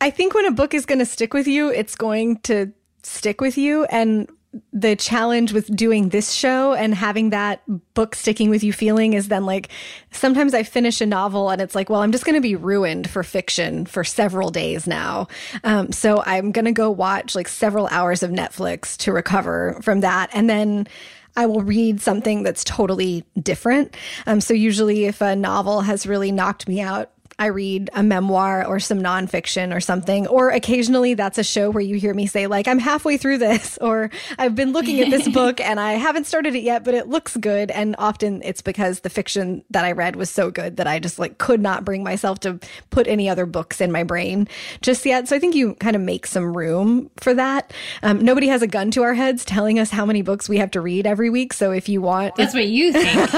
I 0.00 0.10
think 0.10 0.34
when 0.34 0.44
a 0.46 0.50
book 0.50 0.74
is 0.74 0.86
going 0.86 0.98
to 0.98 1.06
stick 1.06 1.32
with 1.32 1.46
you, 1.46 1.70
it's 1.70 1.96
going 1.96 2.38
to 2.40 2.72
stick 3.02 3.40
with 3.40 3.56
you 3.56 3.84
and 3.84 4.28
the 4.72 4.96
challenge 4.96 5.52
with 5.52 5.74
doing 5.74 6.10
this 6.10 6.32
show 6.32 6.72
and 6.72 6.94
having 6.94 7.30
that 7.30 7.62
book 7.94 8.14
sticking 8.14 8.50
with 8.50 8.62
you 8.62 8.72
feeling 8.72 9.12
is 9.12 9.28
then 9.28 9.44
like 9.44 9.68
sometimes 10.10 10.54
I 10.54 10.62
finish 10.62 11.00
a 11.00 11.06
novel 11.06 11.50
and 11.50 11.60
it's 11.60 11.74
like, 11.74 11.90
well, 11.90 12.02
I'm 12.02 12.12
just 12.12 12.24
going 12.24 12.34
to 12.36 12.40
be 12.40 12.56
ruined 12.56 13.08
for 13.08 13.22
fiction 13.22 13.86
for 13.86 14.04
several 14.04 14.50
days 14.50 14.86
now. 14.86 15.28
Um, 15.64 15.92
so 15.92 16.22
I'm 16.24 16.52
going 16.52 16.64
to 16.64 16.72
go 16.72 16.90
watch 16.90 17.34
like 17.34 17.48
several 17.48 17.86
hours 17.88 18.22
of 18.22 18.30
Netflix 18.30 18.96
to 18.98 19.12
recover 19.12 19.78
from 19.82 20.00
that. 20.00 20.30
And 20.32 20.48
then 20.48 20.88
I 21.36 21.46
will 21.46 21.62
read 21.62 22.00
something 22.00 22.42
that's 22.42 22.64
totally 22.64 23.24
different. 23.40 23.94
Um, 24.26 24.40
so 24.40 24.54
usually 24.54 25.04
if 25.04 25.20
a 25.20 25.36
novel 25.36 25.82
has 25.82 26.06
really 26.06 26.32
knocked 26.32 26.66
me 26.66 26.80
out, 26.80 27.10
I 27.38 27.46
read 27.46 27.90
a 27.92 28.02
memoir 28.02 28.66
or 28.66 28.80
some 28.80 28.98
nonfiction 28.98 29.74
or 29.74 29.80
something. 29.80 30.26
Or 30.26 30.48
occasionally 30.50 31.12
that's 31.14 31.36
a 31.36 31.44
show 31.44 31.70
where 31.70 31.82
you 31.82 31.96
hear 31.96 32.14
me 32.14 32.26
say, 32.26 32.46
like, 32.46 32.66
I'm 32.66 32.78
halfway 32.78 33.18
through 33.18 33.38
this, 33.38 33.76
or 33.80 34.10
I've 34.38 34.54
been 34.54 34.72
looking 34.72 35.00
at 35.00 35.10
this 35.10 35.28
book 35.32 35.60
and 35.60 35.78
I 35.78 35.92
haven't 35.92 36.26
started 36.26 36.54
it 36.54 36.62
yet, 36.62 36.82
but 36.82 36.94
it 36.94 37.08
looks 37.08 37.36
good. 37.36 37.70
And 37.70 37.94
often 37.98 38.40
it's 38.42 38.62
because 38.62 39.00
the 39.00 39.10
fiction 39.10 39.64
that 39.70 39.84
I 39.84 39.92
read 39.92 40.16
was 40.16 40.30
so 40.30 40.50
good 40.50 40.78
that 40.78 40.86
I 40.86 40.98
just 40.98 41.18
like 41.18 41.36
could 41.36 41.60
not 41.60 41.84
bring 41.84 42.02
myself 42.02 42.40
to 42.40 42.58
put 42.88 43.06
any 43.06 43.28
other 43.28 43.44
books 43.44 43.82
in 43.82 43.92
my 43.92 44.02
brain 44.02 44.48
just 44.80 45.04
yet. 45.04 45.28
So 45.28 45.36
I 45.36 45.38
think 45.38 45.54
you 45.54 45.74
kind 45.74 45.94
of 45.94 46.00
make 46.00 46.26
some 46.26 46.56
room 46.56 47.10
for 47.18 47.34
that. 47.34 47.72
Um, 48.02 48.24
nobody 48.24 48.48
has 48.48 48.62
a 48.62 48.66
gun 48.66 48.90
to 48.92 49.02
our 49.02 49.14
heads 49.14 49.44
telling 49.44 49.78
us 49.78 49.90
how 49.90 50.06
many 50.06 50.22
books 50.22 50.48
we 50.48 50.56
have 50.56 50.70
to 50.70 50.80
read 50.80 51.06
every 51.06 51.28
week. 51.28 51.52
So 51.52 51.70
if 51.72 51.86
you 51.88 52.00
want, 52.00 52.34
that's 52.36 52.54
what 52.54 52.66
you 52.66 52.92
think. 52.92 53.30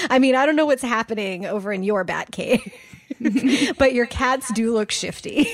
I 0.10 0.18
mean, 0.18 0.34
I 0.34 0.44
don't 0.44 0.56
know 0.56 0.66
what's 0.66 0.82
happening 0.82 1.46
over 1.46 1.72
in 1.72 1.84
your 1.84 2.02
bat 2.02 2.32
cave. 2.32 2.60
but 3.78 3.94
your 3.94 4.06
cats 4.06 4.52
do 4.52 4.72
look 4.72 4.90
shifty. 4.90 5.48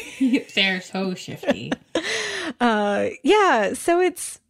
They're 0.55 0.81
so 0.81 1.15
shifty. 1.15 1.73
Uh, 2.61 3.11
yeah, 3.23 3.73
so 3.73 4.01
it's 4.01 4.41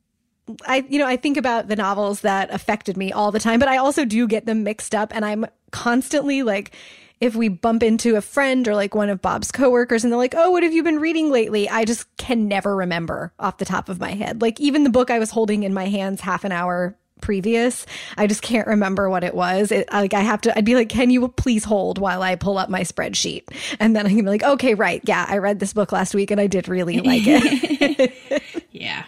I 0.66 0.84
you 0.88 0.98
know, 0.98 1.06
I 1.06 1.16
think 1.16 1.36
about 1.36 1.68
the 1.68 1.76
novels 1.76 2.22
that 2.22 2.52
affected 2.52 2.96
me 2.96 3.12
all 3.12 3.30
the 3.30 3.38
time, 3.38 3.60
but 3.60 3.68
I 3.68 3.76
also 3.76 4.04
do 4.04 4.26
get 4.26 4.46
them 4.46 4.64
mixed 4.64 4.94
up 4.94 5.14
and 5.14 5.24
I'm 5.24 5.46
constantly 5.70 6.42
like 6.42 6.74
if 7.20 7.36
we 7.36 7.48
bump 7.48 7.82
into 7.82 8.16
a 8.16 8.20
friend 8.20 8.66
or 8.66 8.74
like 8.74 8.94
one 8.94 9.08
of 9.08 9.22
Bob's 9.22 9.52
coworkers 9.52 10.02
and 10.02 10.12
they're 10.12 10.18
like, 10.18 10.34
"Oh, 10.36 10.50
what 10.50 10.62
have 10.62 10.72
you 10.72 10.82
been 10.82 10.98
reading 10.98 11.30
lately?" 11.30 11.68
I 11.68 11.84
just 11.84 12.06
can 12.16 12.48
never 12.48 12.74
remember 12.74 13.32
off 13.38 13.58
the 13.58 13.64
top 13.64 13.88
of 13.88 14.00
my 14.00 14.12
head. 14.12 14.42
Like 14.42 14.58
even 14.58 14.84
the 14.84 14.90
book 14.90 15.10
I 15.10 15.18
was 15.18 15.30
holding 15.30 15.62
in 15.62 15.74
my 15.74 15.86
hands 15.86 16.22
half 16.22 16.44
an 16.44 16.52
hour 16.52 16.96
previous. 17.22 17.86
I 18.18 18.26
just 18.26 18.42
can't 18.42 18.66
remember 18.66 19.08
what 19.08 19.24
it 19.24 19.34
was. 19.34 19.72
It, 19.72 19.88
like 19.92 20.12
I 20.12 20.20
have 20.20 20.42
to, 20.42 20.56
I'd 20.56 20.64
be 20.64 20.74
like, 20.74 20.88
can 20.88 21.10
you 21.10 21.28
please 21.28 21.64
hold 21.64 21.98
while 21.98 22.22
I 22.22 22.36
pull 22.36 22.58
up 22.58 22.68
my 22.68 22.82
spreadsheet? 22.82 23.44
And 23.80 23.96
then 23.96 24.04
I 24.06 24.10
can 24.10 24.18
be 24.18 24.30
like, 24.30 24.42
okay, 24.42 24.74
right. 24.74 25.00
Yeah. 25.04 25.24
I 25.26 25.38
read 25.38 25.60
this 25.60 25.72
book 25.72 25.92
last 25.92 26.14
week 26.14 26.30
and 26.30 26.40
I 26.40 26.46
did 26.46 26.68
really 26.68 27.00
like 27.00 27.22
it. 27.24 28.12
yeah. 28.72 29.04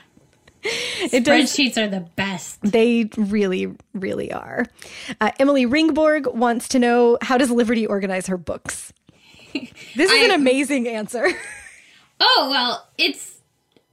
It 0.65 1.25
Spreadsheets 1.25 1.75
does, 1.75 1.79
are 1.79 1.89
the 1.89 2.01
best. 2.17 2.59
They 2.63 3.11
really, 3.17 3.75
really 3.93 4.33
are. 4.33 4.65
Uh, 5.21 5.31
Emily 5.39 5.67
Ringborg 5.67 6.33
wants 6.35 6.69
to 6.69 6.79
know 6.79 7.19
how 7.21 7.37
does 7.37 7.51
Liberty 7.51 7.87
organize 7.87 8.27
her 8.29 8.39
books? 8.39 8.93
This 9.95 10.11
is 10.11 10.23
I, 10.23 10.25
an 10.25 10.31
amazing 10.33 10.89
answer. 10.89 11.29
Oh, 12.19 12.49
well, 12.51 12.89
it's, 12.99 13.39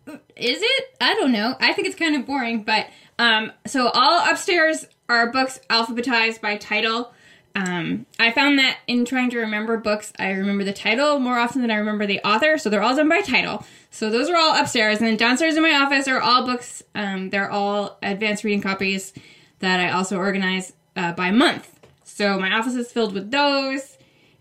is 0.07 0.59
it? 0.59 0.85
I 0.99 1.13
don't 1.13 1.31
know. 1.31 1.55
I 1.59 1.73
think 1.73 1.87
it's 1.87 1.95
kind 1.95 2.15
of 2.15 2.25
boring, 2.25 2.63
but 2.63 2.87
um, 3.21 3.51
so 3.67 3.87
all 3.93 4.31
upstairs 4.31 4.87
are 5.07 5.31
books 5.31 5.59
alphabetized 5.69 6.41
by 6.41 6.57
title. 6.57 7.13
Um, 7.53 8.07
I 8.17 8.31
found 8.31 8.57
that 8.57 8.79
in 8.87 9.05
trying 9.05 9.29
to 9.29 9.37
remember 9.37 9.77
books, 9.77 10.11
I 10.17 10.31
remember 10.31 10.63
the 10.63 10.73
title 10.73 11.19
more 11.19 11.37
often 11.37 11.61
than 11.61 11.69
I 11.69 11.75
remember 11.75 12.07
the 12.07 12.19
author. 12.21 12.57
So 12.57 12.71
they're 12.71 12.81
all 12.81 12.95
done 12.95 13.09
by 13.09 13.21
title. 13.21 13.63
So 13.91 14.09
those 14.09 14.27
are 14.27 14.35
all 14.35 14.59
upstairs. 14.59 14.97
And 14.97 15.07
then 15.07 15.17
downstairs 15.17 15.55
in 15.55 15.61
my 15.61 15.73
office 15.73 16.07
are 16.07 16.19
all 16.19 16.47
books. 16.47 16.81
Um, 16.95 17.29
they're 17.29 17.51
all 17.51 17.99
advanced 18.01 18.43
reading 18.43 18.61
copies 18.61 19.13
that 19.59 19.79
I 19.79 19.91
also 19.91 20.17
organize 20.17 20.73
uh, 20.95 21.11
by 21.11 21.29
month. 21.29 21.79
So 22.03 22.39
my 22.39 22.51
office 22.53 22.73
is 22.73 22.91
filled 22.91 23.13
with 23.13 23.29
those. 23.29 23.99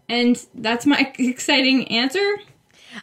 And 0.08 0.42
that's 0.54 0.86
my 0.86 1.12
exciting 1.18 1.86
answer. 1.88 2.38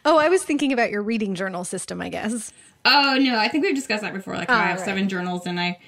Oh, 0.04 0.18
I 0.18 0.28
was 0.28 0.42
thinking 0.42 0.72
about 0.72 0.90
your 0.90 1.02
reading 1.02 1.36
journal 1.36 1.62
system, 1.62 2.00
I 2.00 2.08
guess. 2.08 2.52
Oh 2.84 3.18
no, 3.20 3.38
I 3.38 3.48
think 3.48 3.64
we've 3.64 3.74
discussed 3.74 4.02
that 4.02 4.14
before. 4.14 4.34
Like 4.34 4.50
oh, 4.50 4.54
I 4.54 4.66
have 4.66 4.78
right. 4.78 4.84
seven 4.84 5.08
journals, 5.08 5.46
and 5.46 5.58
I, 5.60 5.78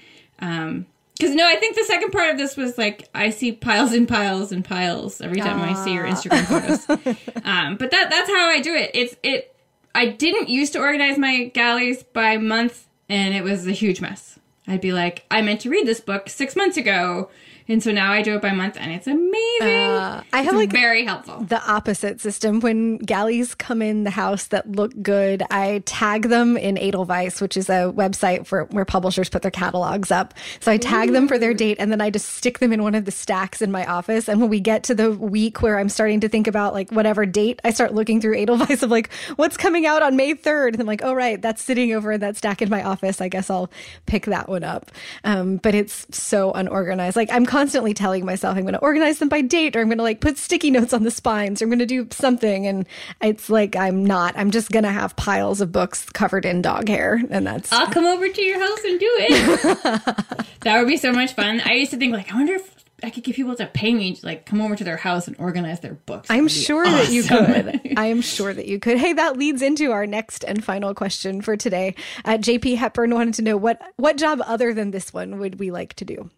um, 0.41 0.87
because 1.19 1.35
no, 1.35 1.47
I 1.47 1.57
think 1.57 1.77
the 1.77 1.85
second 1.85 2.11
part 2.11 2.31
of 2.31 2.39
this 2.39 2.57
was 2.57 2.79
like 2.79 3.09
I 3.15 3.31
see 3.31 3.53
piles 3.53 3.93
and 3.93 4.09
piles 4.09 4.53
and 4.53 4.65
piles 4.65 5.21
every 5.21 5.41
time. 5.41 5.61
I 5.61 5.75
see 5.85 5.95
your 5.95 6.07
Instagram 6.07 6.45
photos. 6.47 6.89
um, 7.45 7.77
but 7.77 7.91
that 7.91 8.11
that's 8.11 8.29
how 8.29 8.49
I 8.49 8.61
do 8.61 8.75
it. 8.75 8.91
It's 8.95 9.17
it. 9.23 9.55
I 9.95 10.07
didn't 10.07 10.49
used 10.49 10.73
to 10.75 10.79
organize 10.79 11.19
my 11.19 11.45
galleys 11.47 12.03
by 12.03 12.37
month, 12.37 12.87
and 13.09 13.35
it 13.35 13.45
was 13.45 13.67
a 13.67 13.73
huge 13.73 14.01
mess. 14.01 14.39
I'd 14.67 14.81
be 14.81 14.93
like, 14.93 15.25
I 15.31 15.43
meant 15.43 15.61
to 15.63 15.71
read 15.71 15.87
this 15.87 16.01
book 16.01 16.29
six 16.29 16.55
months 16.55 16.77
ago, 16.77 17.31
and 17.71 17.81
so 17.81 17.93
now 17.93 18.11
I 18.11 18.23
do 18.23 18.35
it 18.35 18.43
by 18.43 18.51
month 18.51 18.77
and 18.77 18.91
it's 18.91 19.07
amazing. 19.07 19.63
Uh, 19.63 20.25
I 20.33 20.39
have 20.39 20.55
it's 20.55 20.55
like 20.55 20.73
very 20.73 21.05
helpful. 21.05 21.41
The 21.41 21.63
opposite 21.71 22.21
system. 22.21 22.59
When 22.59 22.99
galleys 22.99 23.55
come 23.55 23.81
in 23.81 24.03
the 24.03 24.11
house 24.11 24.47
that 24.49 24.71
look 24.73 24.93
good, 25.01 25.45
I 25.53 25.83
tag 25.87 26.29
them 26.29 26.57
in 26.57 26.77
Edelweiss, 26.77 27.41
which 27.41 27.57
is 27.57 27.69
a 27.69 27.93
website 27.95 28.47
for 28.47 28.65
where 28.65 28.85
publishers 28.85 29.29
put 29.29 29.43
their 29.43 29.53
catalogs 29.53 30.11
up. 30.11 30.35
So 30.59 30.73
I 30.73 30.79
tag 30.79 31.11
Ooh. 31.11 31.13
them 31.13 31.29
for 31.29 31.39
their 31.39 31.55
date 31.55 31.77
and 31.79 31.93
then 31.93 32.01
I 32.01 32.11
just 32.11 32.31
stick 32.31 32.59
them 32.59 32.73
in 32.73 32.83
one 32.83 32.97
of 32.97 33.05
the 33.05 33.13
stacks 33.13 33.63
in 33.63 33.71
my 33.71 33.87
office. 33.87 34.29
And 34.29 34.41
when 34.41 34.51
we 34.51 34.59
get 34.59 34.83
to 34.85 34.95
the 34.95 35.13
week 35.13 35.63
where 35.63 35.79
I'm 35.79 35.89
starting 35.89 36.19
to 36.21 36.29
think 36.29 36.49
about 36.49 36.75
like 36.75 36.91
whatever 36.91 37.25
date, 37.25 37.61
I 37.63 37.71
start 37.71 37.95
looking 37.95 38.21
through 38.21 38.37
Edelweiss 38.37 38.83
of 38.83 38.91
like 38.91 39.13
what's 39.37 39.57
coming 39.57 39.87
out 39.87 40.03
on 40.03 40.17
May 40.17 40.35
3rd. 40.35 40.73
And 40.73 40.81
I'm 40.81 40.87
like, 40.89 41.05
oh 41.05 41.13
right, 41.13 41.41
that's 41.41 41.63
sitting 41.63 41.93
over 41.93 42.11
in 42.11 42.21
that 42.21 42.37
stack 42.37 42.63
in 42.63 42.69
my 42.69 42.83
office. 42.83 43.21
I 43.21 43.29
guess 43.29 43.49
I'll 43.49 43.71
pick 44.07 44.27
that 44.27 44.49
one 44.49 44.65
up. 44.65 44.91
Um, 45.23 45.59
but 45.59 45.77
it's 45.77 46.07
so 46.11 46.51
unorganized. 46.51 47.15
Like 47.15 47.31
I'm 47.31 47.47
constantly 47.61 47.93
telling 47.93 48.25
myself 48.25 48.57
I'm 48.57 48.63
going 48.63 48.73
to 48.73 48.81
organize 48.81 49.19
them 49.19 49.29
by 49.29 49.43
date 49.43 49.77
or 49.77 49.81
I'm 49.81 49.89
going 49.89 49.99
to 49.99 50.03
like 50.03 50.21
put 50.21 50.39
sticky 50.39 50.71
notes 50.71 50.95
on 50.95 51.03
the 51.03 51.11
spines 51.11 51.61
or 51.61 51.67
I'm 51.67 51.69
going 51.69 51.81
to 51.81 51.87
do 51.87 52.09
something. 52.11 52.67
And 52.67 52.87
it's 53.21 53.51
like, 53.51 53.77
I'm 53.77 54.03
not. 54.03 54.35
I'm 54.35 54.51
just 54.51 54.71
going 54.71 54.85
to 54.85 54.91
have 54.91 55.15
piles 55.17 55.61
of 55.61 55.71
books 55.71 56.09
covered 56.09 56.47
in 56.47 56.63
dog 56.63 56.89
hair. 56.89 57.21
And 57.29 57.47
that's. 57.47 57.71
I'll 57.71 57.89
come 57.89 58.07
over 58.07 58.27
to 58.27 58.43
your 58.43 58.59
house 58.59 58.83
and 58.85 58.99
do 58.99 59.11
it. 59.11 60.47
that 60.61 60.79
would 60.79 60.89
be 60.89 60.97
so 60.97 61.13
much 61.13 61.35
fun. 61.35 61.61
I 61.63 61.75
used 61.75 61.91
to 61.91 61.99
think, 61.99 62.15
like, 62.15 62.33
I 62.33 62.37
wonder 62.37 62.55
if 62.55 62.77
I 63.03 63.11
could 63.11 63.25
get 63.25 63.35
people 63.35 63.55
to 63.57 63.67
pay 63.67 63.93
me 63.93 64.15
to 64.15 64.27
like 64.27 64.47
come 64.47 64.63
over 64.63 64.77
to 64.77 64.85
their 64.85 64.97
house 64.97 65.27
and 65.27 65.37
organize 65.39 65.81
their 65.81 65.95
books. 65.95 66.31
I'm 66.31 66.49
sure 66.49 66.87
awesome. 66.87 66.93
that 66.95 67.11
you 67.11 67.23
could. 67.23 67.93
I 67.99 68.07
am 68.07 68.23
sure 68.23 68.55
that 68.55 68.67
you 68.67 68.79
could. 68.79 68.97
Hey, 68.97 69.13
that 69.13 69.37
leads 69.37 69.61
into 69.61 69.93
our 69.93 70.07
next 70.07 70.45
and 70.45 70.65
final 70.65 70.95
question 70.95 71.43
for 71.43 71.57
today. 71.59 71.95
Uh, 72.25 72.39
JP 72.39 72.77
Hepburn 72.77 73.15
wanted 73.15 73.35
to 73.35 73.43
know 73.43 73.57
what 73.59 73.81
what 73.97 74.17
job 74.17 74.41
other 74.47 74.73
than 74.73 74.93
this 74.93 75.13
one 75.13 75.39
would 75.39 75.59
we 75.59 75.71
like 75.71 75.95
to 75.95 76.05
do? 76.07 76.31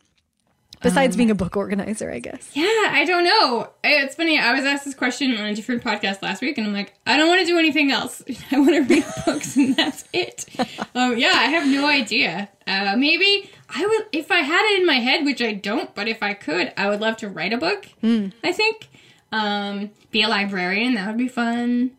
Besides 0.83 1.15
um, 1.15 1.19
being 1.19 1.31
a 1.31 1.35
book 1.35 1.57
organizer, 1.57 2.11
I 2.11 2.19
guess. 2.19 2.51
Yeah, 2.55 2.65
I 2.65 3.05
don't 3.07 3.25
know. 3.25 3.71
It's 3.85 4.15
funny. 4.15 4.39
I 4.39 4.53
was 4.53 4.65
asked 4.65 4.85
this 4.85 4.95
question 4.95 5.37
on 5.37 5.47
a 5.47 5.55
different 5.55 5.83
podcast 5.83 6.23
last 6.23 6.43
week, 6.43 6.59
and 6.59 6.67
I'm 6.67 6.73
like, 6.73 6.95
I 7.07 7.17
don't 7.17 7.29
want 7.29 7.41
to 7.41 7.47
do 7.47 7.59
anything 7.59 7.91
else. 7.91 8.23
I 8.51 8.59
want 8.59 8.71
to 8.71 8.95
read 8.95 9.05
books, 9.27 9.57
and 9.57 9.77
that's 9.77 10.05
it. 10.13 10.47
Um, 10.95 11.17
yeah, 11.17 11.33
I 11.35 11.47
have 11.47 11.67
no 11.67 11.87
idea. 11.87 12.51
Uh, 12.67 12.95
maybe 12.99 13.51
I 13.71 13.87
would, 13.87 14.09
if 14.13 14.31
I 14.31 14.41
had 14.41 14.63
it 14.73 14.81
in 14.81 14.87
my 14.87 14.97
head, 14.97 15.25
which 15.25 15.41
I 15.41 15.55
don't, 15.55 15.95
but 15.95 16.07
if 16.07 16.23
I 16.23 16.35
could, 16.35 16.71
I 16.77 16.91
would 16.91 17.01
love 17.01 17.17
to 17.19 17.29
write 17.29 17.55
a 17.55 17.57
book. 17.59 17.87
Mm. 18.03 18.33
I 18.45 18.53
think. 18.53 18.89
Um, 19.33 19.91
be 20.11 20.23
a 20.23 20.29
librarian. 20.29 20.95
That 20.95 21.09
would 21.09 21.17
be 21.17 21.29
fun. 21.29 21.93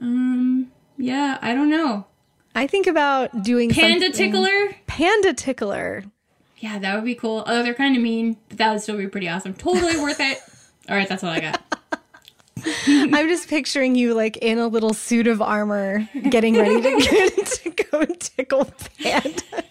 Um, 0.00 0.72
yeah, 0.96 1.38
I 1.42 1.54
don't 1.54 1.68
know. 1.68 2.06
I 2.54 2.66
think 2.66 2.86
about 2.86 3.42
doing 3.42 3.70
panda 3.70 4.10
tickler. 4.10 4.74
Panda 4.86 5.34
tickler 5.34 6.04
yeah, 6.60 6.78
that 6.78 6.94
would 6.94 7.04
be 7.04 7.14
cool. 7.14 7.38
Although 7.38 7.62
they're 7.62 7.74
kind 7.74 7.96
of 7.96 8.02
mean, 8.02 8.36
but 8.48 8.58
that 8.58 8.70
would 8.70 8.82
still 8.82 8.98
be 8.98 9.08
pretty 9.08 9.28
awesome. 9.28 9.54
Totally 9.54 9.98
worth 9.98 10.20
it. 10.20 10.38
All 10.88 10.96
right, 10.96 11.08
that's 11.08 11.22
all 11.22 11.30
I 11.30 11.40
got. 11.40 11.62
I'm 12.86 13.28
just 13.28 13.48
picturing 13.48 13.94
you 13.94 14.12
like 14.14 14.36
in 14.38 14.58
a 14.58 14.66
little 14.66 14.92
suit 14.92 15.26
of 15.26 15.40
armor, 15.40 16.08
getting 16.28 16.56
ready 16.56 16.80
to, 16.82 17.44
to 17.44 17.70
go 17.70 18.04
tickle 18.06 18.70
Panda. 19.00 19.64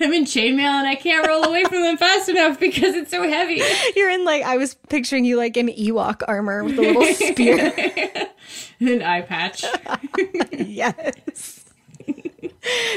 I'm 0.00 0.12
in 0.12 0.24
chainmail 0.24 0.60
and 0.60 0.86
I 0.88 0.94
can't 0.94 1.26
roll 1.26 1.44
away 1.44 1.64
from 1.64 1.82
them 1.82 1.96
fast 1.96 2.28
enough 2.28 2.58
because 2.58 2.94
it's 2.94 3.10
so 3.10 3.28
heavy. 3.28 3.62
You're 3.94 4.10
in 4.10 4.24
like 4.24 4.42
I 4.42 4.56
was 4.56 4.74
picturing 4.88 5.24
you 5.24 5.36
like 5.36 5.56
in 5.56 5.68
Ewok 5.68 6.22
armor 6.26 6.64
with 6.64 6.78
a 6.78 6.82
little 6.82 7.04
spear. 7.14 7.72
And 8.80 8.88
an 8.88 9.02
eye 9.02 9.22
patch. 9.22 9.64
yes. 10.52 11.53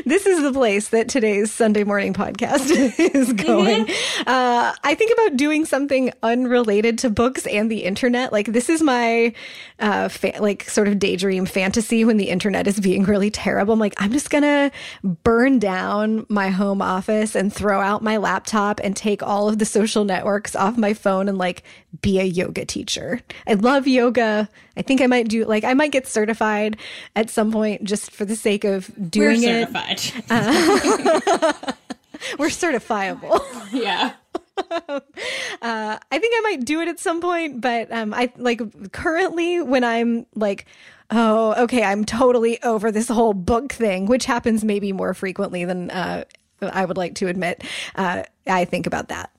This 0.06 0.26
is 0.26 0.42
the 0.42 0.54
place 0.54 0.90
that 0.90 1.10
today's 1.10 1.52
Sunday 1.52 1.84
morning 1.84 2.14
podcast 2.14 2.70
is 3.16 3.34
going. 3.34 3.68
Mm-hmm. 3.98 4.30
Uh, 4.30 4.74
I 4.84 4.96
think 4.96 5.12
about 5.14 5.38
doing 5.38 5.66
something 5.66 6.12
unrelated 6.24 6.98
to 7.00 7.10
books 7.10 7.46
and 7.46 7.70
the 7.70 7.84
internet. 7.84 8.32
Like 8.32 8.48
this 8.48 8.70
is 8.70 8.82
my 8.82 9.34
uh, 9.80 10.08
fa- 10.08 10.34
like 10.40 10.70
sort 10.70 10.88
of 10.88 11.00
daydream 11.00 11.46
fantasy 11.46 12.04
when 12.06 12.18
the 12.18 12.30
internet 12.30 12.68
is 12.68 12.80
being 12.80 13.04
really 13.04 13.30
terrible. 13.30 13.74
I'm 13.74 13.80
like, 13.80 13.94
I'm 13.98 14.12
just 14.12 14.30
gonna 14.30 14.72
burn 15.04 15.60
down 15.60 16.26
my 16.30 16.50
home 16.50 16.82
office 16.82 17.36
and 17.36 17.54
throw 17.54 17.82
out 17.82 18.04
my 18.04 18.18
laptop 18.18 18.80
and 18.84 18.96
take 18.96 19.22
all 19.22 19.50
of 19.50 19.60
the 19.60 19.66
social 19.66 20.04
networks 20.04 20.56
off 20.56 20.78
my 20.78 20.94
phone 20.94 21.30
and 21.30 21.38
like 21.38 21.64
be 22.02 22.20
a 22.20 22.24
yoga 22.24 22.66
teacher. 22.66 23.22
I 23.48 23.54
love 23.54 23.88
yoga. 23.88 24.50
I 24.76 24.82
think 24.82 25.02
I 25.02 25.08
might 25.08 25.28
do 25.28 25.46
like 25.46 25.64
I 25.64 25.74
might 25.74 25.92
get 25.92 26.08
certified 26.08 26.78
at 27.16 27.30
some 27.30 27.52
point 27.52 27.84
just 27.84 28.12
for 28.12 28.26
the 28.26 28.36
sake 28.36 28.64
of 28.64 28.92
doing 29.10 29.42
We're 29.42 29.62
it 29.62 29.70
certified. 29.70 30.24
Uh, 30.30 31.74
we're 32.40 32.48
certifiable. 32.48 33.42
Yeah. 33.72 34.14
Uh, 35.60 35.98
I 36.12 36.20
think 36.20 36.34
I 36.38 36.42
might 36.42 36.66
do 36.66 36.82
it 36.82 36.88
at 36.88 37.00
some 37.00 37.20
point, 37.20 37.62
but 37.62 37.92
um, 37.92 38.14
I 38.14 38.32
like 38.38 38.92
currently 38.92 39.62
when 39.62 39.84
I'm 39.84 40.26
like, 40.36 40.66
oh, 41.10 41.64
okay, 41.64 41.84
I'm 41.84 42.06
totally 42.06 42.62
over 42.64 42.92
this 42.92 43.08
whole 43.08 43.34
book 43.34 43.72
thing, 43.74 44.06
which 44.06 44.26
happens 44.26 44.64
maybe 44.64 44.94
more 44.94 45.14
frequently 45.14 45.66
than 45.66 45.90
uh, 45.90 46.26
I 46.62 46.86
would 46.86 46.98
like 46.98 47.16
to 47.16 47.28
admit. 47.28 47.64
Uh, 47.96 48.24
I 48.46 48.66
think 48.66 48.88
about 48.88 49.10
that. 49.10 49.32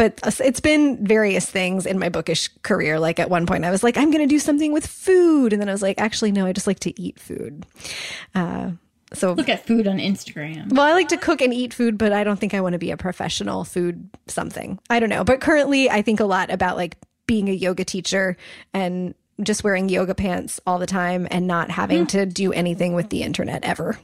But 0.00 0.18
it's 0.40 0.60
been 0.60 1.04
various 1.04 1.44
things 1.44 1.84
in 1.84 1.98
my 1.98 2.08
bookish 2.08 2.48
career. 2.62 2.98
Like 2.98 3.18
at 3.18 3.28
one 3.28 3.44
point, 3.44 3.66
I 3.66 3.70
was 3.70 3.82
like, 3.82 3.98
I'm 3.98 4.10
going 4.10 4.26
to 4.26 4.34
do 4.34 4.38
something 4.38 4.72
with 4.72 4.86
food. 4.86 5.52
And 5.52 5.60
then 5.60 5.68
I 5.68 5.72
was 5.72 5.82
like, 5.82 6.00
actually, 6.00 6.32
no, 6.32 6.46
I 6.46 6.54
just 6.54 6.66
like 6.66 6.80
to 6.80 6.98
eat 6.98 7.20
food. 7.20 7.66
Uh, 8.34 8.70
so 9.12 9.34
look 9.34 9.50
at 9.50 9.66
food 9.66 9.86
on 9.86 9.98
Instagram. 9.98 10.72
Well, 10.72 10.86
I 10.86 10.92
like 10.92 11.08
to 11.08 11.18
cook 11.18 11.42
and 11.42 11.52
eat 11.52 11.74
food, 11.74 11.98
but 11.98 12.14
I 12.14 12.24
don't 12.24 12.40
think 12.40 12.54
I 12.54 12.62
want 12.62 12.72
to 12.72 12.78
be 12.78 12.90
a 12.92 12.96
professional 12.96 13.62
food 13.62 14.08
something. 14.26 14.78
I 14.88 15.00
don't 15.00 15.10
know. 15.10 15.22
But 15.22 15.42
currently, 15.42 15.90
I 15.90 16.00
think 16.00 16.18
a 16.18 16.24
lot 16.24 16.50
about 16.50 16.78
like 16.78 16.96
being 17.26 17.50
a 17.50 17.52
yoga 17.52 17.84
teacher 17.84 18.38
and 18.72 19.14
just 19.42 19.64
wearing 19.64 19.90
yoga 19.90 20.14
pants 20.14 20.60
all 20.66 20.78
the 20.78 20.86
time 20.86 21.28
and 21.30 21.46
not 21.46 21.70
having 21.70 22.06
to 22.06 22.24
do 22.24 22.54
anything 22.54 22.94
with 22.94 23.10
the 23.10 23.22
internet 23.22 23.64
ever. 23.64 23.98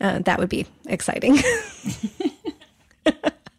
Uh, 0.00 0.18
that 0.20 0.40
would 0.40 0.48
be 0.48 0.66
exciting. 0.86 1.38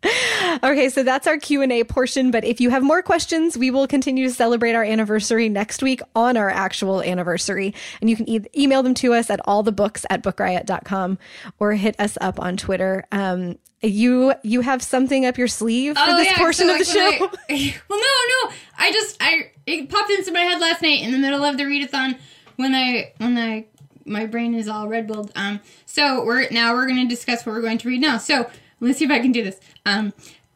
okay, 0.64 0.90
so 0.90 1.04
that's 1.04 1.28
our 1.28 1.38
Q&A 1.38 1.84
portion, 1.84 2.32
but 2.32 2.46
if 2.46 2.62
you 2.62 2.70
have 2.70 2.84
more 2.84 3.02
questions, 3.02 3.58
we 3.58 3.70
will 3.70 3.88
continue 3.88 4.28
to 4.28 4.34
celebrate 4.34 4.74
our 4.74 4.84
anniversary 4.84 5.50
next 5.50 5.84
week 5.84 6.02
on 6.16 6.38
our 6.38 6.50
actual 6.50 7.02
anniversary. 7.02 7.74
And 8.00 8.10
you 8.10 8.16
can 8.16 8.30
e- 8.30 8.46
email 8.58 8.82
them 8.82 8.94
to 8.96 9.14
us 9.14 9.30
at 9.30 9.40
allthebooks 9.46 10.06
at 10.10 10.24
bookriot.com 10.24 11.18
or 11.60 11.74
hit 11.74 12.00
us 12.00 12.18
up 12.22 12.40
on 12.40 12.56
Twitter. 12.56 13.06
Um, 13.12 13.58
you 13.82 14.34
you 14.44 14.60
have 14.62 14.84
something 14.84 15.26
up 15.26 15.38
your 15.38 15.48
sleeve 15.48 15.96
for 15.96 16.04
oh, 16.06 16.18
this 16.18 16.28
yeah, 16.28 16.38
portion 16.38 16.68
so 16.68 16.74
of 16.74 16.80
the 16.80 16.86
show? 16.86 17.30
I, 17.50 17.76
well, 17.90 18.00
no, 18.00 18.50
no. 18.50 18.56
I 18.78 18.92
just 18.92 19.18
I 19.22 19.52
it 19.66 19.90
popped 19.90 20.12
into 20.12 20.34
my 20.34 20.42
head 20.42 20.60
last 20.60 20.82
night 20.82 21.02
in 21.02 21.12
the 21.12 21.18
middle 21.18 21.44
of 21.44 21.58
the 21.58 21.64
readathon 21.64 22.18
when 22.58 22.76
I 22.76 23.14
when 23.18 23.38
I 23.38 23.68
my 24.06 24.26
brain 24.26 24.54
is 24.54 24.68
all 24.68 24.88
red 24.88 25.08
bulled. 25.08 25.32
Um, 25.36 25.62
so 25.86 26.26
we're 26.26 26.50
now 26.50 26.74
we're 26.74 26.88
going 26.88 27.08
to 27.08 27.08
discuss 27.08 27.46
what 27.46 27.54
we're 27.54 27.62
going 27.62 27.78
to 27.78 27.88
read 27.88 28.02
now. 28.02 28.18
So 28.18 28.50
let's 28.80 29.00
see 29.00 29.06
if 29.06 29.12
I 29.12 29.20
can 29.20 29.32
do 29.32 29.44
this. 29.44 29.60
Um, 29.86 30.14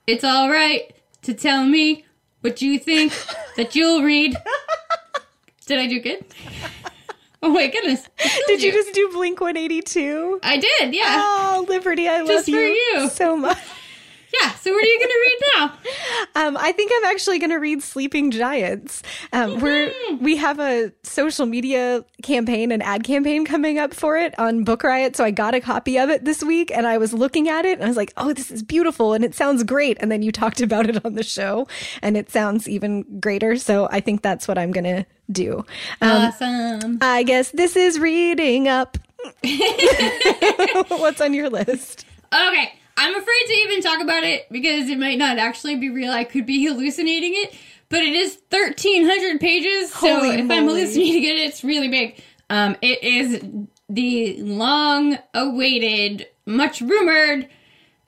it's 0.07 0.23
all 0.23 0.49
right 0.49 0.93
to 1.23 1.33
tell 1.33 1.65
me 1.65 2.05
what 2.41 2.61
you 2.61 2.79
think 2.79 3.13
that 3.57 3.75
you'll 3.75 4.03
read. 4.03 4.35
Did 5.65 5.79
I 5.79 5.87
do 5.87 5.99
good? 5.99 6.25
Oh 7.41 7.49
my 7.49 7.67
goodness! 7.67 8.07
Did 8.47 8.61
you. 8.61 8.67
you. 8.67 8.73
just 8.73 8.93
do 8.93 9.09
Blink 9.11 9.41
One 9.41 9.57
Eighty 9.57 9.81
Two? 9.81 10.39
I 10.43 10.57
did. 10.57 10.95
Yeah. 10.95 11.03
Oh, 11.17 11.65
Liberty, 11.67 12.07
I 12.07 12.25
just 12.25 12.47
love 12.47 12.55
you, 12.55 12.59
you 12.59 13.09
so 13.09 13.35
much. 13.35 13.57
So 14.63 14.71
what 14.71 14.81
are 14.81 14.87
you 14.87 14.97
going 14.97 15.09
to 15.09 15.19
read 15.19 15.39
now? 15.57 15.73
Um, 16.35 16.57
I 16.57 16.71
think 16.71 16.91
I'm 16.95 17.05
actually 17.11 17.37
going 17.37 17.51
to 17.51 17.57
read 17.57 17.83
Sleeping 17.83 18.31
Giants. 18.31 19.03
Um, 19.33 19.51
mm-hmm. 19.51 19.61
We're 19.61 19.93
we 20.19 20.35
have 20.37 20.59
a 20.59 20.91
social 21.03 21.45
media 21.45 22.03
campaign, 22.23 22.71
an 22.71 22.81
ad 22.81 23.03
campaign 23.03 23.45
coming 23.45 23.77
up 23.77 23.93
for 23.93 24.17
it 24.17 24.37
on 24.39 24.63
Book 24.63 24.83
Riot. 24.83 25.15
So 25.15 25.23
I 25.23 25.29
got 25.29 25.53
a 25.53 25.61
copy 25.61 25.99
of 25.99 26.09
it 26.09 26.25
this 26.25 26.43
week, 26.43 26.71
and 26.75 26.87
I 26.87 26.97
was 26.97 27.13
looking 27.13 27.49
at 27.49 27.65
it, 27.65 27.73
and 27.73 27.83
I 27.83 27.87
was 27.87 27.97
like, 27.97 28.13
"Oh, 28.17 28.33
this 28.33 28.49
is 28.49 28.63
beautiful, 28.63 29.13
and 29.13 29.23
it 29.23 29.35
sounds 29.35 29.63
great." 29.63 29.97
And 29.99 30.11
then 30.11 30.23
you 30.23 30.31
talked 30.31 30.59
about 30.59 30.89
it 30.89 31.05
on 31.05 31.13
the 31.13 31.23
show, 31.23 31.67
and 32.01 32.17
it 32.17 32.31
sounds 32.31 32.67
even 32.67 33.19
greater. 33.19 33.57
So 33.57 33.87
I 33.91 33.99
think 33.99 34.23
that's 34.23 34.47
what 34.47 34.57
I'm 34.57 34.71
going 34.71 34.85
to 34.85 35.05
do. 35.31 35.63
Um, 36.01 36.33
awesome. 36.33 36.97
I 37.01 37.21
guess 37.21 37.51
this 37.51 37.75
is 37.75 37.99
reading 37.99 38.67
up. 38.67 38.97
What's 40.87 41.21
on 41.21 41.35
your 41.35 41.49
list? 41.49 42.05
Okay. 42.33 42.73
I'm 42.97 43.15
afraid 43.15 43.43
to 43.47 43.53
even 43.53 43.81
talk 43.81 44.01
about 44.01 44.23
it 44.23 44.47
because 44.51 44.89
it 44.89 44.99
might 44.99 45.17
not 45.17 45.37
actually 45.37 45.75
be 45.75 45.89
real. 45.89 46.11
I 46.11 46.23
could 46.23 46.45
be 46.45 46.65
hallucinating 46.65 47.33
it, 47.35 47.55
but 47.89 48.03
it 48.03 48.13
is 48.13 48.37
1,300 48.49 49.39
pages. 49.39 49.91
So 49.91 50.15
Holy 50.15 50.29
if 50.29 50.45
moly. 50.45 50.59
I'm 50.59 50.65
hallucinating 50.65 51.23
it, 51.23 51.37
it's 51.37 51.63
really 51.63 51.89
big. 51.89 52.21
Um, 52.49 52.75
it 52.81 53.03
is 53.03 53.43
the 53.89 54.41
long 54.41 55.17
awaited, 55.33 56.27
much 56.45 56.81
rumored 56.81 57.47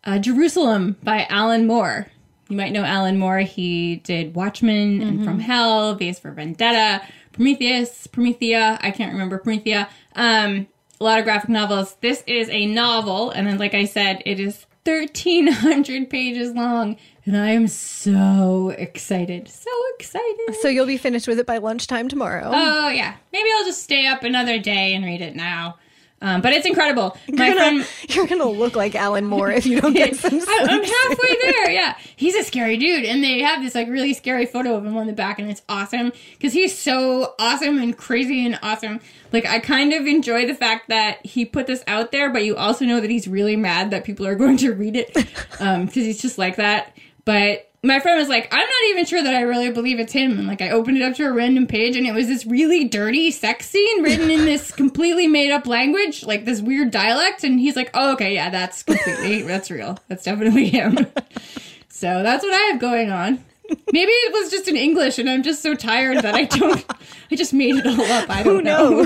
uh, 0.04 0.20
Jerusalem 0.20 0.98
by 1.04 1.26
Alan 1.30 1.68
Moore. 1.68 2.08
You 2.50 2.58
might 2.58 2.72
know 2.72 2.84
Alan 2.84 3.18
Moore. 3.18 3.40
He 3.40 3.98
did 3.98 4.36
Watchmen 4.36 5.00
mm-hmm. 5.00 5.10
and 5.10 5.26
From 5.26 5.40
Hell, 5.40 5.96
V's 5.96 6.20
for 6.20 6.32
Vendetta, 6.32 7.02
Prometheus, 7.32 8.08
Promethea. 8.08 8.78
I 8.82 8.92
can't 8.92 9.12
remember 9.12 9.40
Promethea. 9.40 9.90
Um, 10.16 10.68
a 11.00 11.04
lot 11.04 11.20
of 11.20 11.26
graphic 11.26 11.50
novels. 11.50 11.96
This 12.02 12.24
is 12.28 12.48
a 12.50 12.68
novel, 12.68 13.32
and 13.32 13.48
then, 13.48 13.58
like 13.58 13.74
I 13.74 13.86
said, 13.86 14.22
it 14.26 14.40
is 14.40 14.66
1,300 14.86 16.10
pages 16.10 16.54
long. 16.54 16.98
And 17.26 17.36
I 17.36 17.50
am 17.50 17.68
so 17.68 18.70
excited. 18.78 19.50
So 19.50 19.72
excited. 19.96 20.56
So 20.62 20.68
you'll 20.68 20.86
be 20.86 20.98
finished 20.98 21.28
with 21.28 21.40
it 21.40 21.48
by 21.48 21.58
lunchtime 21.58 22.08
tomorrow. 22.08 22.52
Oh, 22.54 22.90
yeah. 22.90 23.16
Maybe 23.34 23.50
I'll 23.58 23.66
just 23.66 23.84
stay 23.84 24.06
up 24.06 24.24
another 24.24 24.60
day 24.60 24.94
and 24.94 25.04
read 25.04 25.22
it 25.22 25.36
now. 25.36 25.78
Um, 26.26 26.42
but 26.42 26.54
it's 26.54 26.66
incredible. 26.66 27.16
You're 27.28 27.38
gonna, 27.38 27.54
friend, 27.54 27.88
you're 28.10 28.26
gonna 28.26 28.50
look 28.50 28.76
like 28.76 28.96
Alan 28.96 29.26
Moore 29.26 29.52
if 29.52 29.68
you 29.68 29.80
don't 29.80 29.94
get 29.94 30.16
some. 30.16 30.34
I'm 30.34 30.84
halfway 30.84 31.36
there. 31.42 31.70
Yeah, 31.70 31.96
he's 32.16 32.34
a 32.34 32.44
scary 32.44 32.78
dude, 32.78 33.06
and 33.06 33.24
they 33.24 33.42
have 33.44 33.62
this 33.62 33.76
like 33.76 33.88
really 33.88 34.16
scary 34.16 34.48
photo 34.48 34.74
of 34.74 34.84
him 34.84 34.98
on 34.98 35.06
the 35.06 35.14
back, 35.14 35.38
and 35.38 35.52
it's 35.52 35.62
awesome 35.70 36.12
because 36.32 36.52
he's 36.52 36.76
so 36.76 37.36
awesome 37.38 37.78
and 37.78 37.96
crazy 37.96 38.44
and 38.44 38.58
awesome. 38.64 39.02
Like 39.32 39.46
I 39.46 39.60
kind 39.60 39.94
of 39.94 40.08
enjoy 40.08 40.48
the 40.48 40.56
fact 40.56 40.90
that 40.90 41.24
he 41.24 41.46
put 41.46 41.68
this 41.68 41.84
out 41.86 42.12
there, 42.12 42.34
but 42.34 42.44
you 42.44 42.56
also 42.56 42.86
know 42.86 43.00
that 43.00 43.12
he's 43.12 43.28
really 43.28 43.56
mad 43.56 43.92
that 43.92 44.04
people 44.04 44.26
are 44.26 44.36
going 44.36 44.58
to 44.58 44.74
read 44.74 44.96
it 44.96 45.14
because 45.14 45.62
um, 45.62 45.88
he's 45.90 46.20
just 46.20 46.40
like 46.40 46.56
that. 46.56 46.98
But 47.24 47.70
my 47.86 48.00
friend 48.00 48.18
was 48.18 48.30
like, 48.30 48.48
I'm 48.52 48.60
not 48.60 48.90
even 48.90 49.06
sure 49.06 49.22
that 49.22 49.34
I 49.36 49.42
really 49.42 49.72
believe 49.72 50.00
it's 50.00 50.14
him. 50.14 50.38
And 50.40 50.48
like, 50.48 50.62
I 50.62 50.72
opened 50.72 50.98
it 50.98 51.04
up 51.04 51.16
to 51.16 51.26
a 51.26 51.32
random 51.32 51.68
page 51.68 51.96
and 51.96 52.08
it 52.08 52.14
was 52.14 52.28
this 52.28 52.46
really 52.46 52.86
dirty 52.86 53.32
sex 53.32 53.70
scene 53.70 54.04
written 54.04 54.30
in 54.32 54.46
this 54.46 54.72
completely 54.76 55.28
made 55.28 55.52
up 55.52 55.68
language, 55.68 56.24
like 56.24 56.46
this 56.46 56.62
weird 56.62 56.92
dialect. 56.92 57.44
And 57.44 57.60
he's 57.60 57.76
like, 57.76 57.92
oh, 57.94 58.14
okay, 58.14 58.34
yeah, 58.34 58.50
that's 58.50 58.84
completely, 58.84 59.42
that's 59.44 59.70
real. 59.70 60.00
That's 60.08 60.24
definitely 60.24 60.70
him. 60.70 60.96
so 61.90 62.24
that's 62.24 62.44
what 62.44 62.54
I 62.54 62.72
have 62.72 62.80
going 62.80 63.12
on. 63.12 63.44
Maybe 63.92 64.12
it 64.12 64.32
was 64.32 64.52
just 64.52 64.68
in 64.68 64.76
English 64.76 65.18
and 65.18 65.28
I'm 65.28 65.42
just 65.42 65.64
so 65.64 65.74
tired 65.74 66.18
that 66.22 66.36
I 66.36 66.46
don't, 66.46 66.86
I 67.32 67.36
just 67.36 67.52
made 67.52 67.76
it 67.76 67.88
all 67.88 68.00
up. 68.00 68.30
I 68.30 68.44
don't 68.44 68.58
Who 68.58 68.62
know. 68.62 69.06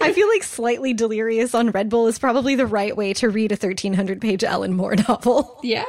I 0.00 0.12
feel 0.12 0.28
like 0.28 0.44
slightly 0.44 0.92
delirious 0.92 1.52
on 1.52 1.70
Red 1.70 1.88
Bull 1.88 2.06
is 2.06 2.16
probably 2.16 2.54
the 2.54 2.66
right 2.66 2.96
way 2.96 3.12
to 3.14 3.28
read 3.28 3.50
a 3.50 3.56
1300 3.56 4.20
page 4.20 4.44
Alan 4.44 4.74
Moore 4.74 4.94
novel. 5.08 5.58
Yeah. 5.64 5.84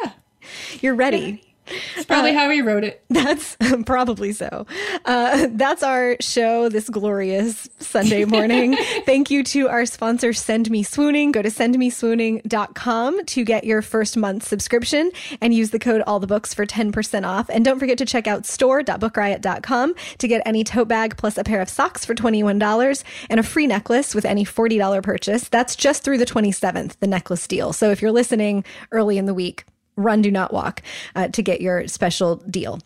You're 0.82 0.96
ready. 0.96 1.53
It's 1.68 2.06
probably 2.06 2.32
uh, 2.32 2.40
how 2.40 2.50
he 2.50 2.62
wrote 2.62 2.84
it. 2.84 3.04
That's 3.10 3.58
probably 3.86 4.34
so. 4.34 4.66
Uh, 5.06 5.48
that's 5.52 5.84
our 5.84 6.18
show 6.20 6.70
this 6.70 6.90
glorious 6.90 7.70
Sunday 7.80 8.26
morning. 8.34 8.76
Thank 9.06 9.30
you 9.32 9.44
to 9.46 9.70
our 9.70 9.86
sponsor, 9.86 10.34
Send 10.34 10.70
Me 10.70 10.84
Swooning. 10.84 11.32
Go 11.32 11.42
to 11.42 11.50
sendmeswooning.com 11.50 13.26
to 13.26 13.46
get 13.46 13.64
your 13.64 13.82
first 13.82 14.18
month 14.18 14.44
subscription 14.44 15.12
and 15.42 15.54
use 15.54 15.72
the 15.72 15.80
code 15.80 16.02
All 16.06 16.20
the 16.20 16.28
Books 16.28 16.54
for 16.54 16.66
10% 16.66 17.26
off. 17.28 17.50
And 17.50 17.64
don't 17.64 17.80
forget 17.80 17.98
to 18.00 18.06
check 18.06 18.28
out 18.28 18.46
store.bookriot.com 18.46 19.96
to 20.18 20.28
get 20.28 20.42
any 20.46 20.64
tote 20.64 20.88
bag 20.88 21.18
plus 21.18 21.38
a 21.38 21.44
pair 21.44 21.62
of 21.62 21.70
socks 21.70 22.06
for 22.06 22.14
$21 22.16 23.04
and 23.30 23.40
a 23.40 23.44
free 23.44 23.68
necklace 23.68 24.14
with 24.14 24.26
any 24.26 24.46
$40 24.46 25.04
purchase. 25.04 25.50
That's 25.50 25.76
just 25.76 26.04
through 26.04 26.18
the 26.18 26.26
27th, 26.26 27.00
the 27.00 27.08
necklace 27.08 27.48
deal. 27.48 27.74
So 27.74 27.92
if 27.92 28.02
you're 28.02 28.12
listening 28.12 28.66
early 28.92 29.18
in 29.18 29.26
the 29.26 29.34
week, 29.34 29.66
run, 29.96 30.22
do 30.22 30.32
not 30.32 30.54
walk 30.54 30.82
uh, 31.16 31.28
to 31.30 31.42
get 31.42 31.62
your 31.62 31.88
special 31.88 32.38
deal. 32.38 32.80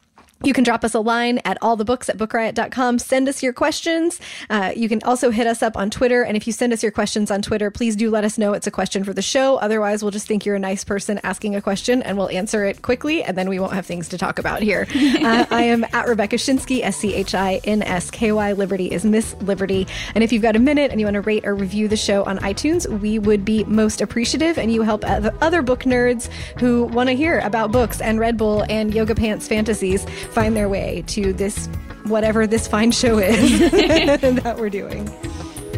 You 0.43 0.53
can 0.53 0.63
drop 0.63 0.83
us 0.83 0.93
a 0.93 0.99
line 0.99 1.39
at 1.45 1.59
allthebooks 1.61 2.09
at 2.09 2.17
bookriot.com. 2.17 2.99
Send 2.99 3.27
us 3.27 3.41
your 3.41 3.53
questions. 3.53 4.19
Uh, 4.49 4.71
you 4.75 4.87
can 4.87 5.01
also 5.03 5.31
hit 5.31 5.47
us 5.47 5.63
up 5.63 5.75
on 5.75 5.89
Twitter. 5.89 6.23
And 6.23 6.37
if 6.37 6.45
you 6.45 6.53
send 6.53 6.73
us 6.73 6.83
your 6.83 6.91
questions 6.91 7.31
on 7.31 7.41
Twitter, 7.41 7.71
please 7.71 7.95
do 7.95 8.11
let 8.11 8.23
us 8.23 8.37
know 8.37 8.53
it's 8.53 8.67
a 8.67 8.71
question 8.71 9.03
for 9.03 9.13
the 9.13 9.21
show. 9.21 9.57
Otherwise, 9.57 10.03
we'll 10.03 10.11
just 10.11 10.27
think 10.27 10.45
you're 10.45 10.55
a 10.55 10.59
nice 10.59 10.83
person 10.83 11.19
asking 11.23 11.55
a 11.55 11.61
question 11.61 12.03
and 12.03 12.17
we'll 12.17 12.29
answer 12.29 12.65
it 12.65 12.83
quickly. 12.83 13.23
And 13.23 13.35
then 13.35 13.49
we 13.49 13.59
won't 13.59 13.73
have 13.73 13.87
things 13.87 14.07
to 14.09 14.17
talk 14.17 14.37
about 14.37 14.61
here. 14.61 14.85
uh, 14.95 15.45
I 15.49 15.63
am 15.63 15.83
at 15.85 16.07
Rebecca 16.07 16.35
Schinsky, 16.35 16.83
S 16.83 16.97
C 16.97 17.15
H 17.15 17.33
I 17.33 17.59
N 17.63 17.81
S 17.81 18.11
K 18.11 18.31
Y. 18.31 18.53
Liberty 18.53 18.91
is 18.91 19.05
Miss 19.05 19.35
Liberty. 19.41 19.87
And 20.13 20.23
if 20.23 20.31
you've 20.31 20.43
got 20.43 20.55
a 20.55 20.59
minute 20.59 20.91
and 20.91 20.99
you 20.99 21.07
want 21.07 21.15
to 21.15 21.21
rate 21.21 21.47
or 21.47 21.55
review 21.55 21.87
the 21.87 21.97
show 21.97 22.23
on 22.25 22.37
iTunes, 22.39 22.87
we 23.01 23.17
would 23.17 23.43
be 23.43 23.63
most 23.63 24.01
appreciative. 24.01 24.59
And 24.59 24.71
you 24.71 24.83
help 24.83 25.03
other 25.03 25.63
book 25.63 25.81
nerds 25.81 26.29
who 26.59 26.83
want 26.85 27.09
to 27.09 27.15
hear 27.15 27.39
about 27.39 27.71
books 27.71 28.01
and 28.01 28.19
Red 28.19 28.37
Bull 28.37 28.63
and 28.69 28.93
Yoga 28.93 29.15
Pants 29.15 29.47
fantasies 29.47 30.05
find 30.27 30.55
their 30.55 30.69
way 30.69 31.03
to 31.07 31.33
this 31.33 31.67
whatever 32.05 32.47
this 32.47 32.67
fine 32.67 32.91
show 32.91 33.17
is 33.17 33.59
that 33.71 34.55
we're 34.57 34.69
doing. 34.69 35.09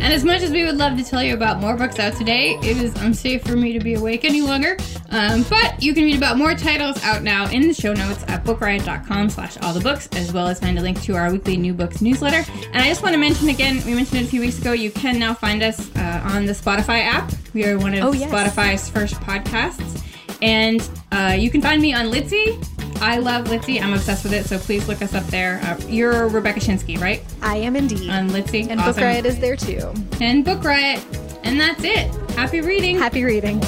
And 0.01 0.13
as 0.13 0.23
much 0.23 0.41
as 0.43 0.51
we 0.51 0.63
would 0.63 0.77
love 0.77 0.97
to 0.97 1.03
tell 1.03 1.21
you 1.21 1.33
about 1.33 1.59
more 1.59 1.75
books 1.75 1.99
out 1.99 2.13
today, 2.15 2.57
it 2.63 2.77
is 2.77 2.95
unsafe 3.01 3.43
for 3.43 3.57
me 3.57 3.73
to 3.73 3.81
be 3.81 3.95
awake 3.95 4.23
any 4.23 4.39
longer. 4.39 4.77
Um, 5.09 5.43
but 5.49 5.83
you 5.83 5.93
can 5.93 6.05
read 6.05 6.15
about 6.15 6.37
more 6.37 6.53
titles 6.55 7.03
out 7.03 7.21
now 7.21 7.49
in 7.49 7.67
the 7.67 7.73
show 7.73 7.93
notes 7.93 8.23
at 8.29 8.45
bookriot.com 8.45 9.29
slash 9.29 9.57
all 9.61 9.73
the 9.73 9.81
books, 9.81 10.07
as 10.13 10.31
well 10.31 10.47
as 10.47 10.61
find 10.61 10.79
a 10.79 10.81
link 10.81 11.01
to 11.01 11.15
our 11.15 11.29
weekly 11.29 11.57
new 11.57 11.73
books 11.73 12.01
newsletter. 12.01 12.49
And 12.71 12.77
I 12.77 12.87
just 12.87 13.03
want 13.03 13.13
to 13.13 13.19
mention 13.19 13.49
again, 13.49 13.83
we 13.85 13.93
mentioned 13.93 14.21
it 14.21 14.23
a 14.23 14.27
few 14.27 14.39
weeks 14.39 14.57
ago, 14.59 14.71
you 14.71 14.89
can 14.89 15.19
now 15.19 15.33
find 15.33 15.61
us 15.61 15.93
uh, 15.97 16.21
on 16.23 16.45
the 16.45 16.53
Spotify 16.53 17.03
app. 17.03 17.33
We 17.53 17.65
are 17.65 17.77
one 17.77 17.93
of 17.93 18.05
oh, 18.05 18.13
yes. 18.13 18.31
Spotify's 18.31 18.89
first 18.89 19.15
podcasts. 19.15 20.01
And 20.41 20.89
uh, 21.11 21.35
you 21.37 21.49
can 21.49 21.61
find 21.61 21.81
me 21.81 21.93
on 21.93 22.05
Litsy. 22.05 22.78
I 22.97 23.17
love 23.17 23.45
Litsy. 23.45 23.81
I'm 23.81 23.93
obsessed 23.93 24.23
with 24.23 24.33
it, 24.33 24.45
so 24.45 24.57
please 24.57 24.87
look 24.87 25.01
us 25.01 25.13
up 25.13 25.25
there. 25.27 25.59
Uh, 25.63 25.79
you're 25.87 26.27
Rebecca 26.27 26.59
Schinsky, 26.59 26.99
right? 26.99 27.23
I 27.41 27.57
am 27.57 27.75
indeed. 27.75 28.09
On 28.09 28.29
Litsy. 28.29 28.67
And 28.69 28.79
awesome. 28.79 28.95
Book 28.95 29.03
Riot 29.03 29.25
is 29.25 29.39
there 29.39 29.55
too. 29.55 29.93
And 30.21 30.43
Book 30.43 30.63
Riot. 30.63 31.03
And 31.43 31.59
that's 31.59 31.83
it. 31.83 32.13
Happy 32.31 32.61
reading. 32.61 32.97
Happy 32.97 33.23
reading. 33.23 33.59